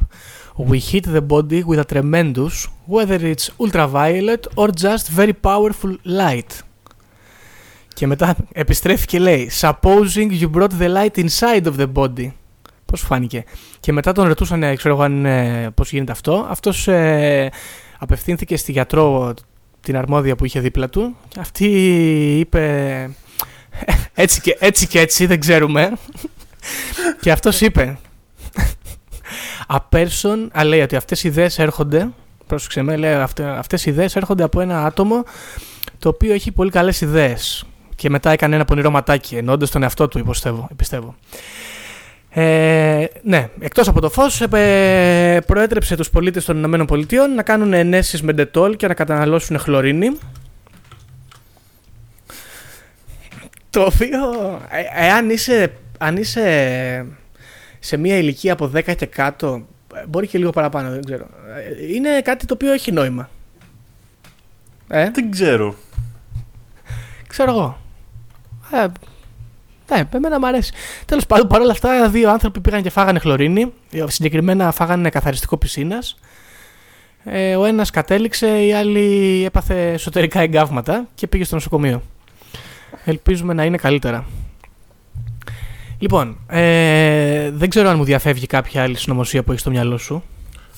[0.68, 6.73] We hit the body with a tremendous, whether it's ultraviolet or just very powerful light.
[7.94, 12.28] Και μετά επιστρέφει και λέει Supposing you brought the light inside of the body.
[12.84, 13.44] Πώς φάνηκε.
[13.80, 15.26] Και μετά τον ρωτούσαν, ξέρω εγώ αν
[15.74, 16.46] πώς γίνεται αυτό.
[16.48, 17.50] Αυτός ε,
[17.98, 19.34] απευθύνθηκε στη γιατρό
[19.80, 21.16] την αρμόδια που είχε δίπλα του.
[21.28, 21.66] Και αυτή
[22.38, 23.10] είπε
[24.14, 25.92] έτσι και έτσι, και έτσι δεν ξέρουμε.
[27.20, 27.98] και αυτός είπε
[29.68, 32.08] A person, α, λέει ότι αυτές οι ιδέες έρχονται,
[32.46, 35.24] πρόσεξε με, λέει αυτές οι ιδέες έρχονται από ένα άτομο
[35.98, 37.64] το οποίο έχει πολύ καλές ιδέες
[37.96, 40.68] και μετά έκανε ένα πονηρό ματάκι εννοώντας τον εαυτό του πιστεύω.
[40.76, 41.14] πιστεύω.
[42.36, 47.72] Ε, ναι, εκτός από το φως ε, προέτρεψε τους πολίτες των Ηνωμένων Πολιτειών να κάνουν
[47.72, 50.18] ενέσεις με ντετόλ και να καταναλώσουν χλωρίνη
[53.70, 54.20] το οποίο
[54.70, 57.06] ε, εάν είσαι, αν είσαι
[57.78, 59.66] σε μια ηλικία από 10 και κάτω
[60.08, 61.26] μπορεί και λίγο παραπάνω δεν ξέρω
[61.90, 63.30] είναι κάτι το οποίο έχει νόημα
[64.88, 65.74] ε; Δεν ξέρω
[67.26, 67.83] Ξέρω εγώ
[68.82, 68.92] ε,
[69.90, 70.72] ναι, εμένα μου αρέσει.
[71.04, 73.72] Τέλος πάντων, παρόλα αυτά, δύο άνθρωποι πήγαν και φάγανε χλωρίνη.
[74.06, 76.16] Συγκεκριμένα φάγανε καθαριστικό πισίνας.
[77.24, 82.02] Ε, ο ένας κατέληξε, η άλλη έπαθε εσωτερικά εγκάβματα και πήγε στο νοσοκομείο.
[83.04, 84.24] Ελπίζουμε να είναι καλύτερα.
[85.98, 90.22] Λοιπόν, ε, δεν ξέρω αν μου διαφεύγει κάποια άλλη συνωμοσία που έχεις στο μυαλό σου.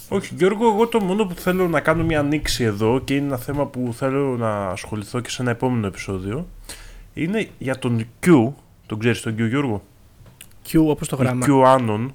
[0.09, 3.37] Όχι, Γιώργο, εγώ το μόνο που θέλω να κάνω μια νύξη εδώ και είναι ένα
[3.37, 6.47] θέμα που θέλω να ασχοληθώ και σε ένα επόμενο επεισόδιο
[7.17, 8.53] είναι για τον Q.
[8.87, 9.83] Τον ξέρεις τον Q, Γιώργο;
[10.69, 11.47] Q όπως το γράμμα.
[11.49, 12.09] QAnon.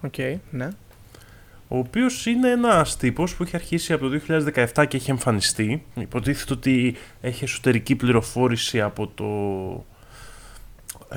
[0.00, 0.68] OK, okay, ναι.
[1.68, 4.20] ο οποίος είναι ένας τύπος που έχει αρχίσει από το
[4.74, 5.84] 2017 και έχει εμφανιστεί.
[5.94, 9.26] Υποτίθεται ότι έχει εσωτερική πληροφόρηση από το...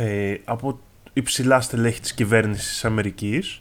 [0.01, 0.79] Ε, από
[1.13, 3.59] υψηλά στελέχη της κυβέρνησης της Αμερικής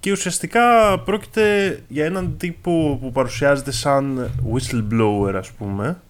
[0.00, 6.00] και ουσιαστικά πρόκειται για έναν τύπο που παρουσιάζεται σαν whistleblower ας πούμε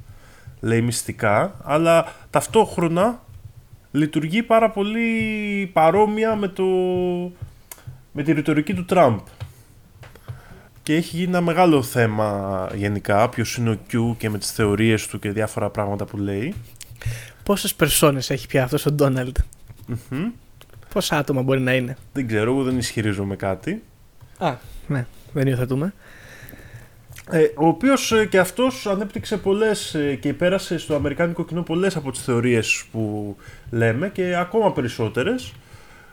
[0.60, 3.22] λέει μυστικά αλλά ταυτόχρονα
[3.90, 6.64] λειτουργεί πάρα πολύ παρόμοια με, το,
[8.12, 9.18] με τη ρητορική του Τραμπ
[10.82, 15.06] και έχει γίνει ένα μεγάλο θέμα γενικά ποιος είναι ο Q και με τις θεωρίες
[15.06, 16.54] του και διάφορα πράγματα που λέει
[17.42, 19.36] Πόσες περσόνες έχει πια αυτός ο ντοναλντ
[20.92, 23.82] Πόσα άτομα μπορεί να είναι; Δεν ξέρω, εγώ δεν ισχυρίζομαι κάτι.
[24.38, 24.54] Α,
[24.86, 25.94] ναι, δεν υιοθετούμε.
[27.30, 31.96] Ε, ο οποίος ε, και αυτός ανέπτυξε πολλές ε, και πέρασε στο αμερικάνικο κοινό πολλές
[31.96, 33.36] από τις θεωρίες που
[33.70, 35.52] λέμε και ακόμα περισσότερες.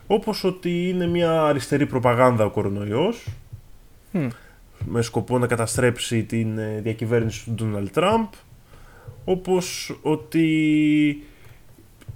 [0.08, 3.28] Όπως ότι είναι μια αριστερή προπαγάνδα ο κορονοϊός
[4.86, 8.28] με σκοπό να καταστρέψει την ε, διακυβέρνηση του Ντόναλτ Τραμπ
[9.26, 11.24] όπως ότι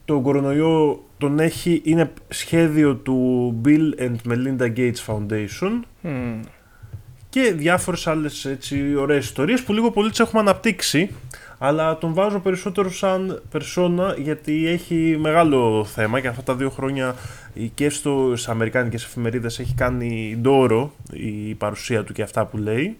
[0.05, 5.79] το κορονοϊό τον έχει, είναι σχέδιο του Bill and Melinda Gates Foundation
[7.29, 11.09] και διάφορες άλλες έτσι ωραίες ιστορίες που λίγο πολύ τις έχουμε αναπτύξει
[11.61, 17.15] αλλά τον βάζω περισσότερο σαν περσόνα γιατί έχει μεγάλο θέμα και αυτά τα δύο χρόνια
[17.73, 22.97] και στις αμερικάνικες εφημερίδες έχει κάνει ντόρο η παρουσία του και αυτά που λέει.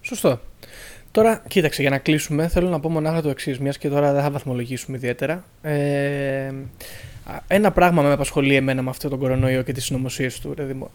[0.00, 0.40] Σωστό.
[1.10, 4.22] Τώρα, κοίταξε, για να κλείσουμε, θέλω να πω μονάχα το εξής, μιας και τώρα δεν
[4.22, 5.44] θα βαθμολογήσουμε ιδιαίτερα.
[5.62, 6.52] Ε,
[7.46, 10.90] ένα πράγμα με απασχολεί εμένα με αυτό τον κορονοϊό και τις συνωμοσίες του, ρε Δημό.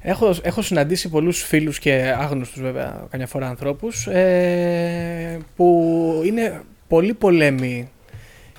[0.00, 7.14] Έχω, έχω συναντήσει πολλούς φίλους και άγνωστους, βέβαια, καμιά φορά ανθρώπους ε, που είναι πολύ
[7.14, 7.90] πολέμοι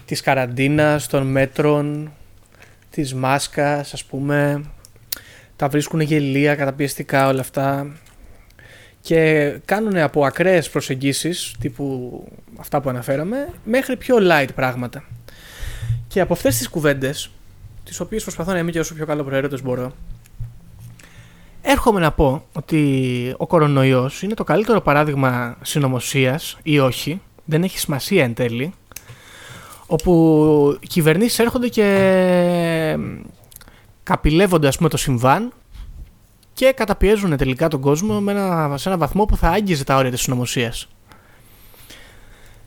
[0.06, 2.12] της καραντίνας, των μέτρων,
[2.90, 4.64] της μάσκας, ας πούμε.
[5.56, 7.88] Τα βρίσκουν γελία, καταπιεστικά όλα αυτά
[9.02, 12.24] και κάνουν από ακραίες προσεγγίσεις τύπου
[12.60, 15.04] αυτά που αναφέραμε μέχρι πιο light πράγματα.
[16.08, 17.32] Και από αυτές τις κουβέντες,
[17.84, 19.94] τις οποίες προσπαθώ να είμαι και όσο πιο καλό προαίρετος μπορώ,
[21.62, 27.80] έρχομαι να πω ότι ο κορονοϊός είναι το καλύτερο παράδειγμα συνωμοσίας ή όχι, δεν έχει
[27.80, 28.74] σημασία εν τέλει,
[29.88, 32.98] όπου οι κυβερνήσεις έρχονται και
[34.04, 35.52] καπηλεύονται ας πούμε το συμβάν
[36.54, 40.12] και καταπιέζουν τελικά τον κόσμο με ένα, σε ένα βαθμό που θα άγγιζε τα όρια
[40.12, 40.88] της συνωμοσίας.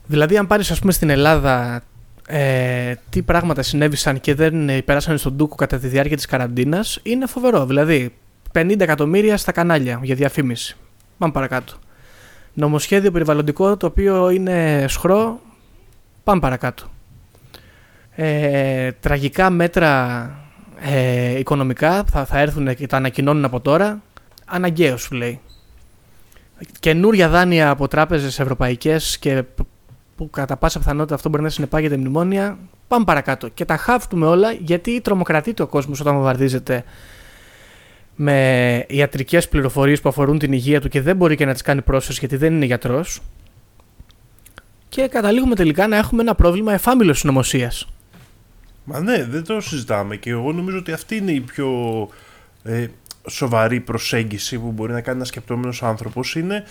[0.05, 1.83] Δηλαδή αν πάρεις ας πούμε στην Ελλάδα
[2.27, 7.25] ε, τι πράγματα συνέβησαν και δεν περάσανε στον Τούκο κατά τη διάρκεια της καραντίνας είναι
[7.25, 7.65] φοβερό.
[7.65, 8.13] Δηλαδή
[8.53, 10.75] 50 εκατομμύρια στα κανάλια για διαφήμιση.
[11.17, 11.73] Πάμε παρακάτω.
[12.53, 15.39] Νομοσχέδιο περιβαλλοντικό το οποίο είναι σχρό.
[16.23, 16.83] Πάμε παρακάτω.
[18.15, 20.29] Ε, τραγικά μέτρα
[20.81, 24.01] ε, οικονομικά θα, θα έρθουν και τα ανακοινώνουν από τώρα.
[24.45, 25.39] Αναγκαίος σου λέει.
[26.79, 29.43] Καινούρια δάνεια από τράπεζες ευρωπαϊκές και
[30.15, 32.57] που κατά πάσα πιθανότητα αυτό μπορεί να συνεπάγεται μνημόνια.
[32.87, 33.47] Πάμε παρακάτω.
[33.47, 36.83] Και τα χάφτουμε όλα γιατί τρομοκρατείται ο κόσμος όταν βομβαρδίζεται
[38.15, 41.81] με ιατρικές πληροφορίες που αφορούν την υγεία του και δεν μπορεί και να τις κάνει
[41.81, 43.21] πρόσθεση γιατί δεν είναι γιατρός.
[44.89, 47.87] Και καταλήγουμε τελικά να έχουμε ένα πρόβλημα εφάμιλος συνωμοσίας.
[48.83, 51.69] Μα ναι, δεν το συζητάμε και εγώ νομίζω ότι αυτή είναι η πιο
[52.63, 52.87] ε,
[53.29, 56.63] σοβαρή προσέγγιση που μπορεί να κάνει ένας σκεπτόμενος άνθρωπος είναι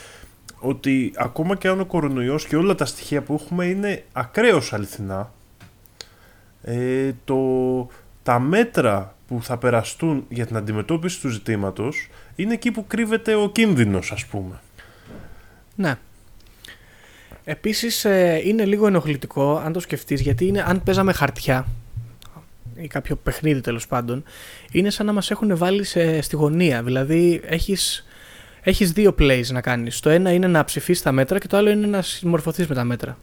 [0.58, 5.32] ότι ακόμα και αν ο κορονοϊός και όλα τα στοιχεία που έχουμε είναι ακραίως αληθινά
[6.62, 7.36] ε, το,
[8.22, 13.50] τα μέτρα που θα περαστούν για την αντιμετώπιση του ζητήματος είναι εκεί που κρύβεται ο
[13.50, 14.60] κίνδυνος ας πούμε.
[15.74, 15.94] Ναι.
[17.44, 21.66] Επίσης ε, είναι λίγο ενοχλητικό αν το σκεφτείς γιατί είναι αν παίζαμε χαρτιά
[22.74, 24.24] ή κάποιο παιχνίδι τέλος πάντων,
[24.72, 26.82] είναι σαν να μας έχουν βάλει σε, στη γωνία.
[26.82, 28.06] Δηλαδή, έχεις
[28.62, 30.00] έχεις δύο plays να κάνεις.
[30.00, 32.84] Το ένα είναι να ψηφίσεις τα μέτρα και το άλλο είναι να συμμορφωθείς με τα
[32.84, 33.18] μέτρα.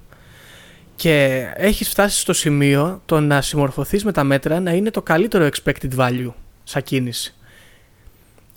[0.99, 5.47] Και έχεις φτάσει στο σημείο το να συμμορφωθείς με τα μέτρα να είναι το καλύτερο
[5.47, 6.31] expected value
[6.63, 7.35] σαν κίνηση.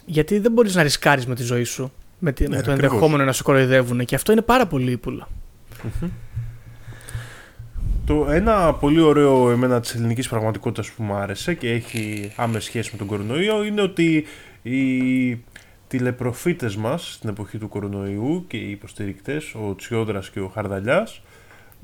[0.04, 3.32] Γιατί δεν μπορείς να ρισκάρεις με τη ζωή σου με, ναι, με το ενδεχόμενο να
[3.32, 5.00] σε κοροϊδεύουν και αυτό είναι πάρα πολύ
[8.06, 12.88] το ένα πολύ ωραίο εμένα της ελληνικής πραγματικότητας που μου άρεσε και έχει άμεση σχέση
[12.92, 14.26] με τον κορονοϊό είναι ότι
[14.62, 15.44] οι
[15.88, 21.22] τηλεπροφήτες μας στην εποχή του κορονοϊού και οι υποστηρικτές, ο Τσιόδρας και ο Χαρδαλιάς,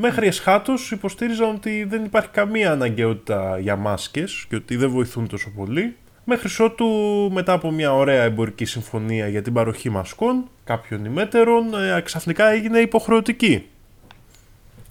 [0.00, 5.50] μέχρι εσχάτως υποστήριζαν ότι δεν υπάρχει καμία αναγκαιότητα για μάσκες και ότι δεν βοηθούν τόσο
[5.56, 5.96] πολύ.
[6.24, 6.86] Μέχρι ότου
[7.32, 12.78] μετά από μια ωραία εμπορική συμφωνία για την παροχή μασκών, κάποιων ημέτερων, ε, ξαφνικά έγινε
[12.78, 13.66] υποχρεωτική.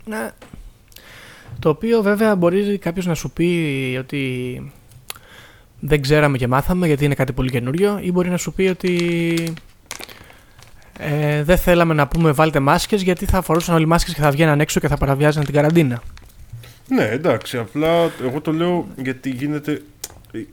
[0.06, 0.32] Ναι,
[1.60, 4.72] το οποίο βέβαια μπορεί κάποιος να σου πει ότι
[5.80, 9.54] δεν ξέραμε και μάθαμε γιατί είναι κάτι πολύ καινούριο ή μπορεί να σου πει ότι
[10.98, 14.60] ε, δεν θέλαμε να πούμε βάλτε μάσκες γιατί θα φορούσαν όλοι μάσκες και θα βγαίναν
[14.60, 16.02] έξω και θα παραβιάζαν την καραντίνα.
[16.88, 19.82] Ναι, εντάξει, απλά εγώ το λέω γιατί γίνεται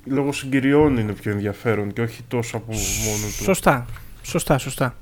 [0.04, 3.42] λόγω συγκυριών είναι πιο ενδιαφέρον και όχι τόσο από μόνο του.
[3.42, 3.86] Σωστά,
[4.22, 4.94] σωστά, σωστά.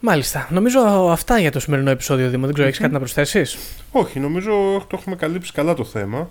[0.00, 0.48] Μάλιστα.
[0.50, 0.80] Νομίζω
[1.10, 2.44] αυτά για το σημερινό επεισόδιο, Δήμο.
[2.44, 3.58] Δεν ξέρω, έχεις κάτι να προσθέσεις;
[3.90, 4.50] Όχι, νομίζω
[4.88, 6.28] το έχουμε καλύψει καλά το θέμα.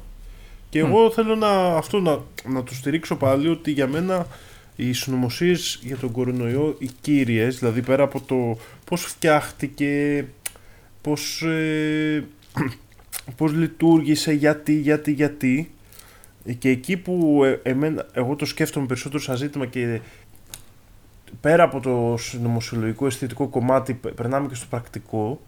[0.70, 4.28] Και εγώ θέλω να, αυτό να, να το στηρίξω πάλι ότι για μένα
[4.76, 10.26] οι συνωμοσίες για τον κορονοϊό, οι κύριες, δηλαδή πέρα από το πώς φτιάχτηκε,
[11.02, 12.24] πώς ε,
[13.38, 15.72] πώς λειτουργήσε, γιατί, γιατί, γιατί.
[16.58, 20.00] Και εκεί που ε, εμένα, εγώ το σκέφτομαι περισσότερο σαν ζήτημα και
[21.42, 25.42] πέρα από το νομοσιολογικό αισθητικό κομμάτι περνάμε και στο πρακτικό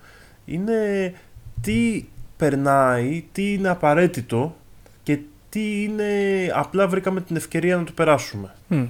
[0.46, 1.14] είναι
[1.62, 2.06] τι
[2.38, 4.56] περνάει, τι είναι απαραίτητο
[5.04, 5.20] και
[5.50, 6.08] τι είναι
[6.54, 8.54] απλά βρήκαμε την ευκαιρία να το περάσουμε.
[8.70, 8.88] Mm.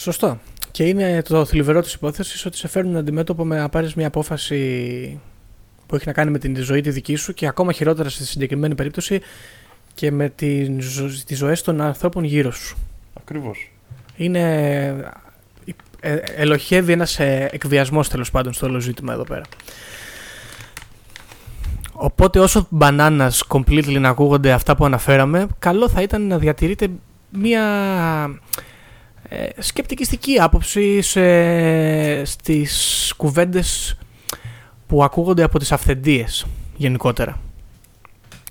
[0.00, 0.38] Σωστό.
[0.70, 5.20] Και είναι το θλιβερό της υπόθεσης ότι σε φέρνουν αντιμέτωπο με να πάρεις μια απόφαση
[5.86, 8.74] που έχει να κάνει με την ζωή τη δική σου και ακόμα χειρότερα στη συγκεκριμένη
[8.74, 9.20] περίπτωση
[9.94, 12.76] και με τις, τις ζωές των ανθρώπων γύρω σου.
[13.20, 13.72] Ακριβώς
[14.16, 14.40] είναι
[16.00, 19.44] ε, ελοχεύει ένας ε, εκβιασμός τέλος πάντων στο όλο ζήτημα εδώ πέρα.
[21.92, 26.88] Οπότε όσο μπανάνας completely να ακούγονται αυτά που αναφέραμε, καλό θα ήταν να διατηρείτε
[27.30, 27.62] μία
[29.32, 33.98] ε, σκεπτικιστική άποψη σε, στις κουβέντες
[34.86, 36.46] που ακούγονται από τις αυθεντίες
[36.76, 37.40] γενικότερα.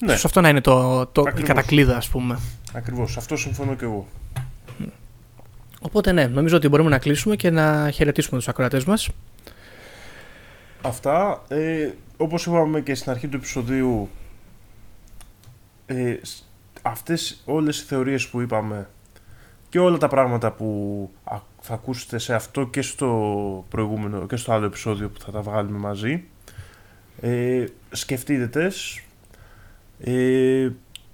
[0.05, 0.13] Ναι.
[0.13, 2.39] αυτό να είναι το, το, η κατακλείδα ας πούμε.
[2.73, 4.07] Ακριβώς, αυτό συμφωνώ και εγώ.
[5.81, 9.09] Οπότε ναι, νομίζω ότι μπορούμε να κλείσουμε και να χαιρετήσουμε τους ακροατές μας.
[10.81, 14.09] Αυτά, ε, όπως είπαμε και στην αρχή του επεισοδίου,
[15.85, 16.15] ε,
[16.81, 18.87] αυτές όλες οι θεωρίες που είπαμε
[19.69, 21.09] και όλα τα πράγματα που
[21.59, 25.77] θα ακούσετε σε αυτό και στο προηγούμενο και στο άλλο επεισόδιο που θα τα βγάλουμε
[25.77, 26.23] μαζί,
[27.21, 29.01] ε, σκεφτείτε τες.
[29.99, 30.69] Ε,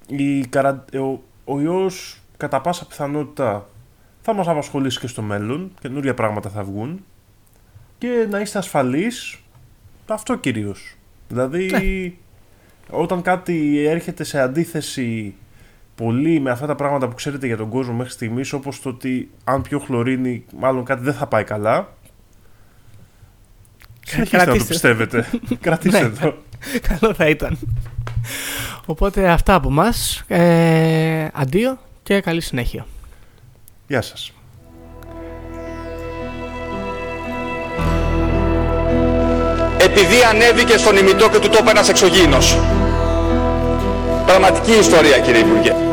[0.07, 0.49] η,
[0.97, 3.69] ο, ο ιός κατά πάσα πιθανότητα
[4.21, 7.03] θα μας απασχολήσει και στο μέλλον, καινούργια πράγματα θα βγουν
[7.97, 9.39] και να είστε ασφαλείς,
[10.07, 10.95] αυτό κυρίως.
[11.27, 12.11] Δηλαδή, ναι.
[12.97, 15.35] όταν κάτι έρχεται σε αντίθεση
[15.95, 19.29] πολύ με αυτά τα πράγματα που ξέρετε για τον κόσμο μέχρι στιγμής, όπως το ότι
[19.43, 21.95] αν πιω χλωρίνη μάλλον κάτι δεν θα πάει καλά,
[24.05, 25.29] Συνεχίστε να το πιστεύετε.
[25.61, 26.09] Κρατήστε ναι.
[26.09, 26.35] το.
[26.87, 27.57] Καλό θα ήταν.
[28.85, 30.23] Οπότε αυτά από μας.
[30.27, 32.85] Ε, αντίο και καλή συνέχεια.
[33.87, 34.33] Γεια σας.
[39.81, 42.57] Επειδή ανέβηκε στον ημιτό και του τόπου ένας εξωγήινος.
[44.25, 45.84] Πραγματική ιστορία κύριε Υπουργέ.